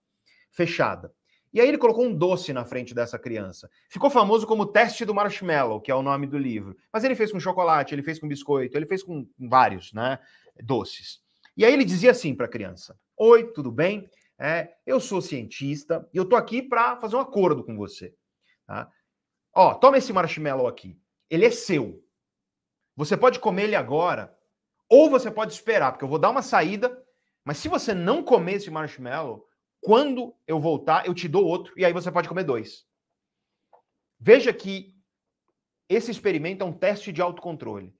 [0.52, 1.14] fechada.
[1.54, 3.70] E aí ele colocou um doce na frente dessa criança.
[3.88, 6.76] Ficou famoso como teste do marshmallow, que é o nome do livro.
[6.92, 10.18] Mas ele fez com chocolate, ele fez com biscoito, ele fez com vários, né,
[10.64, 11.22] doces.
[11.56, 14.10] E aí ele dizia assim para a criança: "Oi, tudo bem?
[14.40, 18.16] É, eu sou cientista e eu tô aqui para fazer um acordo com você.
[18.66, 18.90] Tá?
[19.54, 21.00] Ó, toma esse marshmallow aqui.
[21.30, 22.04] Ele é seu.
[22.96, 24.36] Você pode comer ele agora,
[24.90, 27.02] ou você pode esperar, porque eu vou dar uma saída.
[27.44, 29.46] Mas se você não comer esse marshmallow,
[29.82, 32.86] quando eu voltar, eu te dou outro e aí você pode comer dois.
[34.20, 34.96] Veja que
[35.90, 37.94] esse experimento é um teste de autocontrole.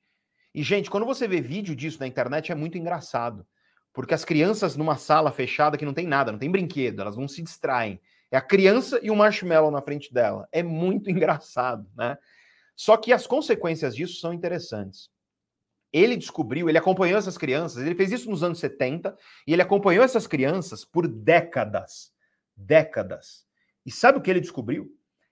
[0.56, 3.46] E, gente, quando você vê vídeo disso na internet, é muito engraçado.
[3.92, 7.28] Porque as crianças numa sala fechada que não tem nada, não tem brinquedo, elas não
[7.28, 8.00] se distraem.
[8.34, 10.50] É a criança e o marshmallow na frente dela.
[10.52, 12.18] É muito engraçado, né?
[12.76, 15.12] Só que as consequências disso são interessantes.
[15.94, 19.16] Ele descobriu, ele acompanhou essas crianças, ele fez isso nos anos 70
[19.46, 22.12] e ele acompanhou essas crianças por décadas.
[22.58, 23.46] Décadas.
[23.86, 24.90] E sabe o que ele descobriu?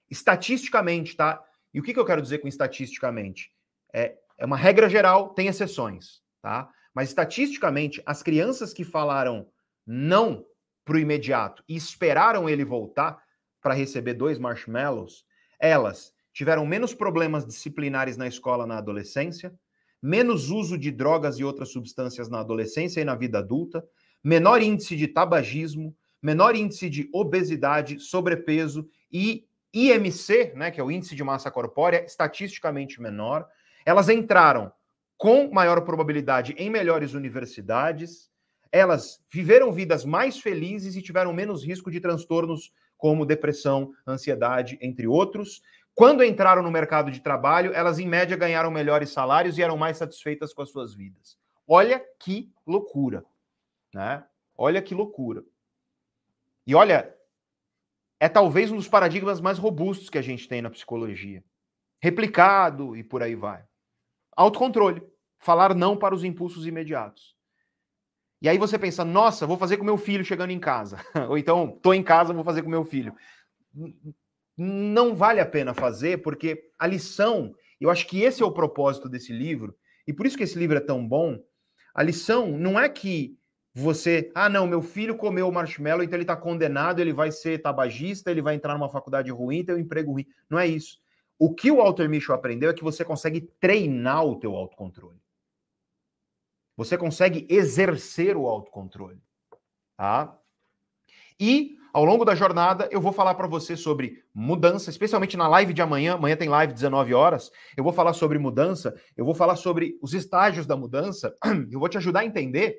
[0.07, 1.43] Estatisticamente, tá?
[1.73, 3.51] E o que, que eu quero dizer com estatisticamente?
[3.91, 6.69] É, é uma regra geral, tem exceções, tá?
[6.93, 9.49] Mas estatisticamente, as crianças que falaram
[9.87, 10.45] não
[10.91, 13.17] para o imediato e esperaram ele voltar
[13.61, 15.23] para receber dois marshmallows,
[15.57, 19.53] elas tiveram menos problemas disciplinares na escola na adolescência,
[20.01, 23.81] menos uso de drogas e outras substâncias na adolescência e na vida adulta,
[24.21, 30.91] menor índice de tabagismo, menor índice de obesidade, sobrepeso e IMC, né, que é o
[30.91, 33.47] índice de massa corpórea, estatisticamente menor.
[33.85, 34.73] Elas entraram
[35.17, 38.30] com maior probabilidade em melhores universidades,
[38.71, 45.07] elas viveram vidas mais felizes e tiveram menos risco de transtornos como depressão, ansiedade, entre
[45.07, 45.61] outros.
[45.93, 49.97] Quando entraram no mercado de trabalho, elas em média ganharam melhores salários e eram mais
[49.97, 51.37] satisfeitas com as suas vidas.
[51.67, 53.25] Olha que loucura,
[53.93, 54.23] né?
[54.57, 55.43] Olha que loucura.
[56.65, 57.13] E olha,
[58.19, 61.43] é talvez um dos paradigmas mais robustos que a gente tem na psicologia.
[61.99, 63.65] Replicado e por aí vai.
[64.35, 65.01] Autocontrole.
[65.39, 67.35] Falar não para os impulsos imediatos.
[68.41, 70.97] E aí você pensa, nossa, vou fazer com meu filho chegando em casa.
[71.29, 73.15] Ou então, tô em casa, vou fazer com meu filho
[74.57, 79.09] não vale a pena fazer, porque a lição, eu acho que esse é o propósito
[79.09, 81.39] desse livro, e por isso que esse livro é tão bom.
[81.93, 83.37] A lição não é que
[83.73, 87.59] você, ah, não, meu filho comeu o marshmallow, então ele está condenado, ele vai ser
[87.59, 90.27] tabagista, ele vai entrar numa faculdade ruim, ter um emprego ruim.
[90.49, 90.99] Não é isso.
[91.39, 95.17] O que o Walter Mischel aprendeu é que você consegue treinar o teu autocontrole.
[96.75, 99.21] Você consegue exercer o autocontrole,
[99.95, 100.37] tá?
[101.39, 105.73] E ao longo da jornada, eu vou falar para você sobre mudança, especialmente na live
[105.73, 106.13] de amanhã.
[106.13, 107.51] Amanhã tem live 19 horas.
[107.75, 111.35] Eu vou falar sobre mudança, eu vou falar sobre os estágios da mudança.
[111.69, 112.77] Eu vou te ajudar a entender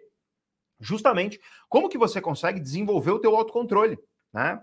[0.81, 3.99] justamente como que você consegue desenvolver o teu autocontrole,
[4.33, 4.61] né?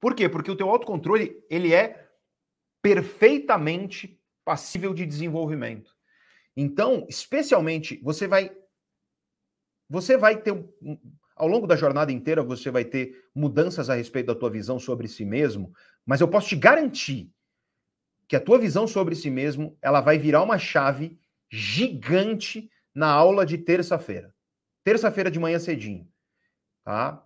[0.00, 0.28] Por quê?
[0.28, 2.10] Porque o teu autocontrole, ele é
[2.82, 5.93] perfeitamente passível de desenvolvimento.
[6.56, 8.50] Então, especialmente, você vai
[9.88, 10.52] você vai ter
[11.36, 15.08] ao longo da jornada inteira você vai ter mudanças a respeito da tua visão sobre
[15.08, 15.72] si mesmo,
[16.06, 17.30] mas eu posso te garantir
[18.28, 21.18] que a tua visão sobre si mesmo, ela vai virar uma chave
[21.50, 24.34] gigante na aula de terça-feira.
[24.82, 26.08] Terça-feira de manhã cedinho,
[26.84, 27.22] tá?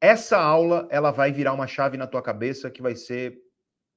[0.00, 3.38] Essa aula, ela vai virar uma chave na tua cabeça que vai ser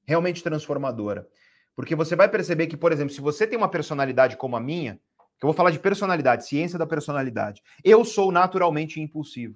[0.07, 1.27] realmente transformadora.
[1.75, 4.99] Porque você vai perceber que, por exemplo, se você tem uma personalidade como a minha,
[5.39, 7.63] que eu vou falar de personalidade, ciência da personalidade.
[7.83, 9.55] Eu sou naturalmente impulsivo.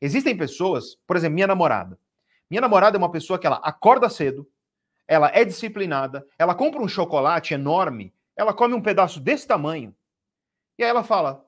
[0.00, 1.98] Existem pessoas, por exemplo, minha namorada.
[2.50, 4.48] Minha namorada é uma pessoa que ela acorda cedo,
[5.06, 9.94] ela é disciplinada, ela compra um chocolate enorme, ela come um pedaço desse tamanho,
[10.78, 11.46] e aí ela fala: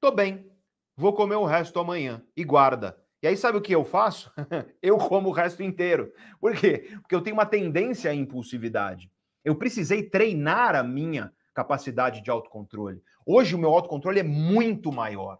[0.00, 0.48] tô bem,
[0.96, 2.96] vou comer o resto amanhã, e guarda.
[3.22, 4.30] E aí sabe o que eu faço?
[4.82, 6.12] eu como o resto inteiro.
[6.38, 6.90] Por quê?
[7.00, 9.10] Porque eu tenho uma tendência à impulsividade.
[9.44, 13.02] Eu precisei treinar a minha capacidade de autocontrole.
[13.24, 15.38] Hoje o meu autocontrole é muito maior.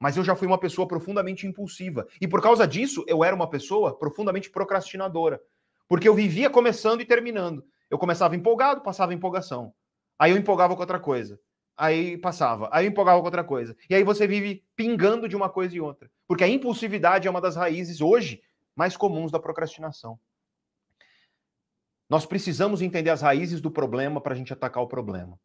[0.00, 2.08] mas eu já fui uma pessoa profundamente impulsiva.
[2.20, 5.40] E por causa disso, eu era uma pessoa profundamente procrastinadora.
[5.86, 7.64] Porque eu vivia começando e terminando.
[7.88, 9.72] Eu começava empolgado, passava empolgação.
[10.18, 11.38] Aí eu empolgava com outra coisa.
[11.76, 12.68] Aí passava.
[12.72, 13.76] Aí eu empolgava com outra coisa.
[13.88, 16.10] E aí você vive pingando de uma coisa e outra.
[16.26, 18.42] Porque a impulsividade é uma das raízes hoje
[18.74, 20.18] mais comuns da procrastinação.
[22.12, 25.40] Nós precisamos entender as raízes do problema para a gente atacar o problema.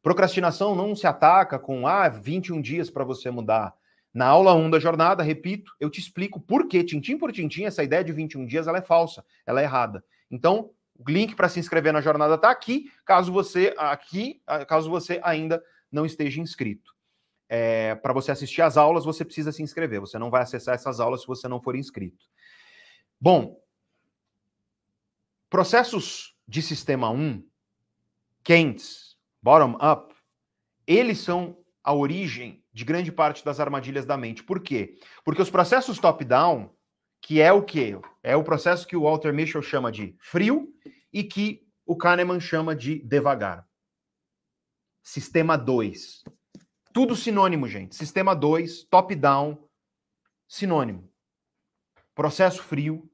[0.00, 3.74] Procrastinação não se ataca com ah, 21 dias para você mudar.
[4.14, 7.82] Na aula 1 da jornada, repito, eu te explico por que, tintim por tintim, essa
[7.82, 10.04] ideia de 21 dias ela é falsa, ela é errada.
[10.30, 15.18] Então, o link para se inscrever na jornada está aqui, caso você aqui, caso você
[15.24, 16.92] ainda não esteja inscrito.
[17.48, 19.98] É, para você assistir às aulas, você precisa se inscrever.
[19.98, 22.26] Você não vai acessar essas aulas se você não for inscrito.
[23.20, 23.60] Bom,
[25.52, 27.46] processos de sistema 1,
[28.42, 30.14] quentes, bottom-up,
[30.86, 34.42] eles são a origem de grande parte das armadilhas da mente.
[34.42, 34.98] Por quê?
[35.22, 36.74] Porque os processos top-down,
[37.20, 38.00] que é o quê?
[38.22, 40.74] É o processo que o Walter Mitchell chama de frio
[41.12, 43.68] e que o Kahneman chama de devagar.
[45.02, 46.24] Sistema 2.
[46.94, 47.94] Tudo sinônimo, gente.
[47.94, 49.68] Sistema 2, top-down,
[50.48, 51.12] sinônimo.
[52.14, 53.11] Processo frio.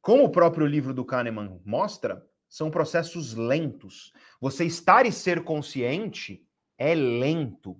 [0.00, 4.12] Como o próprio livro do Kahneman mostra, são processos lentos.
[4.40, 6.44] Você estar e ser consciente
[6.78, 7.76] é lento.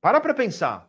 [0.00, 0.88] Para para pensar.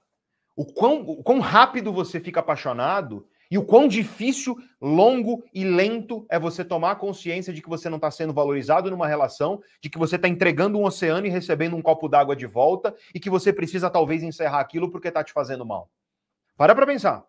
[0.56, 6.26] O quão, o quão rápido você fica apaixonado e o quão difícil, longo e lento
[6.30, 9.98] é você tomar consciência de que você não está sendo valorizado numa relação, de que
[9.98, 13.54] você está entregando um oceano e recebendo um copo d'água de volta e que você
[13.54, 15.90] precisa talvez encerrar aquilo porque está te fazendo mal.
[16.58, 17.26] Para para pensar.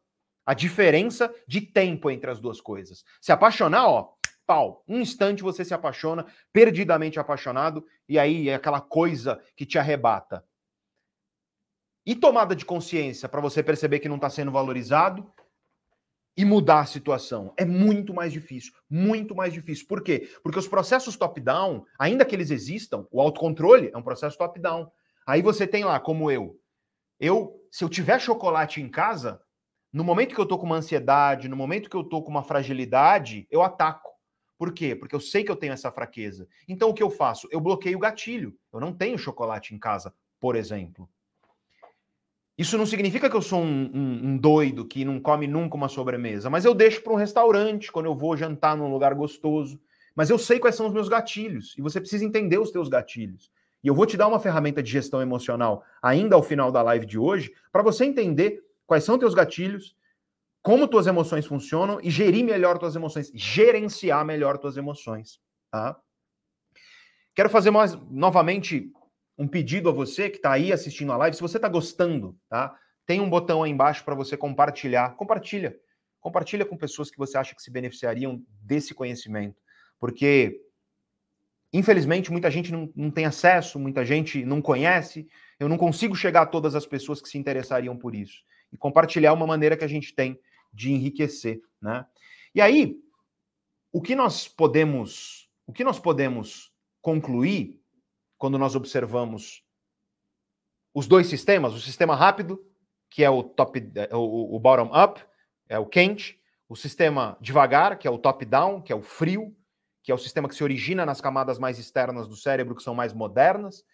[0.47, 3.05] A diferença de tempo entre as duas coisas.
[3.21, 4.15] Se apaixonar, ó,
[4.47, 4.85] pau.
[4.87, 10.45] Um instante você se apaixona, perdidamente apaixonado, e aí é aquela coisa que te arrebata.
[12.07, 15.29] E tomada de consciência para você perceber que não está sendo valorizado
[16.37, 17.53] e mudar a situação.
[17.57, 19.87] É muito mais difícil, muito mais difícil.
[19.89, 20.31] Por quê?
[20.43, 24.89] Porque os processos top-down, ainda que eles existam, o autocontrole é um processo top-down.
[25.27, 26.61] Aí você tem lá, como eu.
[27.19, 29.41] Eu, se eu tiver chocolate em casa,
[29.97, 32.43] no momento que eu tô com uma ansiedade, no momento que eu tô com uma
[32.43, 34.11] fragilidade, eu ataco.
[34.59, 34.95] Por quê?
[34.95, 36.47] Porque eu sei que eu tenho essa fraqueza.
[36.69, 37.49] Então o que eu faço?
[37.51, 38.55] Eu bloqueio o gatilho.
[38.71, 41.09] Eu não tenho chocolate em casa, por exemplo.
[42.59, 45.89] Isso não significa que eu sou um, um, um doido que não come nunca uma
[45.89, 49.81] sobremesa, mas eu deixo para um restaurante quando eu vou jantar num lugar gostoso.
[50.15, 53.51] Mas eu sei quais são os meus gatilhos e você precisa entender os teus gatilhos.
[53.83, 57.07] E eu vou te dar uma ferramenta de gestão emocional ainda ao final da live
[57.07, 59.97] de hoje para você entender quais são teus gatilhos
[60.63, 65.41] como tuas emoções funcionam e gerir melhor tuas emoções, gerenciar melhor tuas emoções,
[65.71, 65.97] tá?
[67.37, 68.91] Quero fazer mais novamente
[69.39, 72.77] um pedido a você que está aí assistindo a live, se você está gostando, tá?
[73.07, 75.15] Tem um botão aí embaixo para você compartilhar.
[75.15, 75.79] Compartilha.
[76.21, 79.63] Compartilha com pessoas que você acha que se beneficiariam desse conhecimento.
[80.01, 80.61] Porque,
[81.73, 85.29] infelizmente, muita gente não, não tem acesso, muita gente não conhece.
[85.61, 88.43] Eu não consigo chegar a todas as pessoas que se interessariam por isso.
[88.73, 90.39] E compartilhar uma maneira que a gente tem
[90.73, 92.07] de enriquecer, né?
[92.55, 92.99] E aí,
[93.93, 97.81] o que nós podemos, o que nós podemos concluir
[98.37, 99.65] quando nós observamos
[100.93, 102.65] os dois sistemas, o sistema rápido,
[103.11, 103.81] que é o top,
[104.13, 105.25] o, o bottom up,
[105.69, 109.57] é o quente, o sistema devagar, que é o top down, que é o frio,
[110.03, 112.95] que é o sistema que se origina nas camadas mais externas do cérebro, que são
[112.95, 113.85] mais modernas,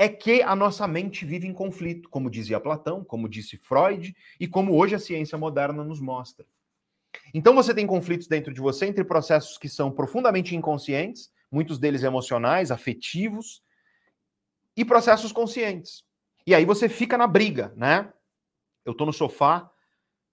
[0.00, 4.46] é que a nossa mente vive em conflito, como dizia Platão, como disse Freud e
[4.46, 6.46] como hoje a ciência moderna nos mostra.
[7.34, 12.04] Então você tem conflitos dentro de você entre processos que são profundamente inconscientes, muitos deles
[12.04, 13.60] emocionais, afetivos,
[14.76, 16.04] e processos conscientes.
[16.46, 18.12] E aí você fica na briga, né?
[18.84, 19.68] Eu tô no sofá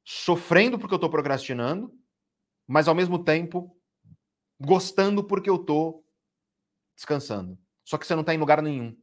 [0.03, 1.91] sofrendo porque eu tô procrastinando,
[2.67, 3.75] mas ao mesmo tempo
[4.59, 6.05] gostando porque eu tô
[6.95, 7.57] descansando.
[7.83, 8.95] Só que você não está em lugar nenhum.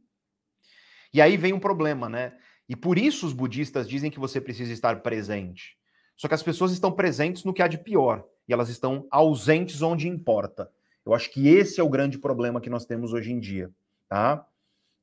[1.12, 2.32] E aí vem um problema, né?
[2.68, 5.76] E por isso os budistas dizem que você precisa estar presente.
[6.16, 9.82] Só que as pessoas estão presentes no que há de pior e elas estão ausentes
[9.82, 10.70] onde importa.
[11.04, 13.70] Eu acho que esse é o grande problema que nós temos hoje em dia,
[14.08, 14.46] tá?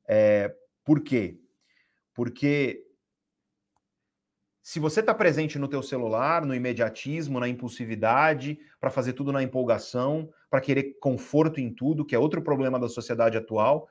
[0.08, 1.38] É, por quê?
[2.14, 2.86] Porque
[4.62, 9.44] se você está presente no teu celular, no imediatismo, na impulsividade, para fazer tudo na
[9.44, 13.88] empolgação, para querer conforto em tudo, que é outro problema da sociedade atual,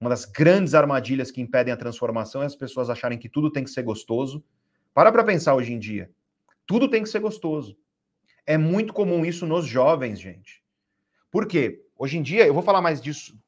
[0.00, 3.64] uma das grandes armadilhas que impedem a transformação é as pessoas acharem que tudo tem
[3.64, 4.44] que ser gostoso.
[4.92, 6.10] Para para pensar hoje em dia.
[6.66, 7.76] Tudo tem que ser gostoso.
[8.46, 10.62] É muito comum isso nos jovens, gente.
[11.30, 11.82] Por quê?
[11.96, 13.38] Hoje em dia, eu vou falar mais disso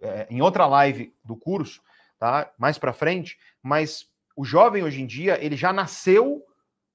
[0.00, 1.82] é, em outra live do curso,
[2.18, 2.52] tá?
[2.58, 6.44] Mais para frente, mas o jovem hoje em dia, ele já nasceu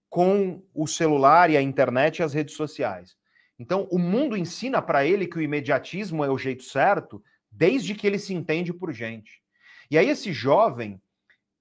[0.10, 3.18] com o celular e a internet e as redes sociais.
[3.58, 7.24] Então, o mundo ensina para ele que o imediatismo é o jeito certo,
[7.54, 9.42] desde que ele se entende por gente.
[9.90, 11.02] E aí esse jovem,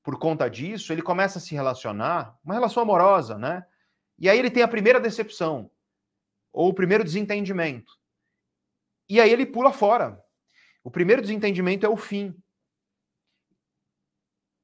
[0.02, 3.64] por conta disso, ele começa a se relacionar, uma relação amorosa, né?
[4.18, 5.70] E aí ele tem a primeira decepção,
[6.52, 7.92] ou o primeiro desentendimento.
[9.08, 10.22] E aí ele pula fora.
[10.82, 12.34] O primeiro desentendimento é o fim.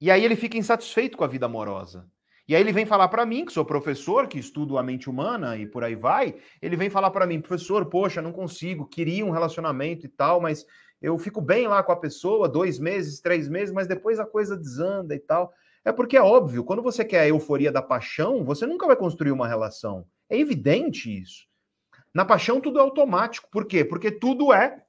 [0.01, 2.11] E aí ele fica insatisfeito com a vida amorosa.
[2.49, 5.59] E aí ele vem falar para mim, que sou professor, que estudo a mente humana
[5.59, 9.31] e por aí vai, ele vem falar para mim, professor, poxa, não consigo, queria um
[9.31, 10.65] relacionamento e tal, mas
[11.01, 14.57] eu fico bem lá com a pessoa, dois meses, três meses, mas depois a coisa
[14.57, 15.53] desanda e tal.
[15.85, 19.31] É porque é óbvio, quando você quer a euforia da paixão, você nunca vai construir
[19.31, 20.07] uma relação.
[20.29, 21.47] É evidente isso.
[22.13, 23.49] Na paixão tudo é automático.
[23.51, 23.85] Por quê?
[23.85, 24.83] Porque tudo é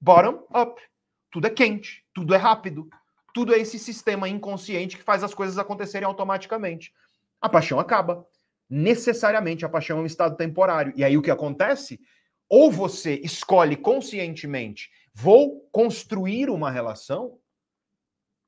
[0.00, 0.80] bottom up.
[1.30, 2.88] Tudo é quente, tudo é rápido,
[3.34, 6.94] tudo é esse sistema inconsciente que faz as coisas acontecerem automaticamente.
[7.38, 8.26] A paixão acaba.
[8.70, 10.94] Necessariamente a paixão é um estado temporário.
[10.96, 12.00] E aí o que acontece?
[12.48, 17.38] Ou você escolhe conscientemente, vou construir uma relação,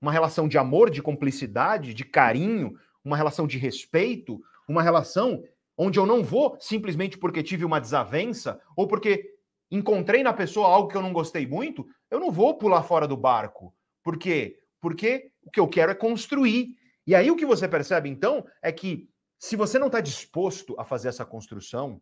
[0.03, 4.39] uma relação de amor, de cumplicidade, de carinho, uma relação de respeito,
[4.69, 5.43] uma relação
[5.78, 9.35] onde eu não vou simplesmente porque tive uma desavença ou porque
[9.70, 13.16] encontrei na pessoa algo que eu não gostei muito, eu não vou pular fora do
[13.16, 13.74] barco.
[14.03, 14.61] Por quê?
[14.78, 16.77] Porque o que eu quero é construir.
[17.07, 19.09] E aí o que você percebe então é que
[19.39, 21.99] se você não está disposto a fazer essa construção,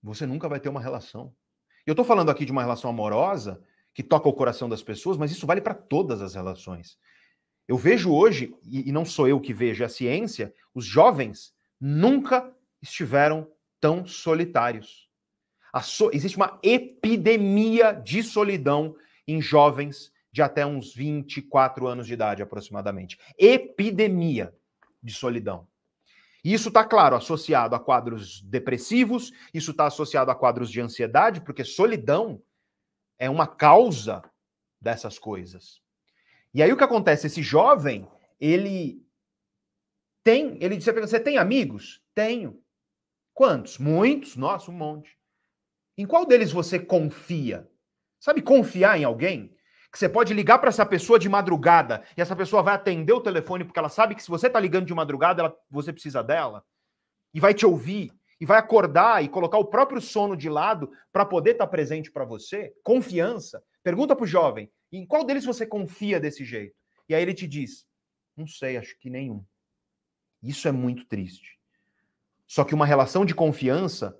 [0.00, 1.34] você nunca vai ter uma relação.
[1.86, 3.62] Eu estou falando aqui de uma relação amorosa
[3.94, 6.98] que toca o coração das pessoas, mas isso vale para todas as relações.
[7.68, 12.52] Eu vejo hoje, e não sou eu que vejo, é a ciência, os jovens nunca
[12.82, 13.50] estiveram
[13.80, 15.08] tão solitários.
[15.82, 16.10] So...
[16.12, 18.96] Existe uma epidemia de solidão
[19.26, 23.18] em jovens de até uns 24 anos de idade, aproximadamente.
[23.38, 24.54] Epidemia
[25.02, 25.66] de solidão.
[26.46, 31.40] E isso está, claro, associado a quadros depressivos, isso está associado a quadros de ansiedade,
[31.40, 32.40] porque solidão
[33.18, 34.22] é uma causa
[34.80, 35.82] dessas coisas.
[36.54, 37.26] E aí o que acontece?
[37.26, 38.08] Esse jovem,
[38.38, 39.04] ele
[40.22, 42.00] tem, ele disse, você tem amigos?
[42.14, 42.62] Tenho.
[43.34, 43.76] Quantos?
[43.76, 44.36] Muitos?
[44.36, 45.18] Nossa, um monte.
[45.98, 47.68] Em qual deles você confia?
[48.20, 49.52] Sabe confiar em alguém?
[49.96, 53.20] Que você pode ligar para essa pessoa de madrugada e essa pessoa vai atender o
[53.20, 56.62] telefone porque ela sabe que se você está ligando de madrugada, ela, você precisa dela
[57.32, 61.24] e vai te ouvir e vai acordar e colocar o próprio sono de lado para
[61.24, 62.74] poder estar tá presente para você.
[62.82, 63.64] Confiança.
[63.82, 66.76] Pergunta para o jovem: em qual deles você confia desse jeito?
[67.08, 67.86] E aí ele te diz:
[68.36, 69.42] não sei, acho que nenhum.
[70.42, 71.58] Isso é muito triste.
[72.46, 74.14] Só que uma relação de confiança,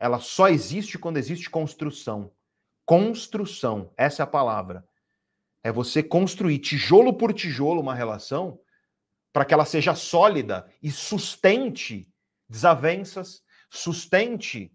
[0.00, 2.32] ela só existe quando existe construção.
[2.84, 4.84] Construção, essa é a palavra.
[5.62, 8.58] É você construir tijolo por tijolo uma relação
[9.32, 12.08] para que ela seja sólida e sustente
[12.48, 14.72] desavenças, sustente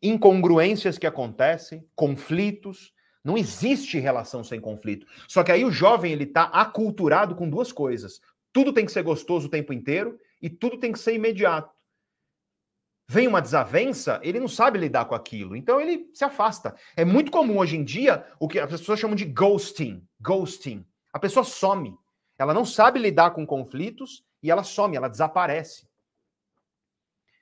[0.00, 2.92] incongruências que acontecem, conflitos.
[3.24, 5.06] Não existe relação sem conflito.
[5.28, 8.20] Só que aí o jovem ele está aculturado com duas coisas.
[8.52, 11.81] Tudo tem que ser gostoso o tempo inteiro e tudo tem que ser imediato
[13.08, 16.74] vem uma desavença, ele não sabe lidar com aquilo, então ele se afasta.
[16.96, 20.06] É muito comum hoje em dia o que as pessoas chamam de ghosting.
[20.20, 20.84] Ghosting.
[21.12, 21.96] A pessoa some.
[22.38, 25.86] Ela não sabe lidar com conflitos e ela some, ela desaparece.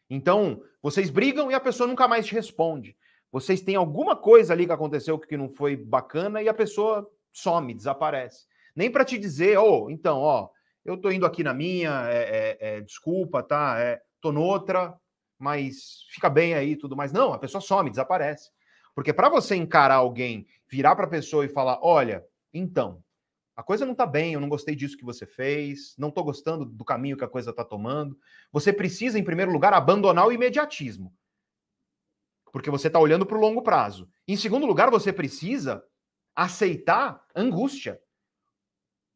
[0.08, 2.96] Então, vocês brigam e a pessoa nunca mais te responde.
[3.30, 7.72] Vocês têm alguma coisa ali que aconteceu que não foi bacana e a pessoa some,
[7.72, 8.46] desaparece.
[8.74, 10.48] Nem para te dizer, oh, então, ó,
[10.84, 13.78] eu tô indo aqui na minha, é, é, é, desculpa, tá?
[13.78, 14.98] É, tô noutra,
[15.40, 17.12] mas fica bem aí tudo mais.
[17.12, 18.50] Não, a pessoa some, desaparece.
[18.94, 23.02] Porque para você encarar alguém, virar para a pessoa e falar: olha, então,
[23.56, 26.64] a coisa não está bem, eu não gostei disso que você fez, não estou gostando
[26.66, 28.18] do caminho que a coisa está tomando.
[28.52, 31.12] Você precisa, em primeiro lugar, abandonar o imediatismo.
[32.52, 34.10] Porque você está olhando para o longo prazo.
[34.28, 35.82] Em segundo lugar, você precisa
[36.34, 38.00] aceitar angústia.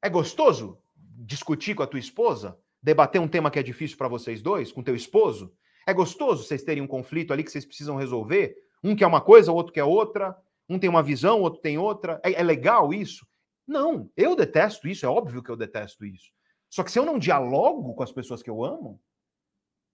[0.01, 2.59] É gostoso discutir com a tua esposa?
[2.83, 5.53] Debater um tema que é difícil para vocês dois, com teu esposo?
[5.86, 8.56] É gostoso vocês terem um conflito ali que vocês precisam resolver?
[8.82, 10.36] Um quer uma coisa, o outro quer outra.
[10.69, 12.20] Um tem uma visão, o outro tem outra.
[12.24, 13.27] É, é legal isso?
[13.66, 15.05] Não, eu detesto isso.
[15.05, 16.32] É óbvio que eu detesto isso.
[16.70, 19.01] Só que se eu não dialogo com as pessoas que eu amo,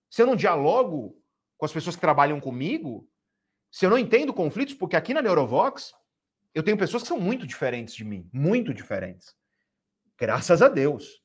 [0.08, 1.20] se eu não dialogo
[1.56, 3.08] com as pessoas que trabalham comigo,
[3.70, 5.92] se eu não entendo conflitos, porque aqui na Neurovox
[6.54, 9.36] eu tenho pessoas que são muito diferentes de mim, muito diferentes.
[10.18, 11.22] Graças a Deus.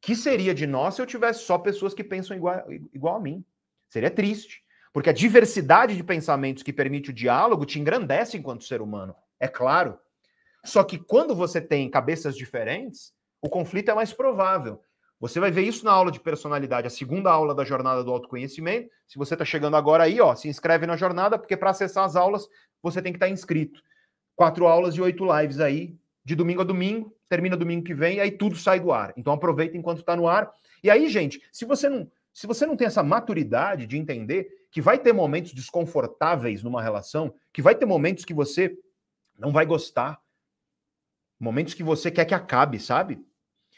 [0.00, 3.44] Que seria de nós se eu tivesse só pessoas que pensam igual, igual a mim?
[3.94, 4.60] Seria triste.
[4.92, 9.14] Porque a diversidade de pensamentos que permite o diálogo te engrandece enquanto ser humano.
[9.38, 9.96] É claro.
[10.64, 14.82] Só que quando você tem cabeças diferentes, o conflito é mais provável.
[15.20, 18.90] Você vai ver isso na aula de personalidade, a segunda aula da jornada do autoconhecimento.
[19.06, 22.16] Se você está chegando agora aí, ó, se inscreve na jornada, porque para acessar as
[22.16, 22.48] aulas
[22.82, 23.80] você tem que estar tá inscrito.
[24.34, 28.32] Quatro aulas e oito lives aí, de domingo a domingo, termina domingo que vem, aí
[28.32, 29.14] tudo sai do ar.
[29.16, 30.50] Então aproveita enquanto está no ar.
[30.82, 34.82] E aí, gente, se você não, se você não tem essa maturidade de entender que
[34.82, 38.76] vai ter momentos desconfortáveis numa relação, que vai ter momentos que você
[39.38, 40.20] não vai gostar,
[41.38, 43.24] momentos que você quer que acabe, sabe?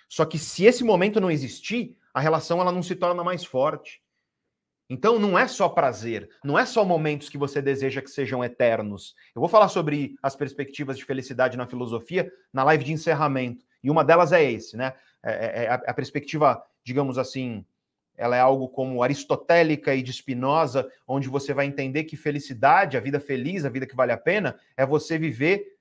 [0.08, 4.02] Só que se esse momento não existir, a relação ela não se torna mais forte.
[4.88, 9.14] Então não é só prazer, não é só momentos que você deseja que sejam eternos.
[9.34, 13.66] Eu vou falar sobre as perspectivas de felicidade na filosofia na live de encerramento.
[13.82, 14.94] E uma delas é esse, né?
[15.22, 17.66] É, é, é a, a perspectiva, digamos assim,
[18.16, 23.00] ela é algo como aristotélica e de Spinoza, onde você vai entender que felicidade, a
[23.00, 25.76] vida feliz, a vida que vale a pena, é você viver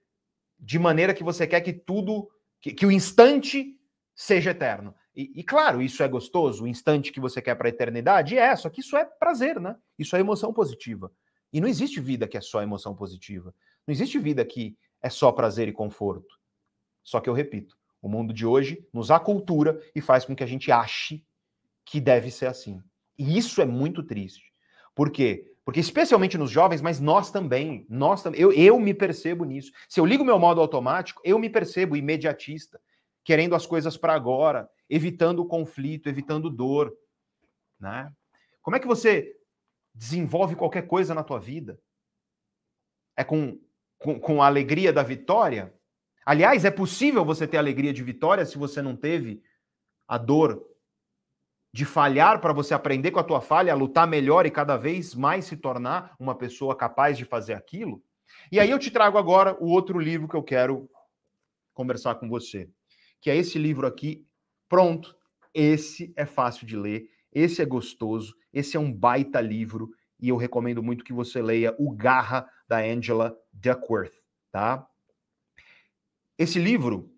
[0.60, 2.30] de maneira que você quer que tudo,
[2.62, 3.80] que, que o instante
[4.14, 4.94] seja eterno.
[5.16, 8.54] E, e, claro, isso é gostoso, o instante que você quer para a eternidade, é,
[8.56, 9.76] só que isso é prazer, né?
[9.98, 11.12] Isso é emoção positiva.
[11.54, 13.54] E não existe vida que é só emoção positiva.
[13.88, 16.38] Não existe vida que é só prazer e conforto.
[17.02, 20.48] Só que eu repito, o mundo de hoje nos acultura e faz com que a
[20.48, 21.26] gente ache
[21.86, 22.82] que deve ser assim.
[23.18, 24.52] E isso é muito triste.
[24.94, 25.52] Por quê?
[25.64, 29.72] Porque especialmente nos jovens, mas nós também, nós também, eu, eu me percebo nisso.
[29.90, 32.80] Se eu ligo meu modo automático, eu me percebo imediatista
[33.24, 36.96] querendo as coisas para agora, evitando o conflito, evitando dor,
[37.80, 38.12] né?
[38.62, 39.36] Como é que você
[39.94, 41.80] desenvolve qualquer coisa na tua vida?
[43.18, 43.60] É com,
[43.98, 45.74] com, com a alegria da vitória?
[46.24, 49.42] Aliás, é possível você ter alegria de vitória se você não teve
[50.08, 50.64] a dor
[51.76, 55.44] de falhar para você aprender com a tua falha, lutar melhor e cada vez mais
[55.44, 58.02] se tornar uma pessoa capaz de fazer aquilo?
[58.50, 60.90] E aí eu te trago agora o outro livro que eu quero
[61.74, 62.70] conversar com você
[63.26, 64.24] que é esse livro aqui.
[64.70, 65.18] Pronto,
[65.52, 69.90] esse é fácil de ler, esse é gostoso, esse é um baita livro
[70.20, 74.14] e eu recomendo muito que você leia O Garra da Angela Duckworth,
[74.52, 74.88] tá?
[76.38, 77.12] Esse livro,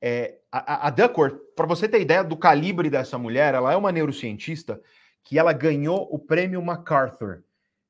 [0.00, 3.90] é, a, a Duckworth, para você ter ideia do calibre dessa mulher, ela é uma
[3.90, 4.80] neurocientista
[5.24, 7.42] que ela ganhou o prêmio MacArthur.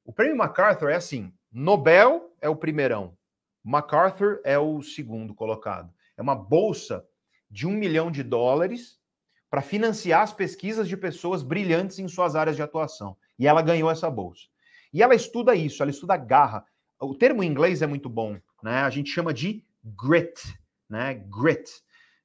[0.05, 3.17] O prêmio MacArthur é assim: Nobel é o primeirão,
[3.63, 5.93] MacArthur é o segundo colocado.
[6.17, 7.05] É uma bolsa
[7.51, 8.99] de um milhão de dólares
[9.51, 13.17] para financiar as pesquisas de pessoas brilhantes em suas áreas de atuação.
[13.39, 14.45] E ela ganhou essa bolsa.
[14.93, 16.65] E ela estuda isso, ela estuda garra.
[16.99, 18.79] O termo em inglês é muito bom, né?
[18.83, 20.41] A gente chama de grit,
[20.89, 21.15] né?
[21.15, 21.71] Grit.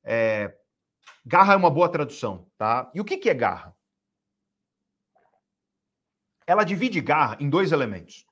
[0.04, 0.56] É...
[1.26, 2.90] Garra é uma boa tradução, tá?
[2.94, 3.76] E o que, que é garra?
[6.48, 8.26] Ela divide garra em dois elementos,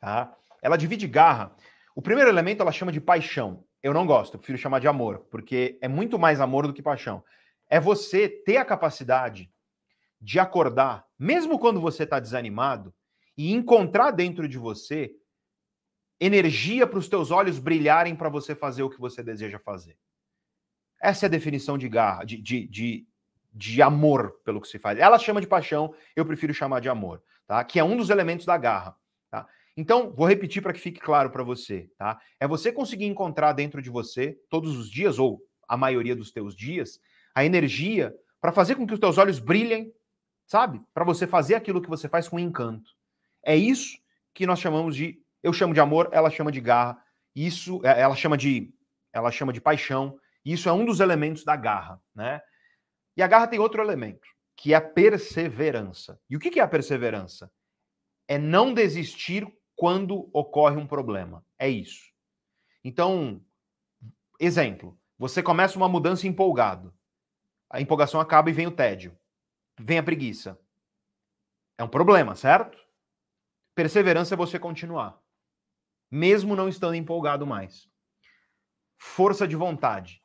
[0.00, 0.34] tá?
[0.62, 1.54] Ela divide garra.
[1.94, 3.64] O primeiro elemento ela chama de paixão.
[3.82, 6.82] Eu não gosto, eu prefiro chamar de amor, porque é muito mais amor do que
[6.82, 7.22] paixão.
[7.68, 9.52] É você ter a capacidade
[10.20, 12.94] de acordar, mesmo quando você está desanimado,
[13.36, 15.14] e encontrar dentro de você
[16.20, 19.98] energia para os teus olhos brilharem para você fazer o que você deseja fazer.
[21.02, 23.06] Essa é a definição de garra, de, de, de,
[23.52, 24.98] de amor pelo que se faz.
[24.98, 27.62] Ela chama de paixão, eu prefiro chamar de amor, tá?
[27.64, 28.96] Que é um dos elementos da garra.
[29.28, 29.46] Tá?
[29.76, 32.20] Então, vou repetir para que fique claro para você, tá?
[32.38, 36.54] É você conseguir encontrar dentro de você, todos os dias, ou a maioria dos teus
[36.54, 37.00] dias,
[37.34, 39.92] a energia para fazer com que os teus olhos brilhem,
[40.46, 40.80] sabe?
[40.94, 42.90] Para você fazer aquilo que você faz com encanto.
[43.44, 43.98] É isso
[44.34, 46.96] que nós chamamos de, eu chamo de amor, ela chama de garra,
[47.34, 48.72] isso, é, ela chama de,
[49.12, 52.40] ela chama de paixão, isso é um dos elementos da garra, né?
[53.16, 56.18] E a garra tem outro elemento, que é a perseverança.
[56.28, 57.52] E o que é a perseverança?
[58.26, 59.46] É não desistir
[59.76, 61.44] quando ocorre um problema.
[61.58, 62.10] É isso.
[62.82, 63.44] Então,
[64.40, 66.94] exemplo, você começa uma mudança empolgado.
[67.70, 69.16] A empolgação acaba e vem o tédio.
[69.78, 70.58] Vem a preguiça.
[71.78, 72.78] É um problema, certo?
[73.74, 75.18] Perseverança é você continuar,
[76.10, 77.90] mesmo não estando empolgado mais.
[78.98, 80.21] Força de vontade.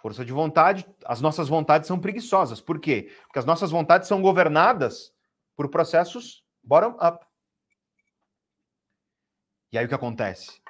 [0.00, 2.60] Força de vontade, as nossas vontades são preguiçosas.
[2.60, 3.12] Por quê?
[3.24, 5.12] Porque as nossas vontades são governadas
[5.54, 7.26] por processos bottom-up.
[9.72, 10.60] E aí o que acontece?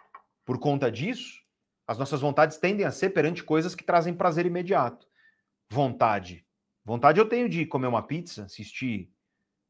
[0.44, 1.40] Por conta disso,
[1.86, 5.07] as nossas vontades tendem a ser perante coisas que trazem prazer imediato.
[5.70, 6.44] Vontade.
[6.85, 9.12] Vontade eu tenho de comer uma pizza, assistir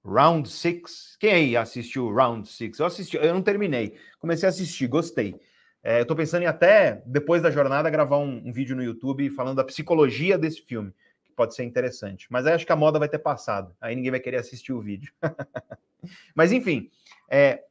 [0.02, 1.16] Round Six.
[1.20, 2.78] Quem aí assistiu Round Six?
[2.78, 3.98] Eu assisti, eu não terminei.
[4.18, 5.38] Comecei a assistir, gostei.
[5.82, 9.30] É, eu tô pensando em até, depois da jornada, gravar um, um, vídeo no YouTube
[9.30, 10.92] falando da psicologia desse filme,
[11.24, 12.26] que pode ser interessante.
[12.30, 13.74] Mas aí acho que a moda vai ter passado.
[13.80, 15.12] Aí ninguém vai querer assistir o vídeo.
[16.34, 16.90] Mas enfim,
[17.28, 17.64] é,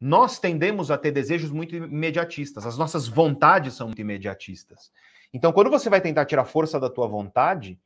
[0.00, 4.90] nós tendemos a ter desejos muito imediatistas, as nossas vontades são muito imediatistas.
[5.32, 7.80] Então, quando você vai tentar tirar força da tua vontade,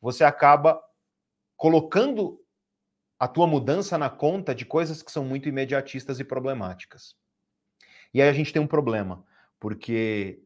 [0.00, 0.80] você acaba
[1.56, 2.38] colocando
[3.18, 7.16] a tua mudança na conta de coisas que são muito imediatistas e problemáticas.
[8.14, 9.24] E aí a gente tem um problema,
[9.58, 10.40] porque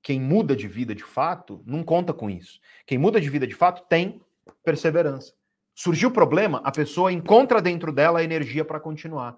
[0.00, 2.60] quem muda de vida de fato não conta com isso.
[2.86, 4.22] Quem muda de vida de fato tem
[4.62, 5.34] perseverança.
[5.74, 9.36] Surgiu o problema, a pessoa encontra dentro dela a energia para continuar.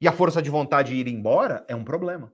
[0.00, 2.32] E a força de vontade de ir embora é um problema.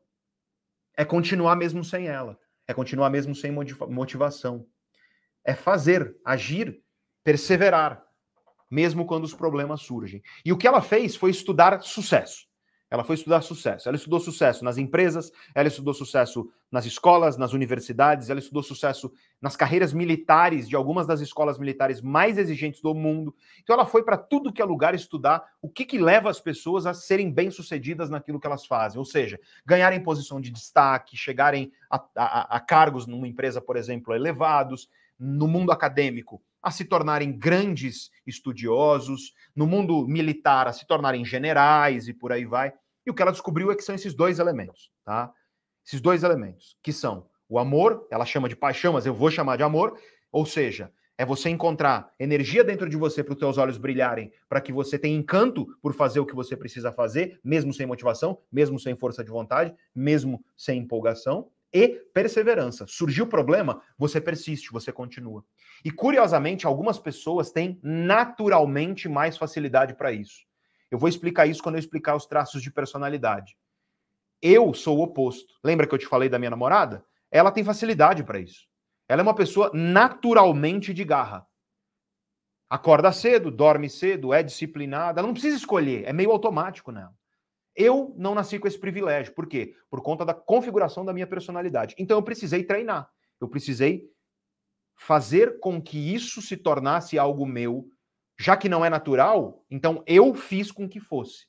[0.96, 2.38] É continuar mesmo sem ela.
[2.66, 4.66] É continuar mesmo sem motivação.
[5.44, 6.82] É fazer, agir,
[7.22, 8.04] perseverar,
[8.70, 10.22] mesmo quando os problemas surgem.
[10.44, 12.47] E o que ela fez foi estudar sucesso.
[12.90, 13.88] Ela foi estudar sucesso.
[13.88, 19.12] Ela estudou sucesso nas empresas, ela estudou sucesso nas escolas, nas universidades, ela estudou sucesso
[19.40, 23.34] nas carreiras militares de algumas das escolas militares mais exigentes do mundo.
[23.62, 26.86] Então ela foi para tudo que é lugar estudar o que, que leva as pessoas
[26.86, 32.02] a serem bem-sucedidas naquilo que elas fazem, ou seja, ganharem posição de destaque, chegarem a,
[32.16, 34.88] a, a cargos numa empresa, por exemplo, elevados,
[35.18, 42.08] no mundo acadêmico, a se tornarem grandes estudiosos, no mundo militar, a se tornarem generais
[42.08, 42.72] e por aí vai.
[43.06, 45.32] E o que ela descobriu é que são esses dois elementos, tá?
[45.86, 49.56] Esses dois elementos, que são o amor, ela chama de paixão, mas eu vou chamar
[49.56, 49.98] de amor,
[50.30, 54.60] ou seja, é você encontrar energia dentro de você para os teus olhos brilharem, para
[54.60, 58.78] que você tenha encanto por fazer o que você precisa fazer, mesmo sem motivação, mesmo
[58.78, 62.86] sem força de vontade, mesmo sem empolgação e perseverança.
[62.86, 65.44] Surgiu o problema, você persiste, você continua.
[65.84, 70.46] E curiosamente, algumas pessoas têm naturalmente mais facilidade para isso.
[70.90, 73.56] Eu vou explicar isso quando eu explicar os traços de personalidade.
[74.40, 75.54] Eu sou o oposto.
[75.62, 77.04] Lembra que eu te falei da minha namorada?
[77.30, 78.66] Ela tem facilidade para isso.
[79.08, 81.46] Ela é uma pessoa naturalmente de garra.
[82.70, 87.14] Acorda cedo, dorme cedo, é disciplinada, ela não precisa escolher, é meio automático nela.
[87.78, 89.32] Eu não nasci com esse privilégio.
[89.32, 89.76] Por quê?
[89.88, 91.94] Por conta da configuração da minha personalidade.
[91.96, 93.08] Então eu precisei treinar.
[93.40, 94.10] Eu precisei
[94.96, 97.88] fazer com que isso se tornasse algo meu,
[98.36, 101.46] já que não é natural, então eu fiz com que fosse.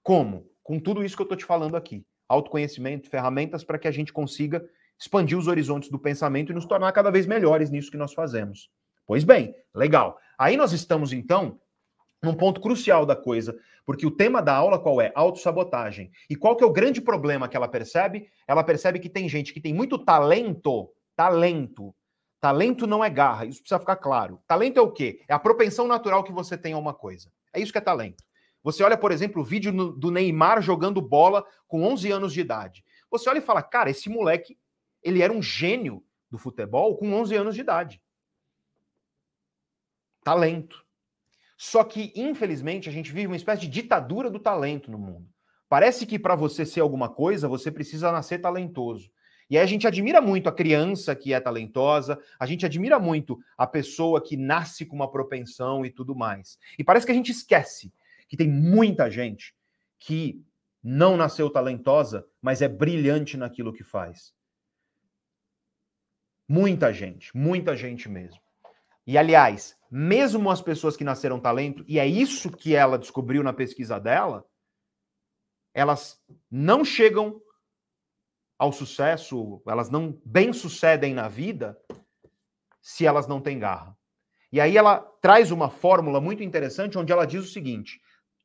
[0.00, 0.48] Como?
[0.62, 2.06] Com tudo isso que eu estou te falando aqui.
[2.28, 4.64] Autoconhecimento, ferramentas para que a gente consiga
[4.96, 8.70] expandir os horizontes do pensamento e nos tornar cada vez melhores nisso que nós fazemos.
[9.04, 10.16] Pois bem, legal.
[10.38, 11.60] Aí nós estamos, então,
[12.24, 15.12] num ponto crucial da coisa, porque o tema da aula qual é?
[15.14, 16.10] Autossabotagem.
[16.28, 18.28] E qual que é o grande problema que ela percebe?
[18.48, 21.94] Ela percebe que tem gente que tem muito talento, talento.
[22.40, 24.40] Talento não é garra, isso precisa ficar claro.
[24.46, 25.22] Talento é o quê?
[25.28, 27.30] É a propensão natural que você tem a uma coisa.
[27.52, 28.22] É isso que é talento.
[28.62, 32.84] Você olha, por exemplo, o vídeo do Neymar jogando bola com 11 anos de idade.
[33.10, 34.58] Você olha e fala, cara, esse moleque,
[35.02, 38.02] ele era um gênio do futebol com 11 anos de idade.
[40.24, 40.83] Talento.
[41.56, 45.28] Só que, infelizmente, a gente vive uma espécie de ditadura do talento no mundo.
[45.68, 49.10] Parece que para você ser alguma coisa, você precisa nascer talentoso.
[49.48, 53.38] E aí a gente admira muito a criança que é talentosa, a gente admira muito
[53.56, 56.58] a pessoa que nasce com uma propensão e tudo mais.
[56.78, 57.92] E parece que a gente esquece
[58.28, 59.54] que tem muita gente
[59.98, 60.42] que
[60.82, 64.34] não nasceu talentosa, mas é brilhante naquilo que faz.
[66.46, 68.40] Muita gente, muita gente mesmo.
[69.06, 73.52] E aliás, mesmo as pessoas que nasceram talento, e é isso que ela descobriu na
[73.52, 74.44] pesquisa dela,
[75.72, 77.40] elas não chegam
[78.58, 81.78] ao sucesso, elas não bem sucedem na vida
[82.82, 83.96] se elas não têm garra.
[84.50, 88.00] E aí ela traz uma fórmula muito interessante onde ela diz o seguinte: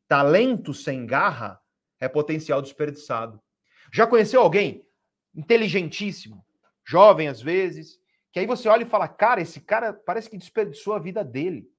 [0.08, 1.60] talento sem garra
[2.00, 3.42] é potencial desperdiçado.
[3.92, 4.86] Já conheceu alguém
[5.34, 6.46] inteligentíssimo,
[6.86, 8.00] jovem às vezes,
[8.32, 11.70] que aí você olha e fala, cara, esse cara parece que desperdiçou a vida dele.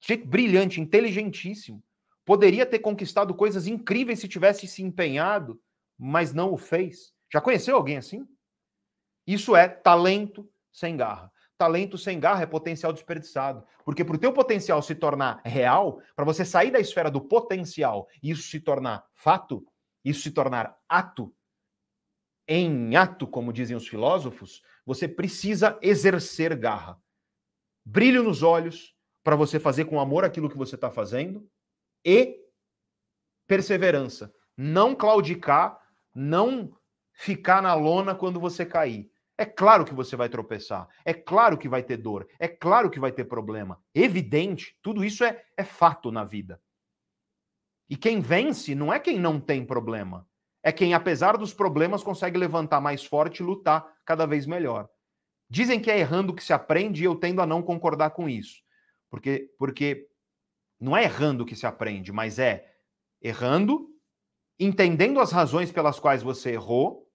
[0.00, 1.82] Jeito brilhante, inteligentíssimo.
[2.24, 5.60] Poderia ter conquistado coisas incríveis se tivesse se empenhado,
[5.98, 7.14] mas não o fez.
[7.32, 8.26] Já conheceu alguém assim?
[9.26, 11.32] Isso é talento sem garra.
[11.56, 13.64] Talento sem garra é potencial desperdiçado.
[13.84, 18.08] Porque para o teu potencial se tornar real, para você sair da esfera do potencial
[18.22, 19.66] e isso se tornar fato,
[20.04, 21.34] isso se tornar ato,
[22.48, 27.00] em ato, como dizem os filósofos, você precisa exercer garra.
[27.84, 31.48] Brilho nos olhos para você fazer com amor aquilo que você está fazendo
[32.04, 32.38] e
[33.46, 34.32] perseverança.
[34.56, 35.78] Não claudicar,
[36.14, 36.72] não
[37.12, 39.10] ficar na lona quando você cair.
[39.38, 42.98] É claro que você vai tropeçar, é claro que vai ter dor, é claro que
[42.98, 43.82] vai ter problema.
[43.94, 46.60] Evidente, tudo isso é, é fato na vida.
[47.88, 50.26] E quem vence não é quem não tem problema,
[50.66, 54.88] é quem, apesar dos problemas, consegue levantar mais forte e lutar cada vez melhor.
[55.48, 58.64] Dizem que é errando que se aprende e eu tendo a não concordar com isso.
[59.08, 60.08] Porque, porque
[60.80, 62.68] não é errando que se aprende, mas é
[63.22, 63.88] errando
[64.58, 67.08] entendendo as razões pelas quais você errou,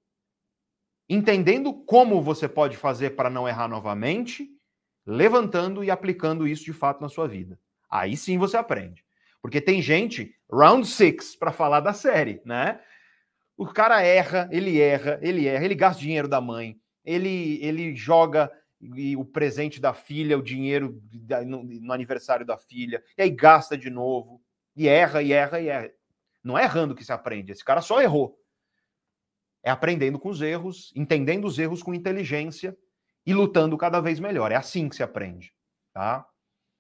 [1.10, 4.48] entendendo como você pode fazer para não errar novamente,
[5.06, 7.60] levantando e aplicando isso de fato na sua vida.
[7.90, 9.04] Aí sim você aprende.
[9.42, 12.80] Porque tem gente, round six, para falar da série, né?
[13.62, 18.52] O cara erra, ele erra, ele erra, ele gasta dinheiro da mãe, ele, ele joga
[19.16, 21.00] o presente da filha, o dinheiro
[21.46, 24.42] no, aniversário da filha, e aí gasta de novo,
[24.76, 25.92] e erra, e erra, e erra.
[26.44, 28.36] Não é errando que se aprende, esse cara só errou.
[29.62, 32.76] É aprendendo com os erros, entendendo os erros com inteligência
[33.24, 34.52] e lutando cada vez melhor.
[34.52, 35.54] É assim que se aprende,
[35.94, 36.28] tá?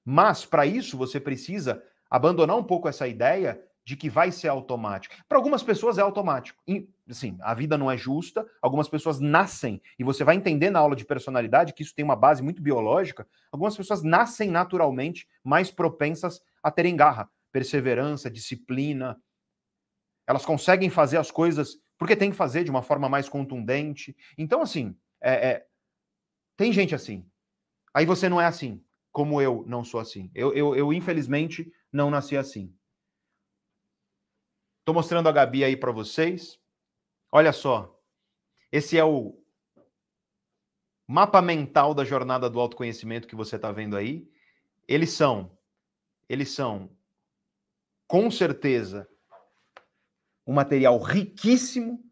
[0.03, 1.79] Mas para isso você precisa
[2.09, 5.15] abandonar um pouco essa ideia de que vai ser automático.
[5.27, 6.61] Para algumas pessoas é automático.
[7.09, 10.95] sim, a vida não é justa, algumas pessoas nascem, e você vai entender na aula
[10.95, 13.27] de personalidade que isso tem uma base muito biológica.
[13.51, 19.19] Algumas pessoas nascem naturalmente mais propensas a terem garra, perseverança, disciplina.
[20.27, 24.15] Elas conseguem fazer as coisas porque tem que fazer de uma forma mais contundente.
[24.35, 25.65] Então, assim, é, é,
[26.57, 27.25] tem gente assim.
[27.93, 30.31] Aí você não é assim, como eu não sou assim.
[30.33, 32.73] Eu, eu, eu infelizmente, não nasci assim.
[34.81, 36.59] Estou mostrando a Gabi aí para vocês.
[37.31, 37.95] Olha só.
[38.71, 39.39] Esse é o
[41.07, 44.27] mapa mental da jornada do autoconhecimento que você está vendo aí.
[44.87, 45.55] Eles são,
[46.27, 46.89] eles são,
[48.07, 49.07] com certeza,
[50.47, 52.03] um material riquíssimo.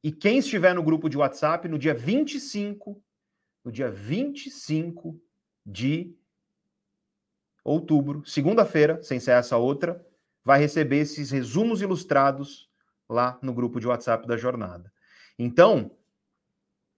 [0.00, 3.02] E quem estiver no grupo de WhatsApp, no dia 25,
[3.64, 5.20] no dia 25
[5.66, 6.16] de
[7.64, 10.06] outubro, segunda-feira, sem ser essa outra,
[10.44, 12.68] vai receber esses resumos ilustrados
[13.08, 14.92] lá no grupo de WhatsApp da jornada.
[15.38, 15.90] Então,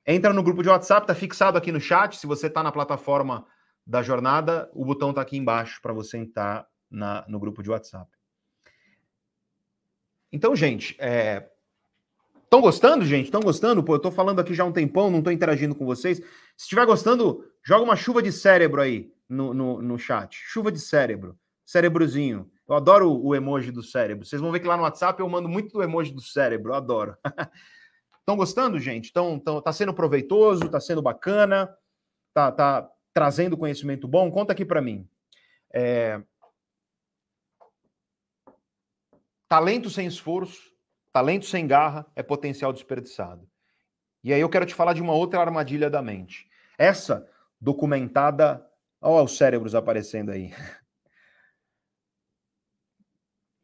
[0.06, 2.16] entra no grupo de WhatsApp, tá fixado aqui no chat.
[2.16, 3.46] Se você está na plataforma
[3.86, 8.10] da jornada, o botão está aqui embaixo para você entrar na, no grupo de WhatsApp.
[10.32, 12.62] Então, gente, estão é...
[12.62, 13.26] gostando, gente?
[13.26, 13.82] Estão gostando?
[13.82, 16.18] Pô, eu estou falando aqui já há um tempão, não estou interagindo com vocês.
[16.18, 16.24] Se
[16.58, 20.36] estiver gostando, joga uma chuva de cérebro aí no, no, no chat.
[20.36, 21.38] Chuva de cérebro.
[21.64, 22.50] Cérebrozinho.
[22.68, 24.26] Eu adoro o emoji do cérebro.
[24.26, 26.72] Vocês vão ver que lá no WhatsApp eu mando muito do emoji do cérebro.
[26.72, 27.16] Eu adoro.
[28.18, 29.04] Estão gostando, gente?
[29.04, 31.72] Estão, tão, tá sendo proveitoso, tá sendo bacana,
[32.34, 34.30] tá, tá trazendo conhecimento bom?
[34.32, 35.08] Conta aqui para mim.
[35.72, 36.20] É...
[39.48, 40.72] Talento sem esforço,
[41.12, 43.48] talento sem garra é potencial desperdiçado.
[44.24, 46.48] E aí eu quero te falar de uma outra armadilha da mente.
[46.76, 47.30] Essa
[47.60, 48.66] documentada.
[49.00, 50.52] Olha os cérebros aparecendo aí.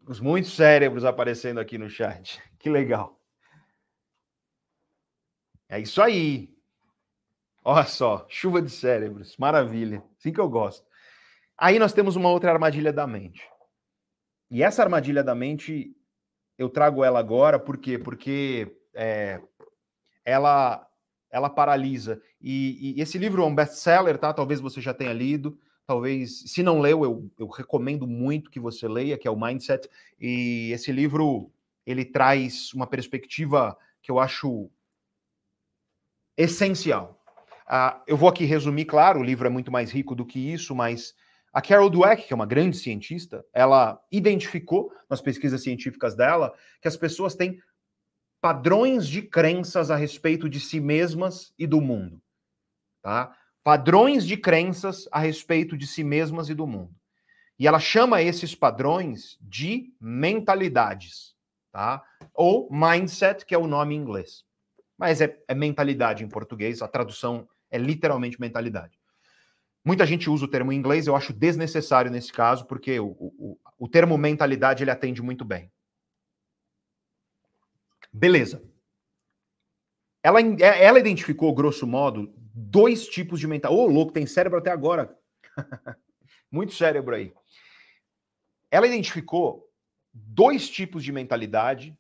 [0.06, 2.42] Os muitos cérebros aparecendo aqui no chat.
[2.62, 3.20] Que legal.
[5.68, 6.54] É isso aí.
[7.64, 9.36] Olha só, chuva de cérebros.
[9.36, 10.00] Maravilha.
[10.16, 10.86] Assim que eu gosto.
[11.58, 13.42] Aí nós temos uma outra armadilha da mente.
[14.48, 15.92] E essa armadilha da mente,
[16.56, 17.98] eu trago ela agora, por quê?
[17.98, 19.40] Porque é,
[20.24, 20.86] ela,
[21.28, 22.22] ela paralisa.
[22.40, 24.32] E, e esse livro é um best-seller, tá?
[24.32, 25.58] Talvez você já tenha lido
[25.92, 29.86] talvez, se não leu, eu, eu recomendo muito que você leia, que é o Mindset.
[30.18, 31.52] E esse livro
[31.84, 34.70] ele traz uma perspectiva que eu acho
[36.34, 37.22] essencial.
[37.66, 40.74] Uh, eu vou aqui resumir, claro, o livro é muito mais rico do que isso,
[40.74, 41.14] mas
[41.52, 46.88] a Carol Dweck, que é uma grande cientista, ela identificou nas pesquisas científicas dela que
[46.88, 47.60] as pessoas têm
[48.40, 52.18] padrões de crenças a respeito de si mesmas e do mundo.
[53.02, 53.36] Tá?
[53.64, 56.94] Padrões de crenças a respeito de si mesmas e do mundo.
[57.58, 61.34] E ela chama esses padrões de mentalidades,
[61.70, 62.02] tá?
[62.34, 64.44] Ou mindset, que é o nome em inglês.
[64.98, 68.98] Mas é, é mentalidade em português, a tradução é literalmente mentalidade.
[69.84, 73.58] Muita gente usa o termo em inglês, eu acho desnecessário nesse caso, porque o, o,
[73.78, 75.70] o termo mentalidade ele atende muito bem.
[78.12, 78.62] Beleza.
[80.22, 83.74] Ela, ela identificou, grosso modo, dois tipos de mental.
[83.74, 85.16] Ô, oh, louco, tem cérebro até agora.
[86.50, 87.32] Muito cérebro aí.
[88.70, 89.68] Ela identificou
[90.12, 91.96] dois tipos de mentalidade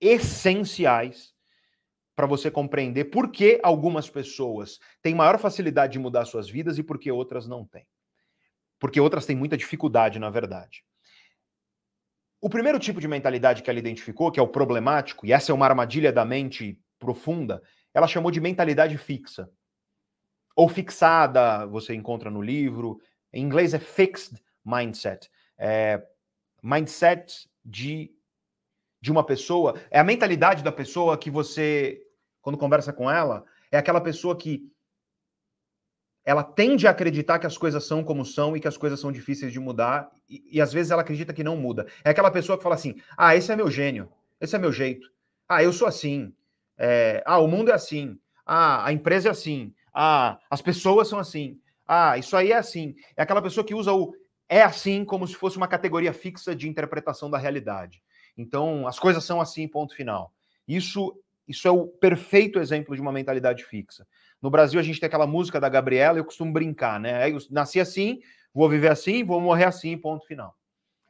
[0.00, 1.34] essenciais
[2.14, 6.82] para você compreender por que algumas pessoas têm maior facilidade de mudar suas vidas e
[6.82, 7.86] por que outras não têm.
[8.78, 10.84] Porque outras têm muita dificuldade, na verdade.
[12.40, 15.54] O primeiro tipo de mentalidade que ela identificou, que é o problemático, e essa é
[15.54, 17.60] uma armadilha da mente profunda,
[17.92, 19.50] ela chamou de mentalidade fixa
[20.58, 23.00] ou fixada, você encontra no livro.
[23.32, 25.30] Em inglês é fixed mindset.
[25.56, 26.02] É
[26.60, 28.10] mindset de,
[29.00, 29.80] de uma pessoa.
[29.88, 32.02] É a mentalidade da pessoa que você,
[32.42, 34.68] quando conversa com ela, é aquela pessoa que
[36.24, 39.12] ela tende a acreditar que as coisas são como são e que as coisas são
[39.12, 41.86] difíceis de mudar, e, e, às vezes ela acredita que não muda.
[42.02, 44.10] É aquela pessoa que fala assim: ah, esse é meu gênio,
[44.40, 45.08] Esse é meu jeito.
[45.48, 46.34] Ah, eu sou assim.
[46.76, 48.18] É, ah, o mundo é assim.
[48.44, 49.72] Ah, a empresa é assim.
[50.00, 51.58] Ah, as pessoas são assim.
[51.84, 52.94] Ah, isso aí é assim.
[53.16, 54.14] É aquela pessoa que usa o
[54.48, 58.00] é assim como se fosse uma categoria fixa de interpretação da realidade.
[58.36, 60.32] Então, as coisas são assim, ponto final.
[60.68, 64.06] Isso, isso é o perfeito exemplo de uma mentalidade fixa.
[64.40, 67.28] No Brasil, a gente tem aquela música da Gabriela, eu costumo brincar, né?
[67.28, 68.20] Eu nasci assim,
[68.54, 70.56] vou viver assim, vou morrer assim, ponto final.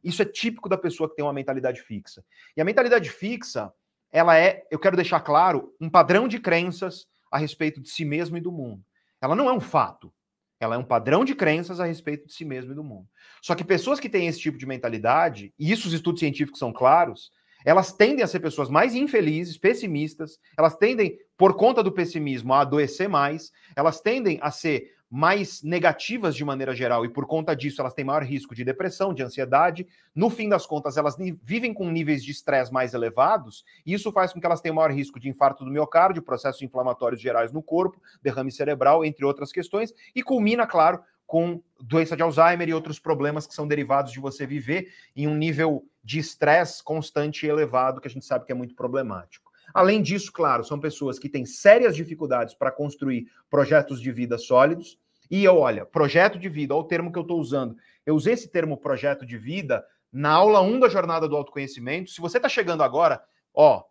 [0.03, 2.25] Isso é típico da pessoa que tem uma mentalidade fixa.
[2.57, 3.71] E a mentalidade fixa,
[4.11, 8.37] ela é, eu quero deixar claro, um padrão de crenças a respeito de si mesmo
[8.37, 8.85] e do mundo.
[9.21, 10.13] Ela não é um fato.
[10.61, 13.07] Ela é um padrão de crenças a respeito de si mesmo e do mundo.
[13.41, 16.73] Só que pessoas que têm esse tipo de mentalidade, e isso os estudos científicos são
[16.73, 17.31] claros,
[17.65, 22.61] elas tendem a ser pessoas mais infelizes, pessimistas, elas tendem, por conta do pessimismo, a
[22.61, 27.81] adoecer mais, elas tendem a ser mais negativas de maneira geral e por conta disso
[27.81, 29.87] elas têm maior risco de depressão, de ansiedade.
[30.15, 34.33] No fim das contas, elas vivem com níveis de estresse mais elevados e isso faz
[34.33, 38.01] com que elas tenham maior risco de infarto do miocárdio, processos inflamatórios gerais no corpo,
[38.23, 43.47] derrame cerebral, entre outras questões, e culmina, claro, com doença de Alzheimer e outros problemas
[43.47, 48.09] que são derivados de você viver em um nível de estresse constante e elevado, que
[48.09, 49.48] a gente sabe que é muito problemático.
[49.73, 54.99] Além disso, claro, são pessoas que têm sérias dificuldades para construir projetos de vida sólidos.
[55.31, 57.77] E olha, projeto de vida, olha o termo que eu estou usando.
[58.05, 62.11] Eu usei esse termo projeto de vida na aula 1 da jornada do autoconhecimento.
[62.11, 63.23] Se você está chegando agora,
[63.53, 63.85] ó,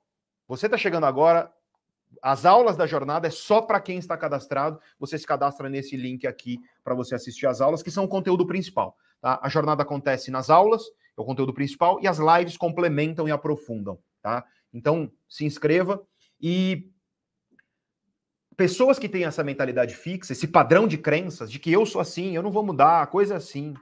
[0.48, 1.52] você está chegando agora,
[2.22, 4.80] as aulas da jornada é só para quem está cadastrado.
[5.00, 8.46] Você se cadastra nesse link aqui para você assistir as aulas, que são o conteúdo
[8.46, 8.98] principal.
[9.22, 9.40] Tá?
[9.42, 10.84] A jornada acontece nas aulas,
[11.18, 14.00] é o conteúdo principal, e as lives complementam e aprofundam.
[14.22, 14.44] Tá?
[14.74, 16.06] Então, se inscreva
[16.40, 16.92] e
[18.56, 22.36] pessoas que têm essa mentalidade fixa, esse padrão de crenças de que eu sou assim,
[22.36, 23.76] eu não vou mudar, a coisa é assim.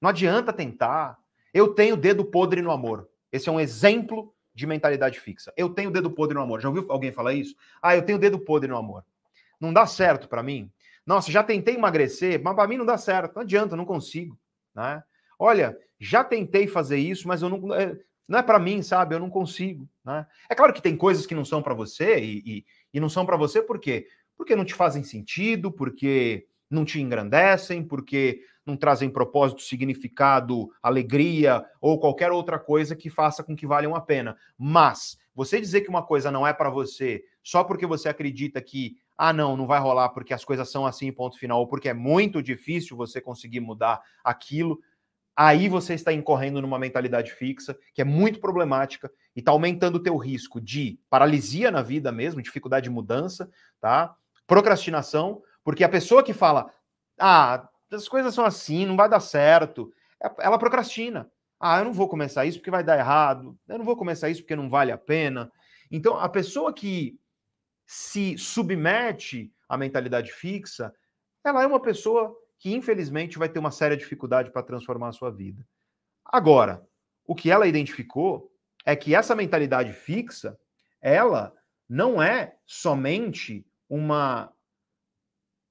[0.00, 1.18] Não adianta tentar.
[1.52, 3.08] Eu tenho dedo podre no amor.
[3.32, 5.52] Esse é um exemplo de mentalidade fixa.
[5.56, 6.60] Eu tenho dedo podre no amor.
[6.60, 7.54] Já ouviu alguém falar isso?
[7.80, 9.04] Ah, eu tenho dedo podre no amor.
[9.58, 10.70] Não dá certo para mim.
[11.04, 13.36] Nossa, já tentei emagrecer, mas para mim não dá certo.
[13.36, 14.38] Não adianta, não consigo,
[14.74, 15.02] né?
[15.38, 19.14] Olha, já tentei fazer isso, mas eu não é, não é para mim, sabe?
[19.14, 19.88] Eu não consigo.
[20.04, 20.26] Né?
[20.48, 23.24] É claro que tem coisas que não são para você e, e, e, não são
[23.24, 24.06] para você por quê?
[24.36, 31.64] Porque não te fazem sentido, porque não te engrandecem, porque não trazem propósito, significado, alegria
[31.80, 34.36] ou qualquer outra coisa que faça com que valham a pena.
[34.58, 38.96] Mas você dizer que uma coisa não é para você só porque você acredita que
[39.16, 41.94] ah, não, não vai rolar porque as coisas são assim, ponto final, ou porque é
[41.94, 44.80] muito difícil você conseguir mudar aquilo,
[45.36, 50.02] aí você está incorrendo numa mentalidade fixa, que é muito problemática e está aumentando o
[50.02, 54.16] teu risco de paralisia na vida mesmo, dificuldade de mudança, tá?
[54.46, 56.72] Procrastinação, porque a pessoa que fala,
[57.20, 59.92] ah, as coisas são assim, não vai dar certo,
[60.22, 61.30] é, ela procrastina.
[61.60, 64.40] Ah, eu não vou começar isso porque vai dar errado, eu não vou começar isso
[64.40, 65.52] porque não vale a pena.
[65.90, 67.18] Então, a pessoa que
[67.86, 70.92] se submete à mentalidade fixa,
[71.44, 75.30] ela é uma pessoa que infelizmente vai ter uma séria dificuldade para transformar a sua
[75.30, 75.66] vida.
[76.24, 76.86] Agora,
[77.26, 78.50] o que ela identificou
[78.84, 80.58] é que essa mentalidade fixa,
[81.00, 81.52] ela
[81.88, 84.52] não é somente uma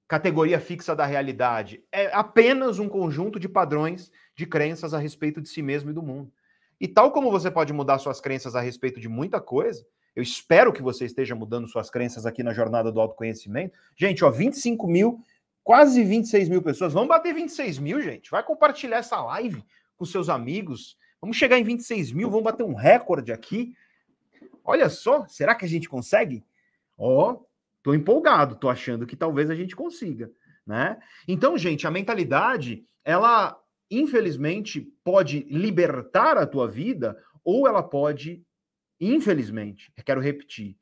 [0.08, 5.50] categoria fixa da realidade, é apenas um conjunto de padrões de crenças a respeito de
[5.50, 6.32] si mesmo e do mundo.
[6.80, 9.86] E tal como você pode mudar suas crenças a respeito de muita coisa,
[10.16, 13.78] eu espero que você esteja mudando suas crenças aqui na jornada do autoconhecimento.
[13.98, 15.20] Gente, ó, 25 mil
[15.66, 16.94] quase 26 mil pessoas.
[16.94, 18.30] Vamos bater 26 mil, gente.
[18.30, 19.66] Vai compartilhar essa live
[19.98, 20.96] com seus amigos.
[21.20, 23.74] Vamos chegar em 26 mil, vamos bater um recorde aqui.
[24.64, 26.46] Olha só, será que a gente consegue?
[26.96, 27.46] Ó, oh,
[27.82, 30.32] tô empolgado, tô achando que talvez a gente consiga,
[30.66, 31.00] né?
[31.28, 33.60] Então, gente, a mentalidade, ela
[33.90, 38.44] infelizmente pode libertar a tua vida ou ela pode,
[39.00, 40.78] infelizmente, quero repetir,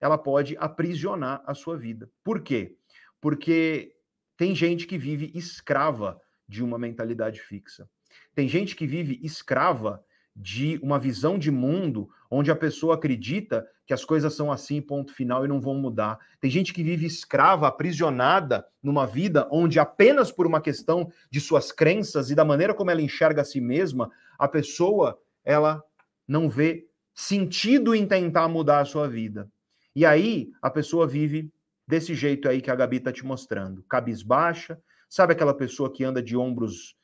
[0.00, 2.08] ela pode aprisionar a sua vida.
[2.22, 2.76] Por quê?
[3.20, 3.97] Porque
[4.38, 7.90] tem gente que vive escrava de uma mentalidade fixa.
[8.34, 10.02] Tem gente que vive escrava
[10.34, 15.12] de uma visão de mundo onde a pessoa acredita que as coisas são assim, ponto
[15.12, 16.20] final, e não vão mudar.
[16.40, 21.72] Tem gente que vive escrava, aprisionada numa vida onde apenas por uma questão de suas
[21.72, 24.08] crenças e da maneira como ela enxerga a si mesma,
[24.38, 25.82] a pessoa ela
[26.28, 29.50] não vê sentido em tentar mudar a sua vida.
[29.96, 31.50] E aí a pessoa vive
[31.88, 34.78] desse jeito aí que a Gabi tá te mostrando, cabisbaixa,
[35.08, 36.94] sabe aquela pessoa que anda de ombros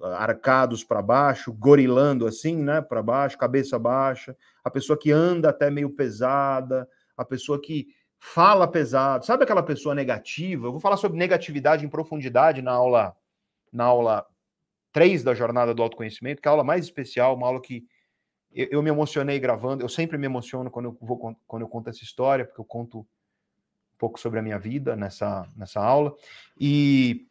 [0.00, 4.34] ah, arcados para baixo, gorilando assim, né, para baixo, cabeça baixa,
[4.64, 7.88] a pessoa que anda até meio pesada, a pessoa que
[8.18, 10.66] fala pesado, sabe aquela pessoa negativa?
[10.66, 13.14] Eu vou falar sobre negatividade em profundidade na aula
[13.70, 14.26] na aula
[14.92, 17.84] 3 da jornada do autoconhecimento, que é a aula mais especial, uma aula que
[18.52, 21.88] eu, eu, me emocionei gravando, eu sempre me emociono quando eu, vou, quando eu conto
[21.88, 23.06] essa história, porque eu conto
[24.00, 26.14] pouco sobre a minha vida nessa, nessa aula.
[26.58, 27.28] E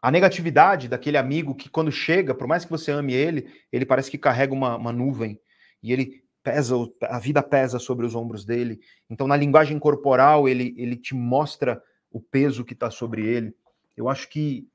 [0.00, 4.10] a negatividade daquele amigo que, quando chega, por mais que você ame ele, ele parece
[4.10, 5.38] que carrega uma, uma nuvem
[5.82, 8.80] e ele pesa, a vida pesa sobre os ombros dele.
[9.10, 13.54] Então, na linguagem corporal, ele, ele te mostra o peso que está sobre ele.
[13.94, 14.66] Eu acho que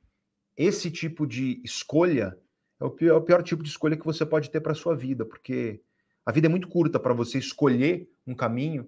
[0.56, 2.38] esse tipo de escolha
[2.80, 4.96] é o pior, é o pior tipo de escolha que você pode ter para sua
[4.96, 5.82] vida, porque
[6.24, 8.88] a vida é muito curta para você escolher um caminho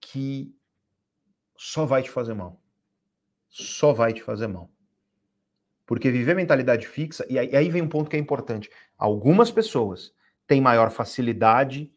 [0.00, 0.54] que
[1.56, 2.60] só vai te fazer mal.
[3.48, 4.70] Só vai te fazer mal.
[5.84, 8.70] Porque viver mentalidade fixa, e aí vem um ponto que é importante.
[8.98, 10.12] Algumas pessoas
[10.46, 11.92] têm maior facilidade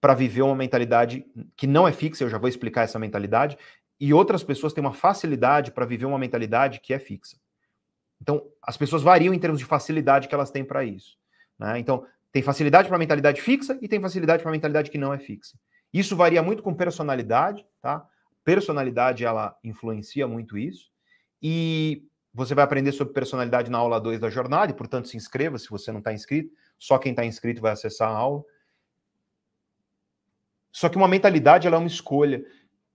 [0.00, 1.24] para viver uma mentalidade
[1.56, 3.56] que não é fixa, eu já vou explicar essa mentalidade,
[3.98, 7.38] e outras pessoas têm uma facilidade para viver uma mentalidade que é fixa.
[8.20, 11.16] Então, as pessoas variam em termos de facilidade que elas têm para isso.
[11.58, 11.78] Né?
[11.78, 15.56] Então, tem facilidade para mentalidade fixa e tem facilidade para mentalidade que não é fixa.
[15.92, 18.06] Isso varia muito com personalidade, tá?
[18.44, 20.92] Personalidade, ela influencia muito isso.
[21.42, 25.58] E você vai aprender sobre personalidade na aula 2 da jornada, e, portanto, se inscreva
[25.58, 26.52] se você não está inscrito.
[26.78, 28.44] Só quem está inscrito vai acessar a aula.
[30.70, 32.44] Só que uma mentalidade ela é uma escolha.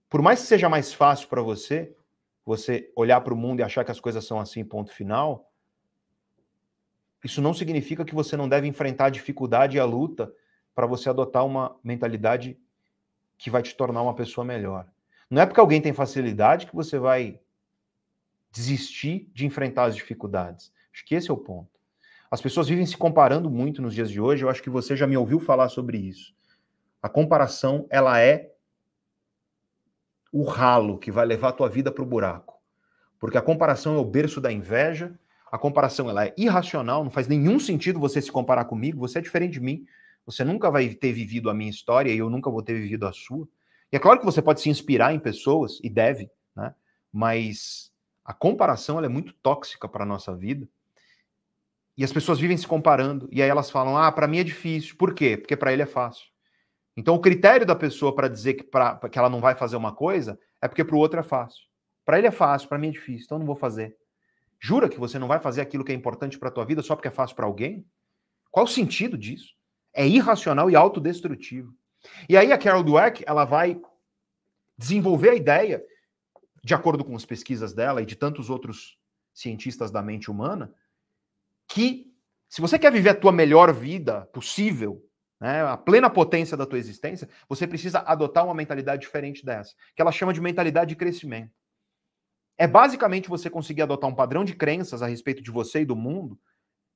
[0.08, 1.96] Por mais que seja mais fácil para você,
[2.44, 5.50] você olhar para o mundo e achar que as coisas são assim, ponto final,
[7.24, 10.32] isso não significa que você não deve enfrentar a dificuldade e a luta
[10.74, 12.58] para você adotar uma mentalidade
[13.36, 14.86] que vai te tornar uma pessoa melhor.
[15.30, 17.40] Não é porque alguém tem facilidade que você vai
[18.50, 20.72] desistir de enfrentar as dificuldades.
[20.92, 21.70] Acho que esse é o ponto.
[22.28, 24.44] As pessoas vivem se comparando muito nos dias de hoje.
[24.44, 26.34] Eu acho que você já me ouviu falar sobre isso.
[27.00, 28.52] A comparação, ela é
[30.32, 32.60] o ralo que vai levar a tua vida para o buraco.
[33.18, 35.18] Porque a comparação é o berço da inveja,
[35.50, 39.22] a comparação ela é irracional, não faz nenhum sentido você se comparar comigo, você é
[39.22, 39.84] diferente de mim,
[40.24, 43.12] você nunca vai ter vivido a minha história e eu nunca vou ter vivido a
[43.12, 43.48] sua.
[43.92, 46.74] E é claro que você pode se inspirar em pessoas, e deve, né?
[47.12, 47.90] mas
[48.24, 50.68] a comparação é muito tóxica para a nossa vida.
[51.96, 54.96] E as pessoas vivem se comparando, e aí elas falam: ah, para mim é difícil.
[54.96, 55.36] Por quê?
[55.36, 56.30] Porque para ele é fácil.
[56.96, 59.92] Então, o critério da pessoa para dizer que, pra, que ela não vai fazer uma
[59.92, 61.64] coisa é porque para o outro é fácil.
[62.04, 63.96] Para ele é fácil, para mim é difícil, então não vou fazer.
[64.58, 66.94] Jura que você não vai fazer aquilo que é importante para a tua vida só
[66.94, 67.86] porque é fácil para alguém?
[68.50, 69.54] Qual o sentido disso?
[69.92, 71.74] É irracional e autodestrutivo.
[72.28, 73.80] E aí a Carol Dweck, ela vai
[74.76, 75.84] desenvolver a ideia,
[76.64, 78.98] de acordo com as pesquisas dela e de tantos outros
[79.32, 80.72] cientistas da mente humana,
[81.68, 82.12] que
[82.48, 85.06] se você quer viver a tua melhor vida possível,
[85.40, 90.02] né, a plena potência da tua existência, você precisa adotar uma mentalidade diferente dessa, que
[90.02, 91.52] ela chama de mentalidade de crescimento.
[92.58, 95.96] É basicamente você conseguir adotar um padrão de crenças a respeito de você e do
[95.96, 96.38] mundo,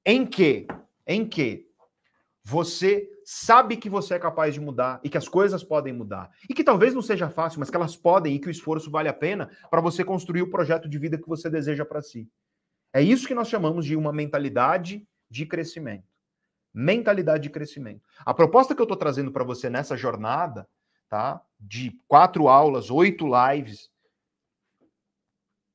[0.04, 0.66] em que,
[1.06, 1.66] em que
[2.44, 6.30] você sabe que você é capaz de mudar e que as coisas podem mudar.
[6.48, 9.08] E que talvez não seja fácil, mas que elas podem e que o esforço vale
[9.08, 12.28] a pena para você construir o projeto de vida que você deseja para si.
[12.92, 16.14] É isso que nós chamamos de uma mentalidade de crescimento
[16.74, 18.02] mentalidade de crescimento.
[18.26, 20.68] A proposta que eu estou trazendo para você nessa jornada,
[21.08, 21.40] tá?
[21.60, 23.88] De quatro aulas, oito lives,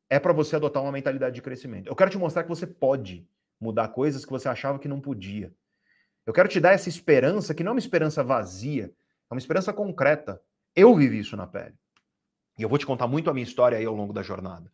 [0.10, 1.88] é para você adotar uma mentalidade de crescimento.
[1.88, 3.26] Eu quero te mostrar que você pode
[3.60, 5.54] mudar coisas que você achava que não podia.
[6.30, 8.94] Eu quero te dar essa esperança, que não é uma esperança vazia,
[9.32, 10.40] é uma esperança concreta.
[10.76, 11.74] Eu vivi isso na pele.
[12.56, 14.72] E eu vou te contar muito a minha história aí ao longo da jornada.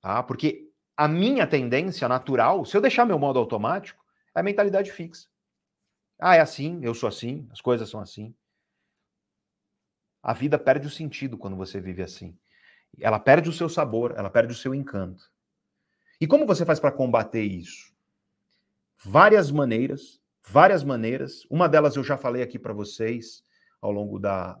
[0.00, 0.22] Tá?
[0.22, 4.02] Porque a minha tendência natural, se eu deixar meu modo automático,
[4.34, 5.28] é a mentalidade fixa.
[6.18, 8.34] Ah, é assim, eu sou assim, as coisas são assim.
[10.22, 12.34] A vida perde o sentido quando você vive assim.
[12.98, 15.30] Ela perde o seu sabor, ela perde o seu encanto.
[16.18, 17.94] E como você faz para combater isso?
[18.96, 20.19] Várias maneiras,
[20.50, 21.46] várias maneiras.
[21.48, 23.44] Uma delas eu já falei aqui para vocês
[23.80, 24.58] ao longo da,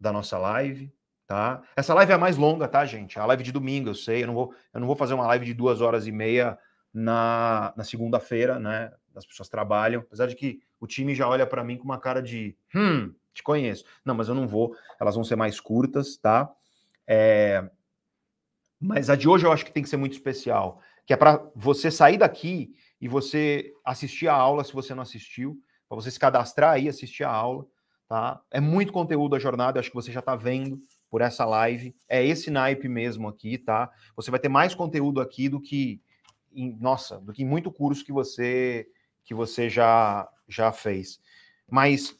[0.00, 0.92] da nossa live,
[1.26, 1.62] tá?
[1.76, 3.18] Essa live é a mais longa, tá, gente?
[3.18, 4.22] A live de domingo, eu sei.
[4.22, 6.58] Eu não vou, eu não vou fazer uma live de duas horas e meia
[6.92, 8.90] na, na segunda-feira, né?
[9.14, 12.22] as pessoas trabalham, apesar de que o time já olha para mim com uma cara
[12.22, 13.84] de hum, te conheço.
[14.04, 16.48] Não, mas eu não vou, elas vão ser mais curtas, tá?
[17.06, 17.68] É...
[18.80, 21.44] Mas a de hoje eu acho que tem que ser muito especial, que é para
[21.54, 26.18] você sair daqui e você assistir a aula se você não assistiu, para você se
[26.18, 27.66] cadastrar aí, assistir a aula,
[28.08, 28.40] tá?
[28.50, 30.80] É muito conteúdo a jornada, acho que você já está vendo
[31.10, 31.94] por essa live.
[32.08, 33.90] É esse naipe mesmo aqui, tá?
[34.16, 36.00] Você vai ter mais conteúdo aqui do que
[36.52, 38.86] em, nossa, do que em muito curso que você
[39.24, 41.20] que você já, já fez.
[41.70, 42.18] Mas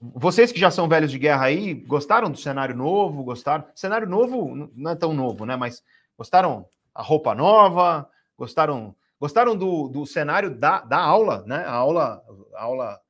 [0.00, 3.22] vocês que já são velhos de guerra aí, gostaram do cenário novo?
[3.22, 3.64] Gostaram?
[3.72, 5.54] Cenário novo não é tão novo, né?
[5.54, 5.82] Mas
[6.18, 8.10] gostaram a roupa nova?
[8.36, 11.64] Gostaram Gostaram do, do cenário da, da aula, né?
[11.64, 12.22] A aula,
[12.54, 13.00] a aula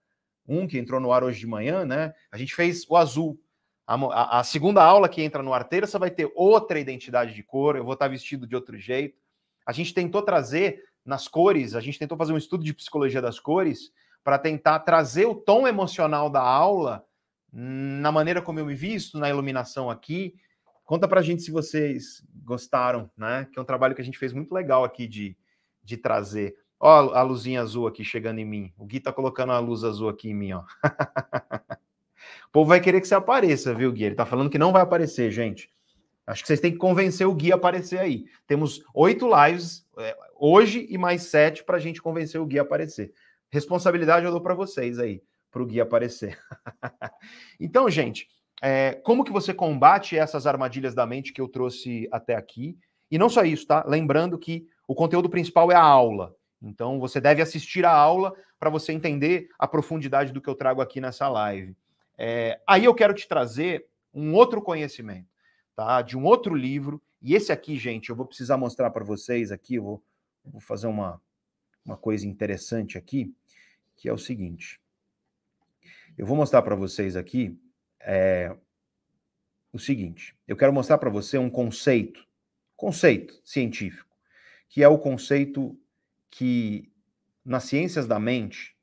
[0.46, 2.12] 1 que entrou no ar hoje de manhã, né?
[2.30, 3.38] A gente fez o azul.
[3.86, 7.76] A, a, segunda aula que entra no arteiro, você vai ter outra identidade de cor,
[7.76, 9.18] eu vou estar vestido de outro jeito.
[9.66, 13.38] A gente tentou trazer nas cores, a gente tentou fazer um estudo de psicologia das
[13.38, 13.90] cores
[14.22, 17.04] para tentar trazer o tom emocional da aula
[17.52, 20.34] na maneira como eu me visto, na iluminação aqui.
[20.84, 23.46] Conta para a gente se vocês gostaram, né?
[23.52, 25.36] Que é um trabalho que a gente fez muito legal aqui de,
[25.84, 26.56] de trazer.
[26.80, 28.72] Ó, a luzinha azul aqui chegando em mim.
[28.76, 30.62] O Gui tá colocando a luz azul aqui em mim, ó.
[32.48, 34.04] o povo vai querer que você apareça, viu, Gui?
[34.04, 35.70] Ele tá falando que não vai aparecer, gente.
[36.26, 38.24] Acho que vocês têm que convencer o Gui a aparecer aí.
[38.46, 42.62] Temos oito lives é, hoje e mais sete para a gente convencer o Gui a
[42.62, 43.12] aparecer.
[43.50, 46.38] Responsabilidade eu dou para vocês aí, para o Gui aparecer.
[47.60, 48.28] então, gente,
[48.62, 52.78] é, como que você combate essas armadilhas da mente que eu trouxe até aqui?
[53.10, 53.84] E não só isso, tá?
[53.86, 56.34] Lembrando que o conteúdo principal é a aula.
[56.62, 60.80] Então, você deve assistir a aula para você entender a profundidade do que eu trago
[60.80, 61.76] aqui nessa live.
[62.16, 65.34] É, aí eu quero te trazer um outro conhecimento
[65.74, 66.02] tá?
[66.02, 67.02] De um outro livro.
[67.20, 70.04] E esse aqui, gente, eu vou precisar mostrar para vocês aqui, eu vou,
[70.44, 71.20] vou fazer uma,
[71.84, 73.34] uma coisa interessante aqui,
[73.96, 74.80] que é o seguinte.
[76.16, 77.58] Eu vou mostrar para vocês aqui
[78.00, 78.54] é,
[79.72, 80.36] o seguinte.
[80.46, 82.26] Eu quero mostrar para você um conceito,
[82.76, 84.13] conceito científico,
[84.74, 85.78] que é o conceito
[86.28, 86.92] que
[87.44, 88.76] nas ciências da mente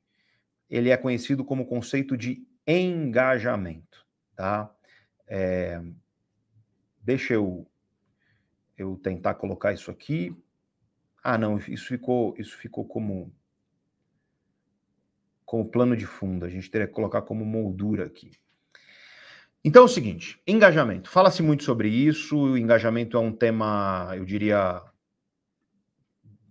[0.70, 4.74] ele é conhecido como conceito de engajamento, tá?
[5.26, 5.82] É,
[7.02, 7.70] Deixa eu,
[8.78, 10.34] eu tentar colocar isso aqui.
[11.22, 13.30] Ah, não, isso ficou, isso ficou como,
[15.44, 16.46] como plano de fundo.
[16.46, 18.30] A gente teria que colocar como moldura aqui.
[19.62, 21.10] Então é o seguinte, engajamento.
[21.10, 22.38] Fala-se muito sobre isso.
[22.38, 24.82] O engajamento é um tema, eu diria,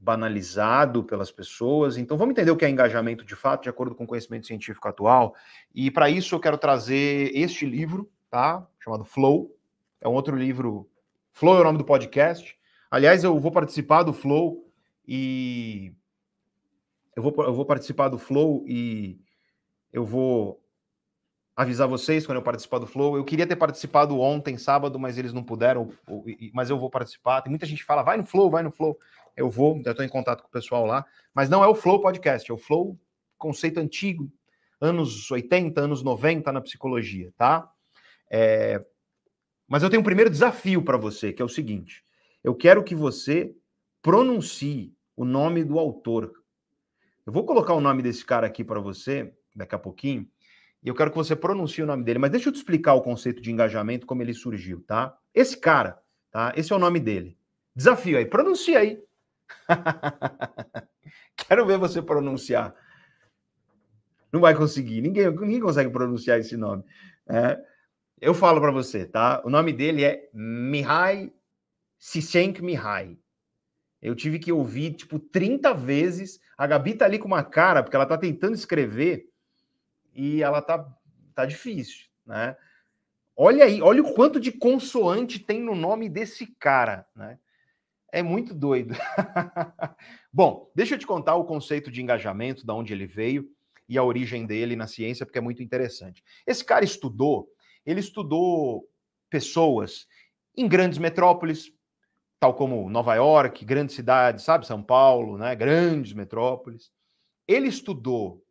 [0.02, 1.95] banalizado pelas pessoas.
[1.95, 4.88] Então vamos entender o que é engajamento de fato, de acordo com o conhecimento científico
[4.88, 5.36] atual.
[5.73, 8.68] E para isso eu quero trazer este livro, tá?
[8.80, 9.56] Chamado Flow,
[10.02, 10.90] é um outro livro.
[11.32, 12.57] Flow é o nome do podcast.
[12.90, 14.68] Aliás, eu vou participar do Flow
[15.07, 15.94] e
[17.15, 19.22] eu vou, eu vou participar do Flow e
[19.94, 20.61] eu vou
[21.56, 23.18] avisar vocês quando eu participar do Flow.
[23.18, 25.91] Eu queria ter participado ontem, sábado, mas eles não puderam,
[26.53, 27.41] mas eu vou participar.
[27.41, 28.98] Tem muita gente que fala, vai no Flow, vai no Flow.
[29.36, 32.02] Eu vou, já estou em contato com o pessoal lá, mas não é o Flow
[32.02, 32.98] Podcast, é o Flow
[33.41, 34.32] conceito antigo,
[34.80, 37.69] anos 80, anos 90 na psicologia, tá?
[38.30, 38.86] É,
[39.68, 42.06] mas eu tenho um primeiro desafio para você, que é o seguinte:
[42.44, 43.53] eu quero que você
[44.02, 46.32] pronuncie o nome do autor.
[47.26, 50.30] Eu vou colocar o nome desse cara aqui para você daqui a pouquinho,
[50.84, 52.20] e eu quero que você pronuncie o nome dele.
[52.20, 55.16] Mas deixa eu te explicar o conceito de engajamento, como ele surgiu, tá?
[55.34, 56.02] Esse cara,
[56.32, 56.52] tá?
[56.56, 57.38] Esse é o nome dele.
[57.76, 59.02] Desafio aí, pronuncia aí.
[61.48, 62.76] quero ver você pronunciar.
[64.32, 66.84] Não vai conseguir, ninguém, ninguém consegue pronunciar esse nome.
[67.28, 67.60] É,
[68.20, 69.41] eu falo para você, tá?
[69.45, 71.32] O nome dele é Mihai
[72.62, 73.18] Mihai.
[74.02, 76.40] Eu tive que ouvir, tipo, 30 vezes.
[76.58, 79.31] A Gabi tá ali com uma cara, porque ela tá tentando escrever
[80.14, 80.88] e ela tá,
[81.34, 82.56] tá difícil, né?
[83.36, 87.40] Olha aí, olha o quanto de consoante tem no nome desse cara, né?
[88.12, 88.94] É muito doido.
[90.32, 93.50] Bom, deixa eu te contar o conceito de engajamento, da onde ele veio
[93.88, 96.24] e a origem dele na ciência, porque é muito interessante.
[96.46, 97.50] Esse cara estudou
[97.86, 98.88] ele estudou
[99.30, 100.08] pessoas
[100.56, 101.72] em grandes metrópoles,
[102.40, 106.92] tal como Nova York, grandes cidades, sabe, São Paulo, né, grandes metrópoles.
[107.48, 108.44] Ele estudou,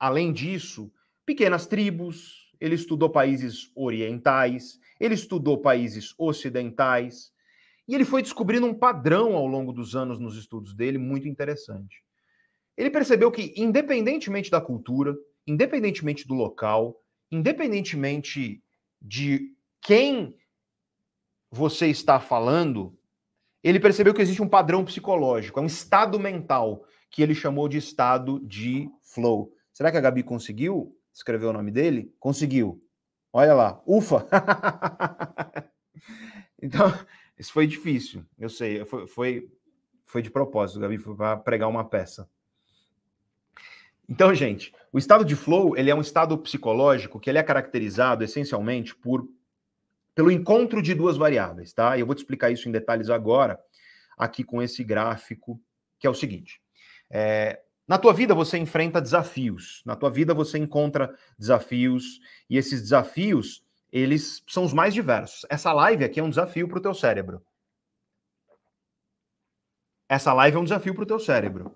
[0.00, 0.90] além disso,
[1.26, 7.30] pequenas tribos, ele estudou países orientais, ele estudou países ocidentais,
[7.86, 12.02] e ele foi descobrindo um padrão ao longo dos anos nos estudos dele muito interessante.
[12.76, 15.14] Ele percebeu que, independentemente da cultura,
[15.46, 16.96] independentemente do local,
[17.30, 18.62] independentemente
[19.00, 20.36] de quem
[21.50, 22.96] você está falando,
[23.62, 27.76] ele percebeu que existe um padrão psicológico, é um estado mental, que ele chamou de
[27.76, 29.52] estado de flow.
[29.80, 32.14] Será que a Gabi conseguiu escrever o nome dele?
[32.20, 32.84] Conseguiu.
[33.32, 34.28] Olha lá, ufa!
[36.60, 36.92] então,
[37.38, 39.50] isso foi difícil, eu sei, foi, foi,
[40.04, 42.28] foi de propósito, Gabi, foi para pregar uma peça.
[44.06, 48.22] Então, gente, o estado de flow, ele é um estado psicológico que ele é caracterizado
[48.22, 49.26] essencialmente por
[50.14, 51.96] pelo encontro de duas variáveis, tá?
[51.96, 53.58] E eu vou te explicar isso em detalhes agora,
[54.18, 55.58] aqui com esse gráfico,
[55.98, 56.60] que é o seguinte.
[57.08, 62.80] É, na tua vida você enfrenta desafios, na tua vida você encontra desafios, e esses
[62.80, 65.44] desafios, eles são os mais diversos.
[65.50, 67.42] Essa live aqui é um desafio para o teu cérebro.
[70.08, 71.74] essa live é um desafio para o teu cérebro.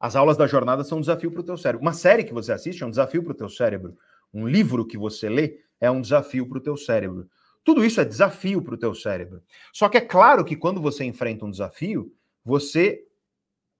[0.00, 1.80] As aulas da jornada são um desafio para o teu cérebro.
[1.80, 3.96] Uma série que você assiste é um desafio para o teu cérebro.
[4.34, 7.30] Um livro que você lê é um desafio para o teu cérebro.
[7.62, 9.44] Tudo isso é desafio para o teu cérebro.
[9.72, 12.12] Só que é claro que quando você enfrenta um desafio,
[12.44, 13.07] você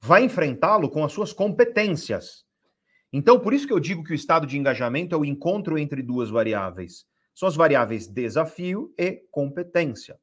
[0.01, 2.45] vai enfrentá-lo com as suas competências.
[3.13, 6.03] Então, por isso que eu digo que o estado de engajamento é o encontro entre
[6.03, 7.07] duas variáveis.
[7.35, 10.19] São as variáveis desafio e competência.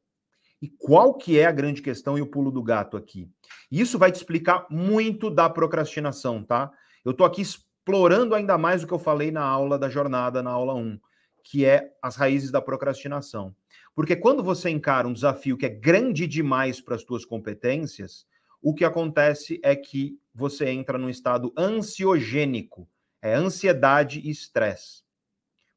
[0.61, 3.29] E qual que é a grande questão e o pulo do gato aqui?
[3.71, 6.71] Isso vai te explicar muito da procrastinação, tá?
[7.03, 10.51] Eu estou aqui explorando ainda mais o que eu falei na aula da jornada, na
[10.51, 10.99] aula 1,
[11.43, 13.55] que é as raízes da procrastinação.
[13.93, 18.25] Porque quando você encara um desafio que é grande demais para as suas competências,
[18.65, 22.89] o que acontece é que você entra num estado ansiogênico,
[23.21, 25.03] é ansiedade e estresse.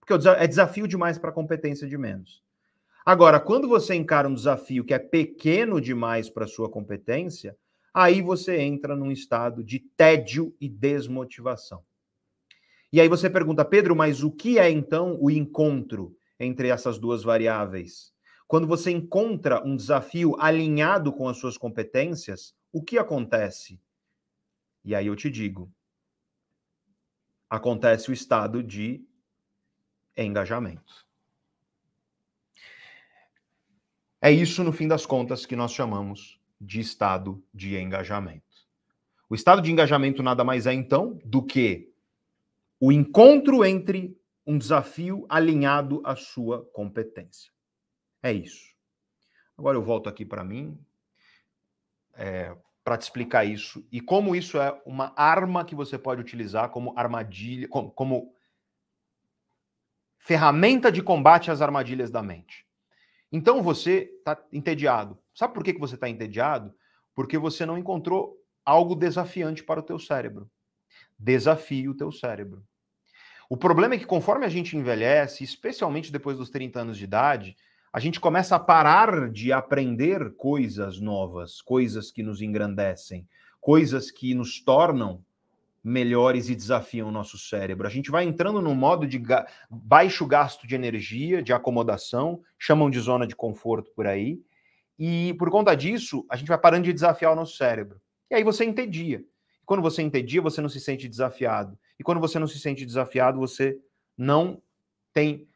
[0.01, 2.43] Porque é desafio demais para competência de menos.
[3.05, 7.55] Agora, quando você encara um desafio que é pequeno demais para sua competência,
[7.93, 11.85] aí você entra num estado de tédio e desmotivação.
[12.91, 17.23] E aí você pergunta, Pedro, mas o que é então o encontro entre essas duas
[17.23, 18.15] variáveis?
[18.47, 23.81] Quando você encontra um desafio alinhado com as suas competências, o que acontece?
[24.85, 25.73] E aí eu te digo:
[27.49, 29.05] acontece o estado de
[30.17, 31.07] engajamento.
[34.21, 38.45] É isso, no fim das contas, que nós chamamos de estado de engajamento.
[39.31, 41.93] O estado de engajamento nada mais é, então, do que
[42.81, 47.53] o encontro entre um desafio alinhado à sua competência.
[48.23, 48.75] É isso.
[49.57, 50.79] Agora eu volto aqui para mim,
[52.19, 56.71] é, para te explicar isso e como isso é uma arma que você pode utilizar
[56.71, 58.35] como armadilha, como, como
[60.19, 62.67] ferramenta de combate às armadilhas da mente.
[63.31, 65.19] Então você está entediado.
[65.35, 66.75] Sabe por que, que você está entediado?
[67.15, 70.51] Porque você não encontrou algo desafiante para o teu cérebro.
[71.19, 72.65] Desafie o teu cérebro.
[73.51, 77.57] O problema é que conforme a gente envelhece, especialmente depois dos 30 anos de idade,
[77.93, 83.27] a gente começa a parar de aprender coisas novas, coisas que nos engrandecem,
[83.61, 85.23] coisas que nos tornam
[85.83, 87.87] melhores e desafiam o nosso cérebro.
[87.87, 92.91] A gente vai entrando num modo de ga baixo gasto de energia, de acomodação, chamam
[92.91, 94.41] de zona de conforto por aí,
[94.99, 98.01] e por conta disso, a gente vai parando de desafiar o nosso cérebro.
[98.31, 99.25] E aí você entedia.
[99.65, 101.79] Quando você entedia, você não se sente desafiado.
[101.99, 103.79] E quando você não se sente desafiado, você
[104.17, 104.61] não
[105.13, 105.48] tem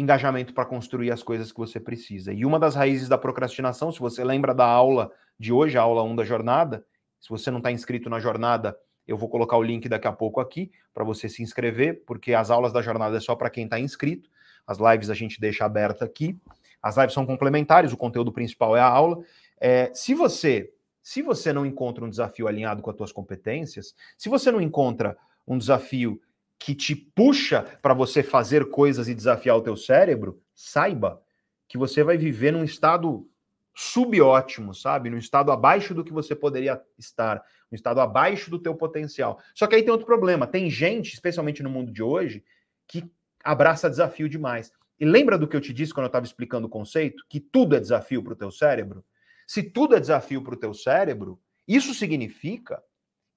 [0.00, 2.32] engajamento para construir as coisas que você precisa.
[2.32, 6.02] E uma das raízes da procrastinação, se você lembra da aula de hoje, a aula
[6.02, 6.84] 1 da jornada,
[7.20, 10.40] se você não está inscrito na jornada, eu vou colocar o link daqui a pouco
[10.40, 13.78] aqui para você se inscrever, porque as aulas da jornada é só para quem está
[13.78, 14.30] inscrito.
[14.66, 16.38] As lives a gente deixa aberta aqui.
[16.82, 19.22] As lives são complementares, o conteúdo principal é a aula.
[19.60, 20.72] É, se você
[21.02, 25.16] se você não encontra um desafio alinhado com as suas competências, se você não encontra
[25.46, 26.20] um desafio
[26.60, 31.22] que te puxa para você fazer coisas e desafiar o teu cérebro, saiba
[31.66, 33.26] que você vai viver num estado
[33.74, 35.08] subótimo, sabe?
[35.08, 39.40] Num estado abaixo do que você poderia estar, num estado abaixo do teu potencial.
[39.54, 42.44] Só que aí tem outro problema, tem gente, especialmente no mundo de hoje,
[42.86, 43.10] que
[43.42, 44.70] abraça desafio demais.
[44.98, 47.74] E lembra do que eu te disse quando eu estava explicando o conceito, que tudo
[47.74, 49.02] é desafio para o teu cérebro?
[49.46, 52.82] Se tudo é desafio para o teu cérebro, isso significa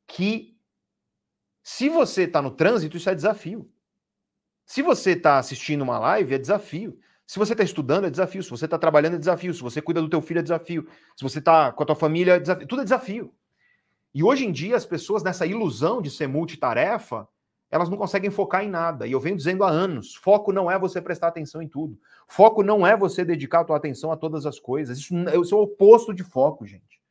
[0.05, 0.52] que
[1.63, 3.69] se você está no trânsito, isso é desafio.
[4.65, 6.99] Se você está assistindo uma live, é desafio.
[7.25, 8.43] Se você está estudando, é desafio.
[8.43, 9.53] Se você está trabalhando, é desafio.
[9.53, 10.85] Se você cuida do teu filho, é desafio.
[11.15, 12.67] Se você está com a tua família, é desafio.
[12.67, 13.33] Tudo é desafio.
[14.13, 17.27] E hoje em dia, as pessoas, nessa ilusão de ser multitarefa,
[17.71, 19.07] elas não conseguem focar em nada.
[19.07, 21.97] E eu venho dizendo há anos: foco não é você prestar atenção em tudo.
[22.27, 24.99] Foco não é você dedicar a tua atenção a todas as coisas.
[24.99, 27.01] Isso, é o oposto de foco, gente.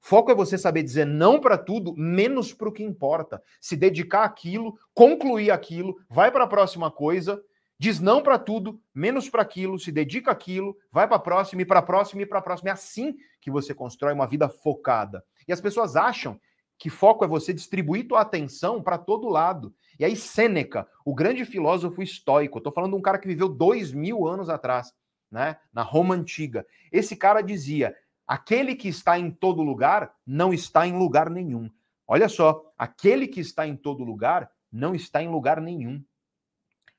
[0.00, 3.42] Foco é você saber dizer não para tudo, menos para o que importa.
[3.60, 7.40] Se dedicar àquilo, concluir aquilo, vai para a próxima coisa,
[7.78, 11.64] diz não para tudo, menos para aquilo, se dedica àquilo, vai para a próxima e
[11.64, 12.70] para a próxima e para a próxima.
[12.70, 15.22] É assim que você constrói uma vida focada.
[15.46, 16.40] E as pessoas acham
[16.78, 19.74] que foco é você distribuir tua atenção para todo lado.
[19.98, 23.92] E aí Sêneca, o grande filósofo estoico, estou falando de um cara que viveu dois
[23.92, 24.94] mil anos atrás,
[25.30, 26.66] né, na Roma antiga.
[26.90, 27.94] Esse cara dizia:
[28.30, 31.68] Aquele que está em todo lugar não está em lugar nenhum.
[32.06, 36.00] Olha só, aquele que está em todo lugar não está em lugar nenhum.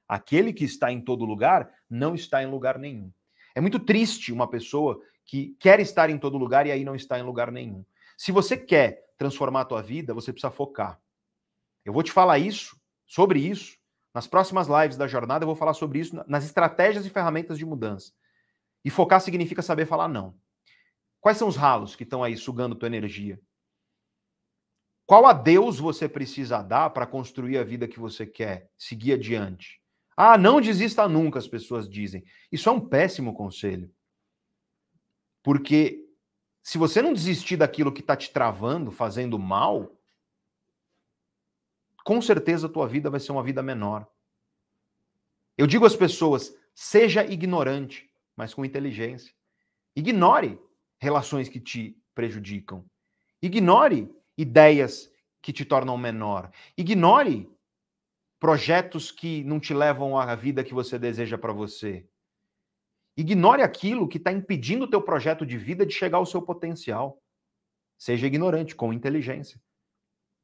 [0.05, 3.13] Aquele que está em todo lugar não está em lugar nenhum.
[3.55, 7.17] É muito triste uma pessoa que quer estar em todo lugar e aí não está
[7.17, 7.85] em lugar nenhum.
[8.17, 10.99] Se você quer transformar a tua vida, você precisa focar.
[11.85, 12.77] Eu vou te falar isso,
[13.07, 13.77] sobre isso,
[14.13, 17.65] nas próximas lives da jornada, eu vou falar sobre isso nas estratégias e ferramentas de
[17.65, 18.11] mudança.
[18.83, 20.35] E focar significa saber falar não.
[21.21, 23.39] Quais são os ralos que estão aí sugando tua energia?
[25.05, 29.79] Qual adeus você precisa dar para construir a vida que você quer, seguir adiante?
[30.17, 32.23] Ah, não desista nunca, as pessoas dizem.
[32.51, 33.93] Isso é um péssimo conselho.
[35.43, 36.09] Porque
[36.63, 39.95] se você não desistir daquilo que está te travando, fazendo mal,
[42.03, 44.07] com certeza a tua vida vai ser uma vida menor.
[45.57, 49.33] Eu digo às pessoas: seja ignorante, mas com inteligência.
[49.95, 50.59] Ignore
[51.01, 52.85] relações que te prejudicam.
[53.41, 55.11] Ignore ideias
[55.41, 56.51] que te tornam menor.
[56.77, 57.49] Ignore
[58.39, 62.07] projetos que não te levam à vida que você deseja para você.
[63.17, 67.21] Ignore aquilo que está impedindo o teu projeto de vida de chegar ao seu potencial.
[67.97, 69.61] Seja ignorante, com inteligência.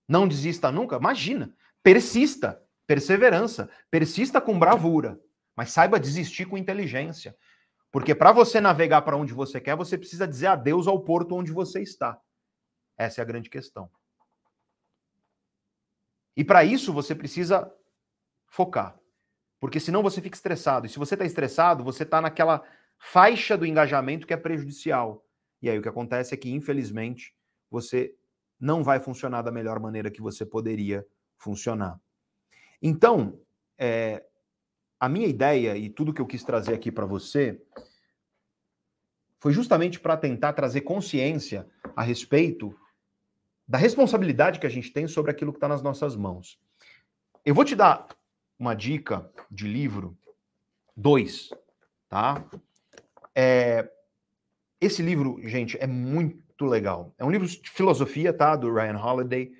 [0.08, 0.98] Não desista nunca?
[0.98, 1.54] Imagina.
[1.84, 2.62] Persista.
[2.86, 3.70] Perseverança.
[3.90, 5.20] Persista com bravura.
[5.56, 7.36] Mas saiba desistir com inteligência.
[7.92, 11.52] Porque para você navegar para onde você quer, você precisa dizer adeus ao porto onde
[11.52, 12.20] você está.
[12.98, 13.90] Essa é a grande questão.
[16.36, 17.74] E para isso você precisa
[18.48, 19.00] focar.
[19.60, 20.86] Porque senão você fica estressado.
[20.86, 22.64] E se você está estressado, você está naquela
[23.00, 25.26] faixa do engajamento que é prejudicial.
[25.62, 27.34] E aí o que acontece é que, infelizmente,
[27.70, 28.14] você
[28.60, 31.06] não vai funcionar da melhor maneira que você poderia
[31.38, 32.00] funcionar.
[32.82, 33.40] Então,
[33.78, 34.24] é,
[35.00, 37.62] a minha ideia e tudo que eu quis trazer aqui para você
[39.40, 42.76] foi justamente para tentar trazer consciência a respeito
[43.68, 46.60] da responsabilidade que a gente tem sobre aquilo que está nas nossas mãos.
[47.46, 48.08] Eu vou te dar
[48.58, 50.18] uma dica de livro,
[50.96, 51.50] dois,
[52.10, 52.44] tá?
[53.36, 53.90] É,
[54.82, 57.14] esse livro, gente, é muito legal.
[57.18, 58.56] É um livro de filosofia, tá?
[58.56, 59.52] Do Ryan Holiday.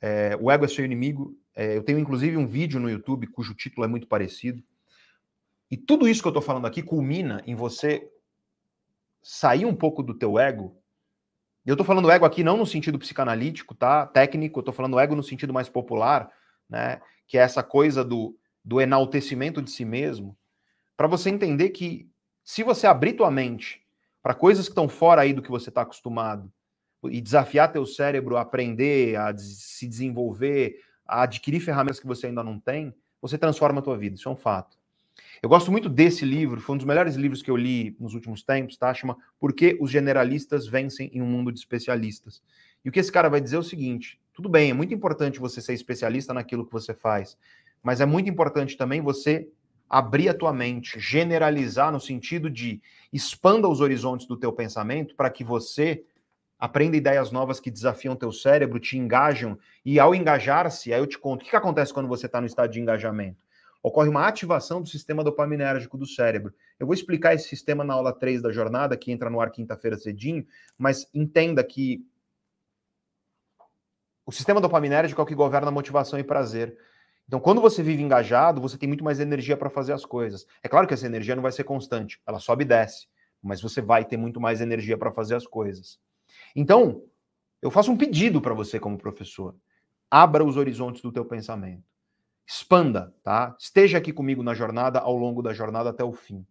[0.00, 1.36] É, o Ego é Seu Inimigo.
[1.54, 4.62] É, eu tenho, inclusive, um vídeo no YouTube cujo título é muito parecido.
[5.70, 8.10] E tudo isso que eu estou falando aqui culmina em você
[9.22, 10.76] sair um pouco do teu ego.
[11.66, 14.06] Eu estou falando ego aqui não no sentido psicanalítico, tá?
[14.06, 16.32] Técnico, eu estou falando ego no sentido mais popular,
[16.68, 17.00] né?
[17.26, 20.36] Que é essa coisa do, do enaltecimento de si mesmo,
[20.96, 22.10] para você entender que
[22.42, 23.82] se você abrir tua mente
[24.22, 26.50] para coisas que estão fora aí do que você está acostumado
[27.04, 32.42] e desafiar teu cérebro a aprender, a se desenvolver, a adquirir ferramentas que você ainda
[32.42, 34.16] não tem, você transforma a tua vida.
[34.16, 34.78] Isso é um fato.
[35.42, 38.42] Eu gosto muito desse livro, foi um dos melhores livros que eu li nos últimos
[38.42, 38.92] tempos, tá?
[38.92, 42.42] Chama Por que os generalistas vencem em um mundo de especialistas.
[42.84, 45.38] E o que esse cara vai dizer é o seguinte: tudo bem, é muito importante
[45.38, 47.36] você ser especialista naquilo que você faz,
[47.82, 49.48] mas é muito importante também você
[49.88, 52.82] abrir a tua mente, generalizar no sentido de
[53.12, 56.04] expanda os horizontes do teu pensamento para que você
[56.58, 61.16] aprenda ideias novas que desafiam teu cérebro, te engajam, e ao engajar-se, aí eu te
[61.16, 63.38] conto, o que, que acontece quando você está no estado de engajamento?
[63.82, 66.52] Ocorre uma ativação do sistema dopaminérgico do cérebro.
[66.78, 69.96] Eu vou explicar esse sistema na aula 3 da jornada, que entra no ar quinta-feira
[69.96, 70.46] cedinho,
[70.76, 72.04] mas entenda que
[74.26, 76.76] o sistema dopaminérgico é o que governa motivação e prazer.
[77.26, 80.46] Então, quando você vive engajado, você tem muito mais energia para fazer as coisas.
[80.62, 83.06] É claro que essa energia não vai ser constante, ela sobe e desce,
[83.42, 85.98] mas você vai ter muito mais energia para fazer as coisas.
[86.54, 87.02] Então,
[87.62, 89.54] eu faço um pedido para você como professor.
[90.10, 91.87] Abra os horizontes do teu pensamento
[92.48, 93.54] expanda, tá?
[93.58, 96.46] Esteja aqui comigo na jornada, ao longo da jornada até o fim.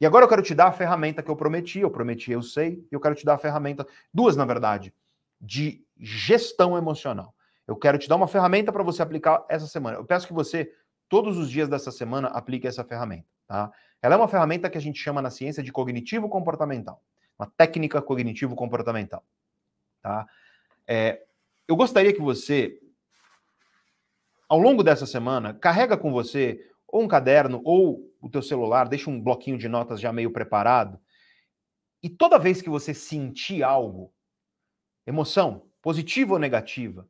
[0.00, 2.84] E agora eu quero te dar a ferramenta que eu prometi, eu prometi, eu sei,
[2.90, 4.92] eu quero te dar a ferramenta, duas na verdade,
[5.40, 7.32] de gestão emocional.
[7.68, 9.96] Eu quero te dar uma ferramenta para você aplicar essa semana.
[9.96, 10.72] Eu peço que você,
[11.08, 13.70] todos os dias dessa semana, aplique essa ferramenta, tá?
[14.02, 17.00] Ela é uma ferramenta que a gente chama na ciência de cognitivo comportamental,
[17.38, 19.24] uma técnica cognitivo comportamental,
[20.02, 20.26] tá?
[20.84, 21.22] É,
[21.68, 22.80] eu gostaria que você
[24.48, 29.10] ao longo dessa semana, carrega com você ou um caderno ou o teu celular, deixa
[29.10, 30.98] um bloquinho de notas já meio preparado.
[32.02, 34.12] E toda vez que você sentir algo,
[35.06, 37.08] emoção, positiva ou negativa,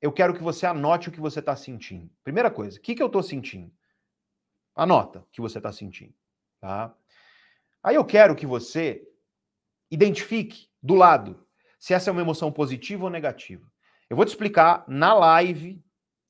[0.00, 2.10] eu quero que você anote o que você está sentindo.
[2.22, 3.72] Primeira coisa, o que, que eu estou sentindo?
[4.74, 6.14] Anota o que você está sentindo.
[6.60, 6.94] Tá?
[7.82, 9.06] Aí eu quero que você
[9.90, 11.46] identifique do lado
[11.78, 13.66] se essa é uma emoção positiva ou negativa.
[14.10, 15.82] Eu vou te explicar na live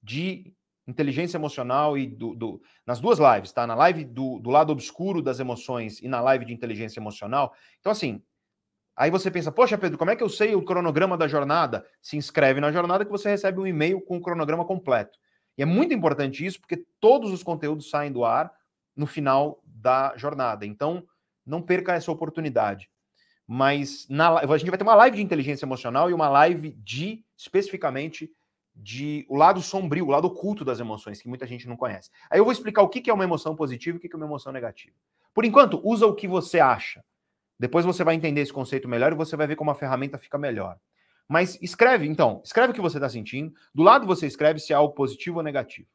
[0.05, 0.53] de
[0.87, 3.67] inteligência emocional e do, do, nas duas lives, tá?
[3.67, 7.55] Na live do, do lado obscuro das emoções e na live de inteligência emocional.
[7.81, 8.23] Então, assim,
[8.95, 11.87] aí você pensa, poxa, Pedro, como é que eu sei o cronograma da jornada?
[12.03, 15.19] Se inscreve na jornada que você recebe um e-mail com o cronograma completo.
[15.57, 18.53] E é muito importante isso, porque todos os conteúdos saem do ar
[18.95, 20.67] no final da jornada.
[20.67, 21.03] Então,
[21.47, 22.91] não perca essa oportunidade.
[23.47, 27.25] Mas na, a gente vai ter uma live de inteligência emocional e uma live de,
[27.37, 28.31] especificamente,
[28.75, 32.11] de o lado sombrio, o lado oculto das emoções, que muita gente não conhece.
[32.29, 34.27] Aí eu vou explicar o que é uma emoção positiva e o que é uma
[34.27, 34.95] emoção negativa.
[35.33, 37.05] Por enquanto, usa o que você acha.
[37.59, 40.37] Depois você vai entender esse conceito melhor e você vai ver como a ferramenta fica
[40.37, 40.79] melhor.
[41.29, 43.55] Mas escreve, então, escreve o que você está sentindo.
[43.75, 45.89] Do lado você escreve se é algo positivo ou negativo.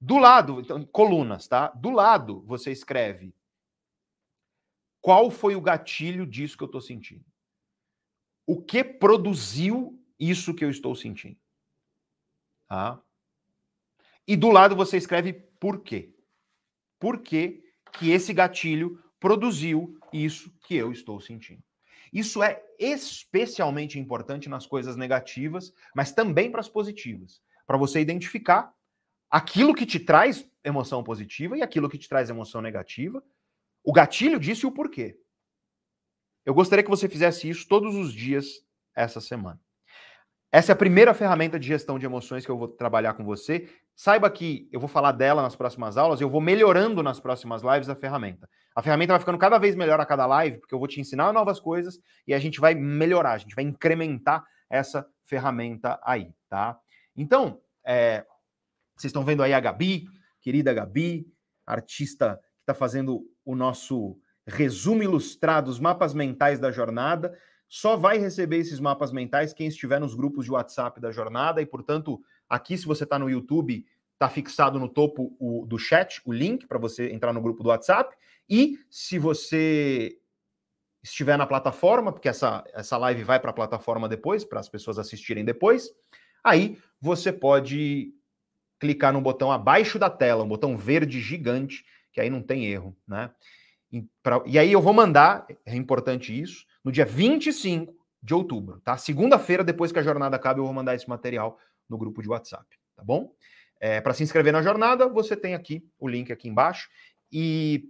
[0.00, 1.68] Do lado, então, colunas, tá?
[1.68, 3.34] Do lado você escreve
[5.00, 7.24] qual foi o gatilho disso que eu estou sentindo.
[8.46, 11.36] O que produziu isso que eu estou sentindo.
[12.74, 13.00] Tá?
[14.26, 16.12] E do lado você escreve por quê.
[16.98, 21.62] Por que que esse gatilho produziu isso que eu estou sentindo.
[22.12, 28.74] Isso é especialmente importante nas coisas negativas, mas também para as positivas, para você identificar
[29.30, 33.22] aquilo que te traz emoção positiva e aquilo que te traz emoção negativa,
[33.84, 35.16] o gatilho disso e o porquê.
[36.44, 39.63] Eu gostaria que você fizesse isso todos os dias essa semana.
[40.54, 43.68] Essa é a primeira ferramenta de gestão de emoções que eu vou trabalhar com você.
[43.92, 47.88] Saiba que eu vou falar dela nas próximas aulas, eu vou melhorando nas próximas lives
[47.88, 48.48] a ferramenta.
[48.72, 51.32] A ferramenta vai ficando cada vez melhor a cada live, porque eu vou te ensinar
[51.32, 56.78] novas coisas e a gente vai melhorar, a gente vai incrementar essa ferramenta aí, tá?
[57.16, 58.24] Então, é,
[58.96, 60.04] vocês estão vendo aí a Gabi,
[60.40, 61.26] querida Gabi,
[61.66, 64.16] artista que está fazendo o nosso
[64.46, 67.36] resumo ilustrado, os mapas mentais da jornada.
[67.74, 71.66] Só vai receber esses mapas mentais quem estiver nos grupos de WhatsApp da jornada e,
[71.66, 76.32] portanto, aqui, se você está no YouTube, está fixado no topo o, do chat o
[76.32, 78.16] link para você entrar no grupo do WhatsApp.
[78.48, 80.16] E se você
[81.02, 84.96] estiver na plataforma, porque essa, essa live vai para a plataforma depois, para as pessoas
[84.96, 85.90] assistirem depois,
[86.44, 88.14] aí você pode
[88.78, 92.96] clicar no botão abaixo da tela, um botão verde gigante, que aí não tem erro,
[93.04, 93.32] né?
[93.90, 98.80] E, pra, e aí eu vou mandar, é importante isso, no dia 25 de outubro,
[98.80, 98.96] tá?
[98.96, 101.58] Segunda-feira, depois que a jornada acabe, eu vou mandar esse material
[101.88, 103.32] no grupo de WhatsApp, tá bom?
[103.80, 106.88] É, Para se inscrever na jornada, você tem aqui o link aqui embaixo.
[107.32, 107.84] E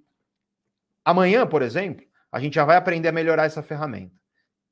[1.05, 4.15] amanhã, por exemplo, a gente já vai aprender a melhorar essa ferramenta.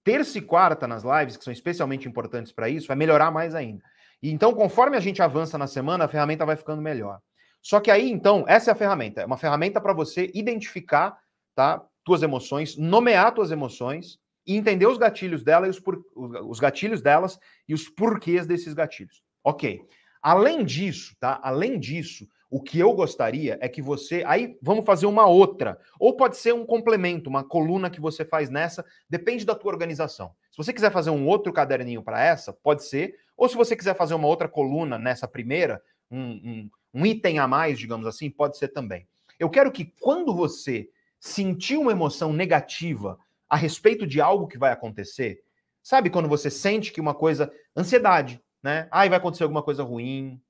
[0.04, 3.84] Terça e quarta nas lives, que são especialmente importantes para isso, vai melhorar mais ainda.
[4.20, 7.20] E então, conforme a gente avança na semana, a ferramenta vai ficando melhor.
[7.60, 9.20] Só que aí, então, essa é a ferramenta.
[9.20, 11.16] É uma ferramenta para você identificar,
[11.54, 11.80] tá?
[12.04, 17.00] Tuas emoções, nomear tuas emoções e entender os gatilhos dela e os, por, os gatilhos
[17.00, 19.22] delas e os porquês desses gatilhos.
[19.44, 19.86] Ok.
[20.20, 21.40] Além disso, tá?
[21.42, 24.22] Além disso, o que eu gostaria é que você.
[24.26, 25.80] Aí vamos fazer uma outra.
[25.98, 30.32] Ou pode ser um complemento, uma coluna que você faz nessa, depende da tua organização.
[30.50, 33.16] Se você quiser fazer um outro caderninho para essa, pode ser.
[33.36, 37.48] Ou se você quiser fazer uma outra coluna nessa primeira, um, um, um item a
[37.48, 39.08] mais, digamos assim, pode ser também.
[39.40, 40.88] Eu quero que quando você
[41.22, 43.16] sentir uma emoção negativa
[43.48, 45.40] a respeito de algo que vai acontecer,
[45.80, 48.88] sabe quando você sente que uma coisa, ansiedade, né?
[48.90, 50.42] Ai, vai acontecer alguma coisa ruim.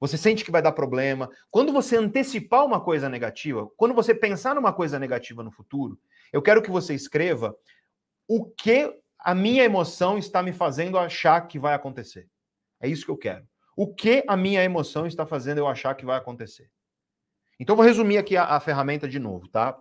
[0.00, 1.30] Você sente que vai dar problema.
[1.50, 5.98] Quando você antecipar uma coisa negativa, quando você pensar numa coisa negativa no futuro,
[6.32, 7.54] eu quero que você escreva
[8.26, 12.26] o que a minha emoção está me fazendo achar que vai acontecer.
[12.80, 13.46] É isso que eu quero.
[13.76, 16.70] O que a minha emoção está fazendo eu achar que vai acontecer.
[17.60, 19.78] Então, vou resumir aqui a, a ferramenta de novo, tá?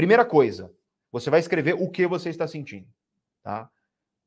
[0.00, 0.74] Primeira coisa,
[1.12, 2.88] você vai escrever o que você está sentindo,
[3.42, 3.70] tá?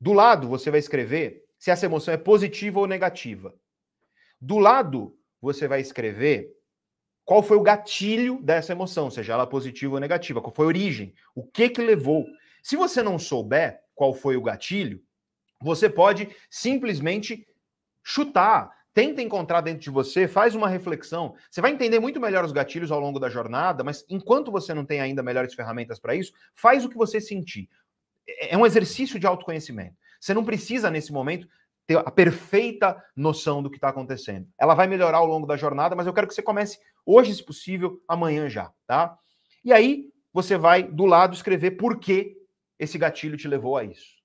[0.00, 3.52] Do lado, você vai escrever se essa emoção é positiva ou negativa.
[4.40, 6.48] Do lado, você vai escrever
[7.24, 11.12] qual foi o gatilho dessa emoção, seja ela positiva ou negativa, qual foi a origem,
[11.34, 12.24] o que que levou.
[12.62, 15.02] Se você não souber qual foi o gatilho,
[15.60, 17.48] você pode simplesmente
[18.00, 21.34] chutar, Tenta encontrar dentro de você, faz uma reflexão.
[21.50, 24.84] Você vai entender muito melhor os gatilhos ao longo da jornada, mas enquanto você não
[24.84, 27.68] tem ainda melhores ferramentas para isso, faz o que você sentir.
[28.26, 29.96] É, é um exercício de autoconhecimento.
[30.20, 31.48] Você não precisa, nesse momento,
[31.86, 34.48] ter a perfeita noção do que está acontecendo.
[34.56, 37.44] Ela vai melhorar ao longo da jornada, mas eu quero que você comece hoje, se
[37.44, 39.18] possível, amanhã já, tá?
[39.64, 42.36] E aí, você vai do lado escrever por que
[42.78, 44.23] esse gatilho te levou a isso.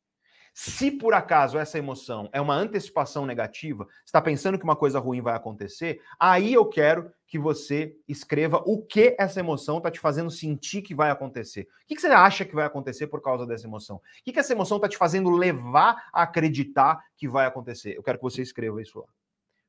[0.53, 5.21] Se por acaso essa emoção é uma antecipação negativa, está pensando que uma coisa ruim
[5.21, 10.31] vai acontecer, aí eu quero que você escreva o que essa emoção está te fazendo
[10.31, 11.67] sentir que vai acontecer.
[11.83, 13.97] O que, você acha que vai acontecer por causa dessa emoção?
[13.97, 17.95] O que, que essa emoção está te fazendo levar a acreditar que vai acontecer?
[17.95, 19.05] Eu quero que você escreva isso lá.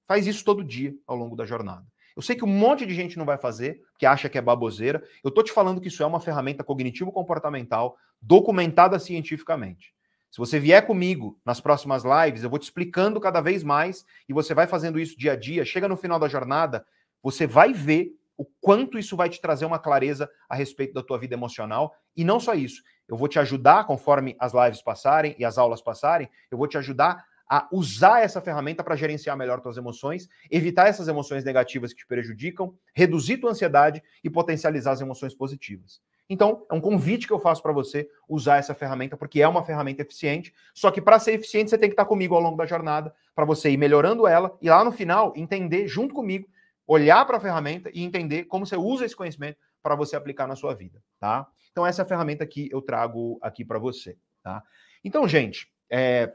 [0.06, 1.86] Faz isso todo dia ao longo da jornada.
[2.16, 5.02] Eu sei que um monte de gente não vai fazer, que acha que é baboseira.
[5.22, 9.94] Eu estou te falando que isso é uma ferramenta cognitivo-comportamental documentada cientificamente.
[10.30, 14.32] Se você vier comigo nas próximas lives, eu vou te explicando cada vez mais e
[14.32, 15.64] você vai fazendo isso dia a dia.
[15.64, 16.86] Chega no final da jornada,
[17.22, 21.18] você vai ver o quanto isso vai te trazer uma clareza a respeito da tua
[21.18, 21.94] vida emocional.
[22.16, 25.82] E não só isso, eu vou te ajudar, conforme as lives passarem e as aulas
[25.82, 30.86] passarem, eu vou te ajudar a usar essa ferramenta para gerenciar melhor tuas emoções, evitar
[30.86, 36.00] essas emoções negativas que te prejudicam, reduzir tua ansiedade e potencializar as emoções positivas.
[36.32, 39.64] Então, é um convite que eu faço para você usar essa ferramenta, porque é uma
[39.64, 40.54] ferramenta eficiente.
[40.72, 43.44] Só que para ser eficiente, você tem que estar comigo ao longo da jornada, para
[43.44, 46.48] você ir melhorando ela e lá no final entender junto comigo,
[46.86, 50.54] olhar para a ferramenta e entender como você usa esse conhecimento para você aplicar na
[50.54, 51.48] sua vida, tá?
[51.72, 54.62] Então, essa é a ferramenta que eu trago aqui para você, tá?
[55.02, 56.32] Então, gente, é,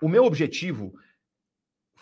[0.00, 0.94] o meu objetivo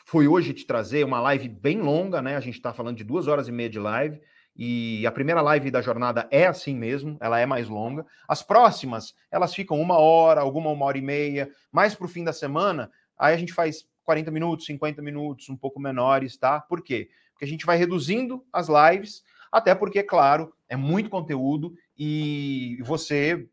[0.04, 2.36] foi hoje te trazer uma live bem longa, né?
[2.36, 4.20] A gente está falando de duas horas e meia de live.
[4.58, 8.04] E a primeira live da jornada é assim mesmo, ela é mais longa.
[8.26, 11.48] As próximas, elas ficam uma hora, alguma uma hora e meia.
[11.70, 15.56] Mais para o fim da semana, aí a gente faz 40 minutos, 50 minutos, um
[15.56, 16.60] pouco menores, tá?
[16.60, 17.08] Por quê?
[17.30, 19.22] Porque a gente vai reduzindo as lives,
[19.52, 23.48] até porque, claro, é muito conteúdo e você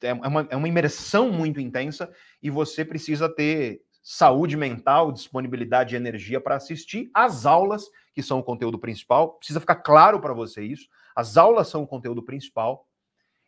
[0.00, 2.10] é uma, é uma imersão muito intensa
[2.42, 8.38] e você precisa ter saúde mental, disponibilidade de energia para assistir às aulas, que são
[8.38, 9.34] o conteúdo principal.
[9.34, 10.88] Precisa ficar claro para você isso.
[11.14, 12.88] As aulas são o conteúdo principal.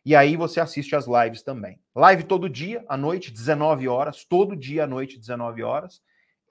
[0.05, 1.81] E aí você assiste às lives também.
[1.95, 5.99] Live todo dia, à noite, 19 horas, todo dia à noite, 19 horas.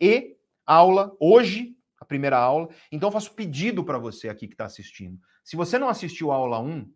[0.01, 2.69] E aula hoje, a primeira aula.
[2.91, 5.21] Então eu faço pedido para você aqui que está assistindo.
[5.45, 6.93] Se você não assistiu a aula 1,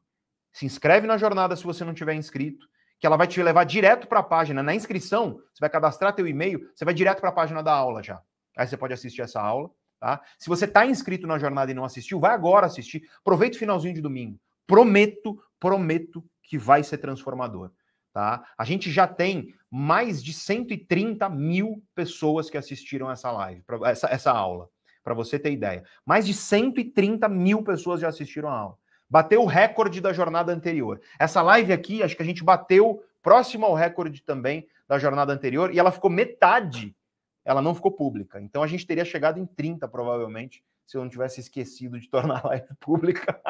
[0.53, 2.69] se inscreve na jornada se você não tiver inscrito
[3.05, 4.63] que ela vai te levar direto para a página.
[4.63, 8.03] Na inscrição, você vai cadastrar teu e-mail, você vai direto para a página da aula
[8.03, 8.23] já.
[8.57, 9.71] Aí você pode assistir essa aula.
[10.01, 10.23] Tá?
[10.39, 13.07] Se você está inscrito na jornada e não assistiu, vai agora assistir.
[13.21, 14.41] Aproveita o finalzinho de domingo.
[14.67, 17.73] Prometo, prometo que vai ser transformador.
[18.11, 18.43] Tá?
[18.57, 24.33] A gente já tem mais de 130 mil pessoas que assistiram essa live, essa, essa
[24.33, 24.71] aula,
[25.03, 25.85] para você ter ideia.
[26.07, 28.79] Mais de 130 mil pessoas já assistiram a aula
[29.15, 31.01] bateu o recorde da jornada anterior.
[31.21, 35.73] Essa live aqui, acho que a gente bateu próximo ao recorde também da jornada anterior
[35.73, 36.97] e ela ficou metade,
[37.45, 38.41] ela não ficou pública.
[38.41, 42.45] Então a gente teria chegado em 30 provavelmente se eu não tivesse esquecido de tornar
[42.45, 43.41] a live pública.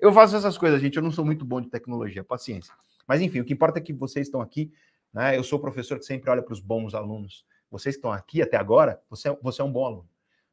[0.00, 2.72] eu faço essas coisas, gente, eu não sou muito bom de tecnologia, paciência.
[3.06, 4.72] Mas enfim, o que importa é que vocês estão aqui,
[5.12, 5.36] né?
[5.36, 7.44] Eu sou professor que sempre olha para os bons alunos.
[7.70, 10.08] Vocês estão aqui até agora, você, é, você é um bom aluno.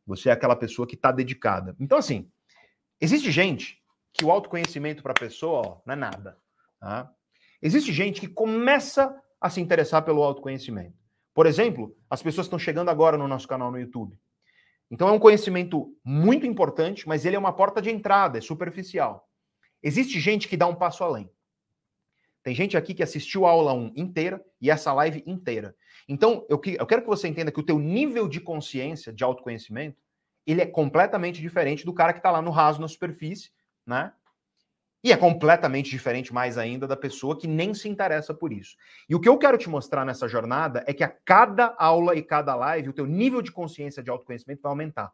[0.06, 1.78] Você é aquela pessoa que está dedicada.
[1.80, 2.30] Então, assim,
[3.00, 3.82] existe gente
[4.18, 6.38] que o autoconhecimento para a pessoa ó, não é nada.
[6.80, 7.12] Tá?
[7.62, 10.98] Existe gente que começa a se interessar pelo autoconhecimento.
[11.34, 14.18] Por exemplo, as pessoas estão chegando agora no nosso canal no YouTube.
[14.90, 19.30] Então é um conhecimento muito importante, mas ele é uma porta de entrada, é superficial.
[19.84, 21.30] Existe gente que dá um passo além.
[22.42, 25.76] Tem gente aqui que assistiu a aula 1 inteira e essa live inteira.
[26.08, 30.02] Então, eu, eu quero que você entenda que o teu nível de consciência, de autoconhecimento,
[30.46, 33.52] ele é completamente diferente do cara que está lá no raso, na superfície,
[33.88, 34.14] né?
[35.04, 38.76] E é completamente diferente, mais ainda, da pessoa que nem se interessa por isso.
[39.08, 42.22] E o que eu quero te mostrar nessa jornada é que a cada aula e
[42.22, 45.14] cada live, o teu nível de consciência de autoconhecimento vai aumentar.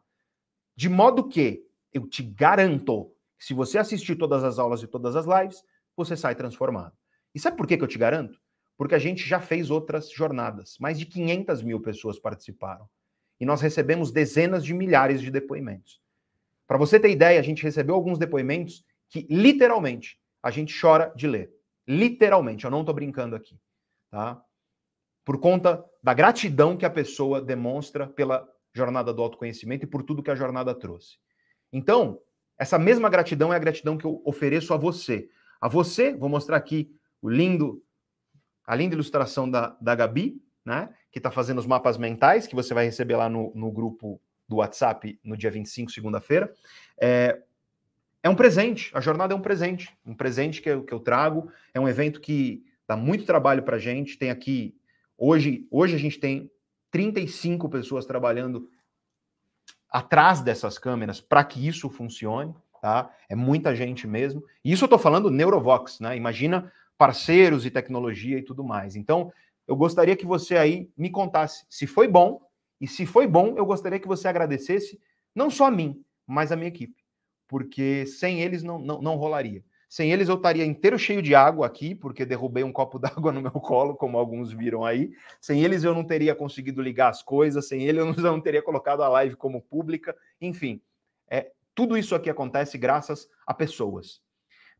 [0.74, 5.26] De modo que eu te garanto se você assistir todas as aulas e todas as
[5.26, 5.62] lives,
[5.96, 6.96] você sai transformado.
[7.34, 8.40] E sabe por que, que eu te garanto?
[8.76, 10.76] Porque a gente já fez outras jornadas.
[10.80, 12.88] Mais de 500 mil pessoas participaram.
[13.38, 16.00] E nós recebemos dezenas de milhares de depoimentos.
[16.66, 21.26] Para você ter ideia, a gente recebeu alguns depoimentos que literalmente a gente chora de
[21.26, 21.52] ler.
[21.86, 23.58] Literalmente, eu não estou brincando aqui,
[24.10, 24.42] tá?
[25.24, 30.22] Por conta da gratidão que a pessoa demonstra pela jornada do autoconhecimento e por tudo
[30.22, 31.18] que a jornada trouxe.
[31.72, 32.20] Então,
[32.58, 35.28] essa mesma gratidão é a gratidão que eu ofereço a você.
[35.60, 37.82] A você, vou mostrar aqui o lindo,
[38.66, 40.94] a linda ilustração da, da Gabi, né?
[41.10, 44.56] Que está fazendo os mapas mentais, que você vai receber lá no, no grupo do
[44.56, 46.52] WhatsApp no dia 25, segunda-feira.
[46.98, 47.40] É,
[48.22, 51.50] é um presente, a jornada é um presente, um presente que eu, que eu trago.
[51.72, 54.18] É um evento que dá muito trabalho para a gente.
[54.18, 54.74] Tem aqui,
[55.16, 56.50] hoje, hoje a gente tem
[56.90, 58.68] 35 pessoas trabalhando
[59.90, 63.10] atrás dessas câmeras para que isso funcione, tá?
[63.28, 64.42] É muita gente mesmo.
[64.64, 66.16] E isso eu estou falando Neurovox, né?
[66.16, 68.96] Imagina parceiros e tecnologia e tudo mais.
[68.96, 69.32] Então,
[69.66, 72.40] eu gostaria que você aí me contasse se foi bom,
[72.80, 75.00] e se foi bom, eu gostaria que você agradecesse
[75.34, 77.02] não só a mim, mas a minha equipe.
[77.48, 79.62] Porque sem eles não, não, não rolaria.
[79.88, 83.40] Sem eles eu estaria inteiro cheio de água aqui, porque derrubei um copo d'água no
[83.40, 85.12] meu colo, como alguns viram aí.
[85.40, 89.02] Sem eles eu não teria conseguido ligar as coisas, sem eles eu não teria colocado
[89.02, 90.16] a live como pública.
[90.40, 90.80] Enfim,
[91.28, 94.20] é, tudo isso aqui acontece graças a pessoas.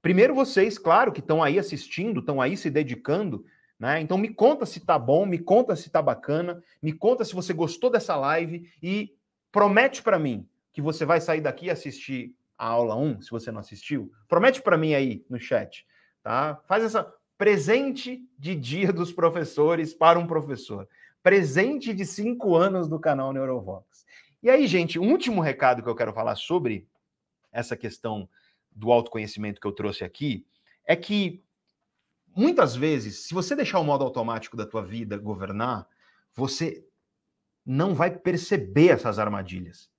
[0.02, 3.44] Primeiro vocês, claro, que estão aí assistindo, estão aí se dedicando,
[3.78, 4.00] né?
[4.00, 7.52] Então me conta se tá bom, me conta se tá bacana, me conta se você
[7.52, 9.14] gostou dessa live e
[9.50, 13.52] promete para mim que você vai sair daqui e assistir a aula 1, se você
[13.52, 14.10] não assistiu.
[14.28, 15.86] Promete para mim aí no chat,
[16.22, 16.60] tá?
[16.66, 20.88] Faz essa presente de dia dos professores para um professor.
[21.22, 24.04] Presente de cinco anos do canal Neurovox.
[24.42, 26.86] E aí, gente, um último recado que eu quero falar sobre
[27.52, 28.28] essa questão
[28.70, 30.46] do autoconhecimento que eu trouxe aqui
[30.84, 31.43] é que
[32.36, 35.86] muitas vezes, se você deixar o modo automático da tua vida governar,
[36.34, 36.86] você
[37.64, 39.90] não vai perceber essas armadilhas.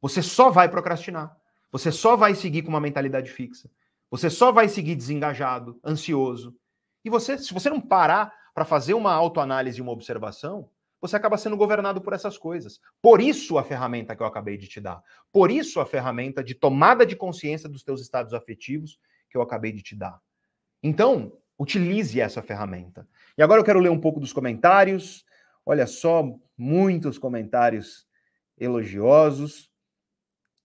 [0.00, 1.36] Você só vai procrastinar.
[1.72, 3.70] Você só vai seguir com uma mentalidade fixa.
[4.10, 6.54] Você só vai seguir desengajado, ansioso.
[7.04, 11.36] E você, se você não parar para fazer uma autoanálise e uma observação, você acaba
[11.36, 12.80] sendo governado por essas coisas.
[13.02, 15.02] Por isso a ferramenta que eu acabei de te dar.
[15.32, 19.72] Por isso a ferramenta de tomada de consciência dos teus estados afetivos que eu acabei
[19.72, 20.20] de te dar.
[20.86, 23.08] Então, utilize essa ferramenta.
[23.36, 25.24] E agora eu quero ler um pouco dos comentários.
[25.64, 26.22] Olha só,
[26.56, 28.06] muitos comentários
[28.56, 29.68] elogiosos.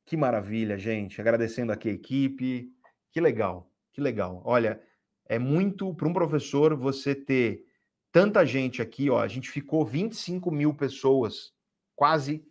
[0.05, 1.19] Que maravilha, gente.
[1.19, 2.71] Agradecendo aqui a equipe.
[3.09, 4.43] Que legal, que legal.
[4.45, 4.79] Olha,
[5.25, 7.65] é muito para um professor você ter
[8.11, 9.19] tanta gente aqui, ó.
[9.19, 11.51] A gente ficou 25 mil pessoas,
[11.95, 12.45] quase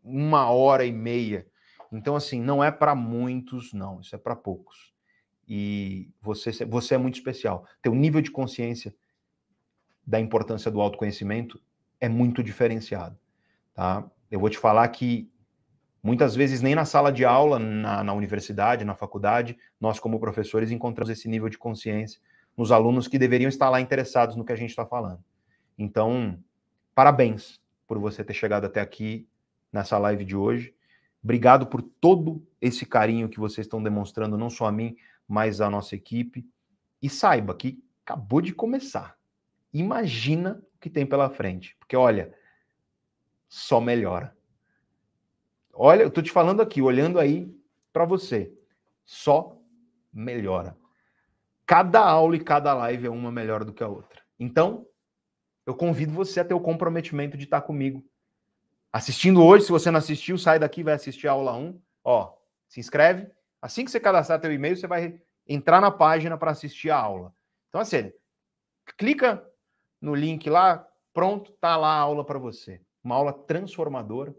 [0.00, 1.44] uma hora e meia.
[1.90, 4.00] Então, assim, não é para muitos, não.
[4.00, 4.96] Isso é para poucos.
[5.48, 7.64] E você, você é muito especial.
[7.80, 8.94] Teu nível de consciência
[10.06, 11.60] da importância do autoconhecimento
[12.00, 13.18] é muito diferenciado,
[13.74, 14.08] tá?
[14.30, 15.30] Eu vou te falar que
[16.02, 20.70] muitas vezes nem na sala de aula, na, na universidade, na faculdade, nós como professores
[20.70, 22.20] encontramos esse nível de consciência
[22.56, 25.22] nos alunos que deveriam estar lá interessados no que a gente está falando.
[25.78, 26.38] Então,
[26.94, 29.28] parabéns por você ter chegado até aqui
[29.72, 30.74] nessa live de hoje.
[31.22, 34.96] Obrigado por todo esse carinho que vocês estão demonstrando, não só a mim,
[35.28, 36.48] mas a nossa equipe.
[37.00, 39.16] E saiba que acabou de começar.
[39.72, 41.76] Imagina o que tem pela frente.
[41.78, 42.34] Porque, olha,
[43.48, 44.36] só melhora.
[45.72, 47.54] Olha, eu tô te falando aqui, olhando aí
[47.92, 48.52] para você.
[49.04, 49.56] Só
[50.12, 50.76] melhora.
[51.66, 54.22] Cada aula e cada live é uma melhor do que a outra.
[54.40, 54.86] Então,
[55.66, 58.02] eu convido você a ter o comprometimento de estar comigo.
[58.90, 61.78] Assistindo hoje, se você não assistiu, sai daqui, vai assistir a aula 1.
[62.02, 62.34] Ó,
[62.66, 63.30] se inscreve.
[63.60, 67.34] Assim que você cadastrar teu e-mail, você vai entrar na página para assistir a aula.
[67.68, 68.12] Então, assim,
[68.96, 69.44] clica
[70.00, 72.80] no link lá, pronto, tá lá a aula para você.
[73.02, 74.34] Uma aula transformadora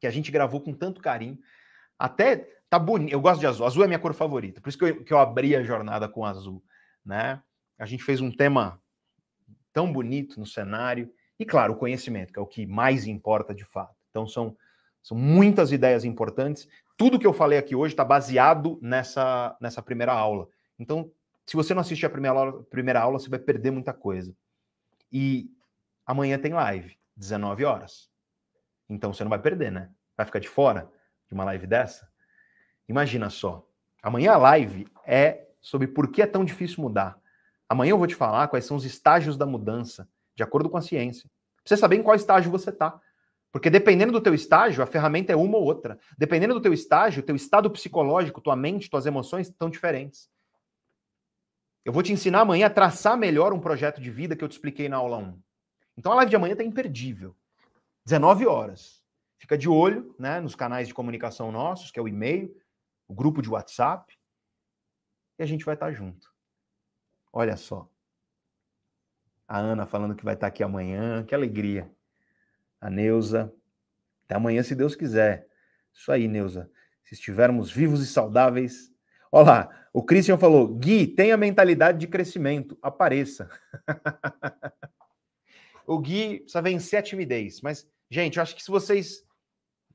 [0.00, 1.38] que a gente gravou com tanto carinho.
[1.98, 3.12] Até Tá bonito.
[3.12, 3.64] Eu gosto de azul.
[3.64, 4.60] Azul é minha cor favorita.
[4.60, 6.60] Por isso que eu, que eu abri a jornada com azul,
[7.04, 7.40] né?
[7.78, 8.82] A gente fez um tema
[9.72, 11.08] tão bonito no cenário
[11.38, 13.94] e claro, o conhecimento, que é o que mais importa de fato.
[14.10, 14.56] Então são
[15.04, 16.66] são muitas ideias importantes.
[16.96, 20.48] Tudo que eu falei aqui hoje está baseado nessa nessa primeira aula.
[20.78, 21.10] Então,
[21.46, 24.34] se você não assistir a primeira aula, primeira aula, você vai perder muita coisa.
[25.12, 25.50] E
[26.06, 28.10] amanhã tem live, 19 horas.
[28.88, 29.90] Então você não vai perder, né?
[30.16, 30.90] Vai ficar de fora
[31.28, 32.08] de uma live dessa?
[32.88, 33.66] Imagina só.
[34.02, 37.18] Amanhã a live é sobre por que é tão difícil mudar.
[37.68, 40.82] Amanhã eu vou te falar quais são os estágios da mudança, de acordo com a
[40.82, 41.28] ciência.
[41.62, 42.98] Pra você saber em qual estágio você está.
[43.54, 45.96] Porque dependendo do teu estágio, a ferramenta é uma ou outra.
[46.18, 50.28] Dependendo do teu estágio, teu estado psicológico, tua mente, tuas emoções estão diferentes.
[51.84, 54.54] Eu vou te ensinar amanhã a traçar melhor um projeto de vida que eu te
[54.54, 55.40] expliquei na aula 1.
[55.96, 57.36] Então a live de amanhã está imperdível.
[58.04, 59.00] 19 horas.
[59.38, 62.52] Fica de olho né, nos canais de comunicação nossos, que é o e-mail,
[63.06, 64.18] o grupo de WhatsApp,
[65.38, 66.28] e a gente vai estar junto.
[67.32, 67.88] Olha só.
[69.46, 71.88] A Ana falando que vai estar aqui amanhã, que alegria.
[72.84, 73.50] A Neuza,
[74.26, 75.48] até amanhã, se Deus quiser.
[75.90, 76.70] Isso aí, Neuza.
[77.02, 78.92] Se estivermos vivos e saudáveis.
[79.32, 83.48] Olha lá, o Christian falou: Gui, tenha mentalidade de crescimento, apareça.
[85.86, 87.62] o Gui precisa vencer a timidez.
[87.62, 89.24] Mas, gente, eu acho que se vocês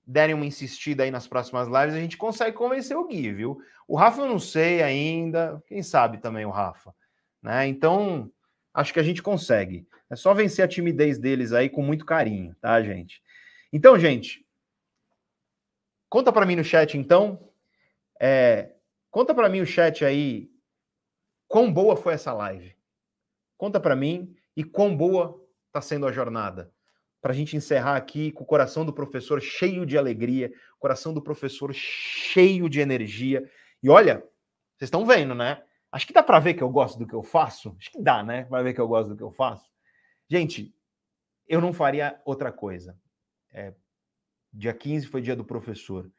[0.03, 3.61] derem uma insistida aí nas próximas lives, a gente consegue convencer o Gui, viu?
[3.88, 6.92] O Rafa eu não sei ainda, quem sabe também o Rafa,
[7.40, 7.68] né?
[7.68, 8.32] Então,
[8.73, 9.88] acho que a gente consegue.
[10.09, 13.22] É só vencer a timidez deles aí com muito carinho, tá, gente?
[13.72, 14.45] Então, gente,
[16.09, 17.49] conta para mim no chat então,
[18.19, 18.73] é,
[19.11, 20.49] conta para mim o chat aí,
[21.48, 22.75] quão boa foi essa live?
[23.57, 26.72] Conta para mim e quão boa está sendo a jornada
[27.22, 31.22] para a gente encerrar aqui com o coração do professor cheio de alegria, coração do
[31.22, 33.49] professor cheio de energia.
[33.83, 34.23] E olha,
[34.77, 35.61] vocês estão vendo, né?
[35.92, 37.76] Acho que dá para ver que eu gosto do que eu faço.
[37.80, 38.43] Acho que dá, né?
[38.45, 39.69] Para ver que eu gosto do que eu faço.
[40.27, 40.74] Gente,
[41.48, 42.98] eu não faria outra coisa.
[43.51, 43.74] É,
[44.53, 46.11] dia 15 foi dia do professor.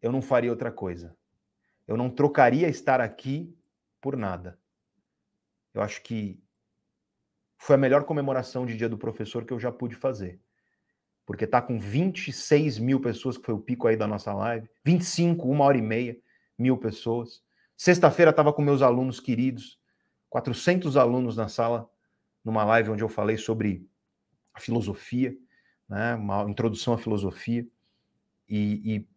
[0.00, 1.16] Eu não faria outra coisa.
[1.86, 3.56] Eu não trocaria estar aqui
[4.00, 4.58] por nada.
[5.72, 6.42] Eu acho que
[7.56, 10.40] foi a melhor comemoração de Dia do Professor que eu já pude fazer.
[11.24, 14.68] Porque tá com 26 mil pessoas, que foi o pico aí da nossa live.
[14.84, 16.18] 25, uma hora e meia,
[16.58, 17.40] mil pessoas.
[17.76, 19.78] Sexta-feira estava com meus alunos queridos,
[20.30, 21.88] 400 alunos na sala,
[22.44, 23.86] numa live onde eu falei sobre
[24.54, 25.36] a filosofia,
[25.88, 27.66] né, uma introdução à filosofia.
[28.48, 29.08] E, e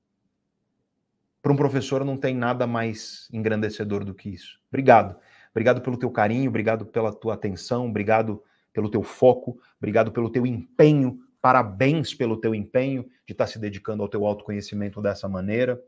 [1.41, 4.59] para um professor não tem nada mais engrandecedor do que isso.
[4.67, 5.15] Obrigado.
[5.51, 8.43] Obrigado pelo teu carinho, obrigado pela tua atenção, obrigado
[8.73, 11.19] pelo teu foco, obrigado pelo teu empenho.
[11.41, 15.81] Parabéns pelo teu empenho de estar se dedicando ao teu autoconhecimento dessa maneira.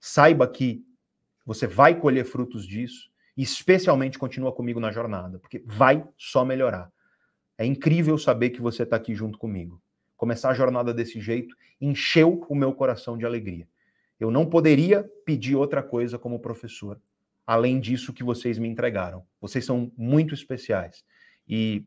[0.00, 0.84] Saiba que
[1.48, 6.92] você vai colher frutos disso e especialmente continua comigo na jornada, porque vai só melhorar.
[7.56, 9.80] É incrível saber que você está aqui junto comigo.
[10.14, 13.66] Começar a jornada desse jeito encheu o meu coração de alegria.
[14.20, 17.00] Eu não poderia pedir outra coisa como professor,
[17.46, 19.24] além disso que vocês me entregaram.
[19.40, 21.02] Vocês são muito especiais.
[21.48, 21.82] E,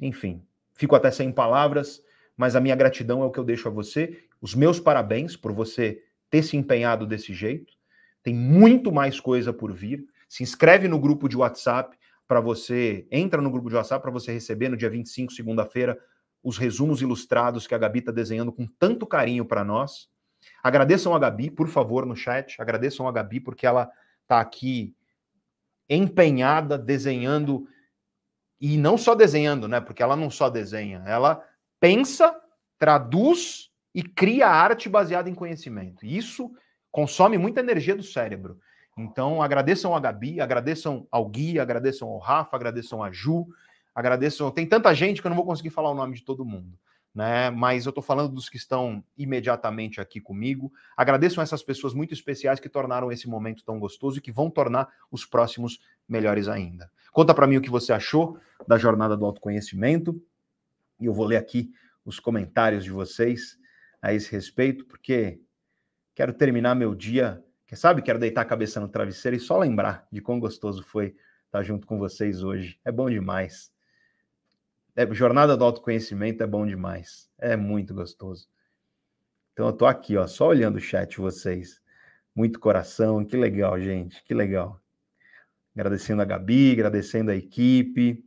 [0.00, 0.42] enfim,
[0.72, 2.02] fico até sem palavras,
[2.34, 4.24] mas a minha gratidão é o que eu deixo a você.
[4.40, 7.78] Os meus parabéns por você ter se empenhado desse jeito.
[8.22, 10.06] Tem muito mais coisa por vir.
[10.28, 14.32] Se inscreve no grupo de WhatsApp para você, entra no grupo de WhatsApp para você
[14.32, 15.98] receber no dia 25, segunda-feira,
[16.42, 20.08] os resumos ilustrados que a Gabi está desenhando com tanto carinho para nós.
[20.62, 22.60] Agradeçam a Gabi, por favor, no chat.
[22.60, 23.90] Agradeçam a Gabi, porque ela
[24.22, 24.94] está aqui
[25.88, 27.66] empenhada, desenhando,
[28.60, 29.80] e não só desenhando, né?
[29.80, 31.44] Porque ela não só desenha, ela
[31.80, 32.34] pensa,
[32.78, 36.06] traduz e cria arte baseada em conhecimento.
[36.06, 36.50] Isso
[36.90, 38.58] consome muita energia do cérebro.
[38.96, 43.46] Então, agradeçam a Gabi, agradeçam ao Gui, agradeçam ao Rafa, agradeçam a Ju,
[43.94, 44.50] agradeçam.
[44.50, 46.78] Tem tanta gente que eu não vou conseguir falar o nome de todo mundo
[47.14, 47.50] né?
[47.50, 50.72] Mas eu estou falando dos que estão imediatamente aqui comigo.
[50.96, 54.50] Agradeço a essas pessoas muito especiais que tornaram esse momento tão gostoso e que vão
[54.50, 56.90] tornar os próximos melhores ainda.
[57.12, 60.20] Conta para mim o que você achou da jornada do autoconhecimento
[61.00, 61.72] e eu vou ler aqui
[62.04, 63.58] os comentários de vocês
[64.00, 65.40] a esse respeito, porque
[66.14, 70.06] quero terminar meu dia, que sabe, quero deitar a cabeça no travesseiro e só lembrar
[70.10, 71.14] de quão gostoso foi
[71.46, 72.80] estar junto com vocês hoje.
[72.84, 73.72] É bom demais.
[74.96, 77.30] É, jornada do autoconhecimento é bom demais.
[77.38, 78.48] É muito gostoso.
[79.52, 81.80] Então eu tô aqui, ó, só olhando o chat vocês.
[82.34, 84.80] Muito coração, que legal, gente, que legal.
[85.74, 88.24] Agradecendo a Gabi, agradecendo a equipe.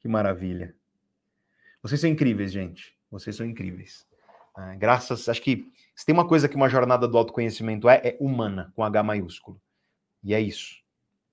[0.00, 0.74] Que maravilha.
[1.82, 2.96] Vocês são incríveis, gente.
[3.10, 4.06] Vocês são incríveis.
[4.56, 8.16] É, graças, acho que se tem uma coisa que uma jornada do autoconhecimento é, é
[8.20, 9.60] humana, com H maiúsculo.
[10.22, 10.76] E é isso.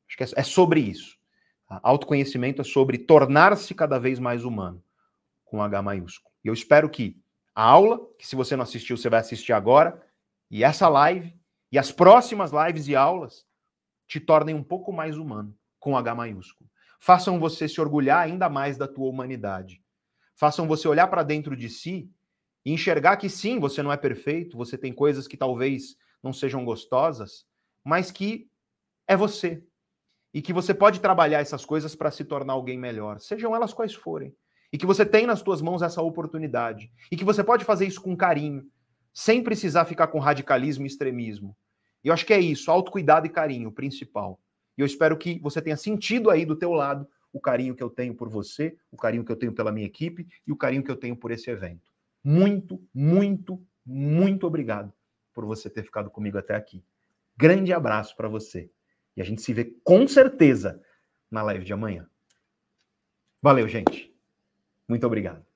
[0.08, 1.18] Acho que é, é sobre isso.
[1.68, 4.84] Autoconhecimento é sobre tornar-se cada vez mais humano,
[5.46, 6.34] com H maiúsculo.
[6.44, 7.18] E eu espero que
[7.56, 10.02] a aula, que se você não assistiu, você vai assistir agora,
[10.50, 11.34] e essa live,
[11.72, 13.46] e as próximas lives e aulas,
[14.06, 16.70] te tornem um pouco mais humano, com H maiúsculo.
[17.00, 19.82] Façam você se orgulhar ainda mais da tua humanidade.
[20.36, 22.12] Façam você olhar para dentro de si
[22.66, 26.64] e enxergar que sim, você não é perfeito, você tem coisas que talvez não sejam
[26.64, 27.46] gostosas,
[27.84, 28.48] mas que
[29.08, 29.64] é você
[30.34, 33.94] e que você pode trabalhar essas coisas para se tornar alguém melhor, sejam elas quais
[33.94, 34.36] forem.
[34.72, 36.90] E que você tem nas suas mãos essa oportunidade.
[37.12, 38.66] E que você pode fazer isso com carinho,
[39.14, 41.58] sem precisar ficar com radicalismo e extremismo.
[42.04, 44.40] E eu acho que é isso, autocuidado e carinho, o principal.
[44.78, 47.90] E eu espero que você tenha sentido aí do teu lado o carinho que eu
[47.90, 50.92] tenho por você, o carinho que eu tenho pela minha equipe e o carinho que
[50.92, 51.91] eu tenho por esse evento.
[52.24, 54.94] Muito, muito, muito obrigado
[55.34, 56.84] por você ter ficado comigo até aqui.
[57.36, 58.70] Grande abraço para você.
[59.16, 60.82] E a gente se vê com certeza
[61.30, 62.10] na live de amanhã.
[63.42, 64.14] Valeu, gente.
[64.88, 65.51] Muito obrigado.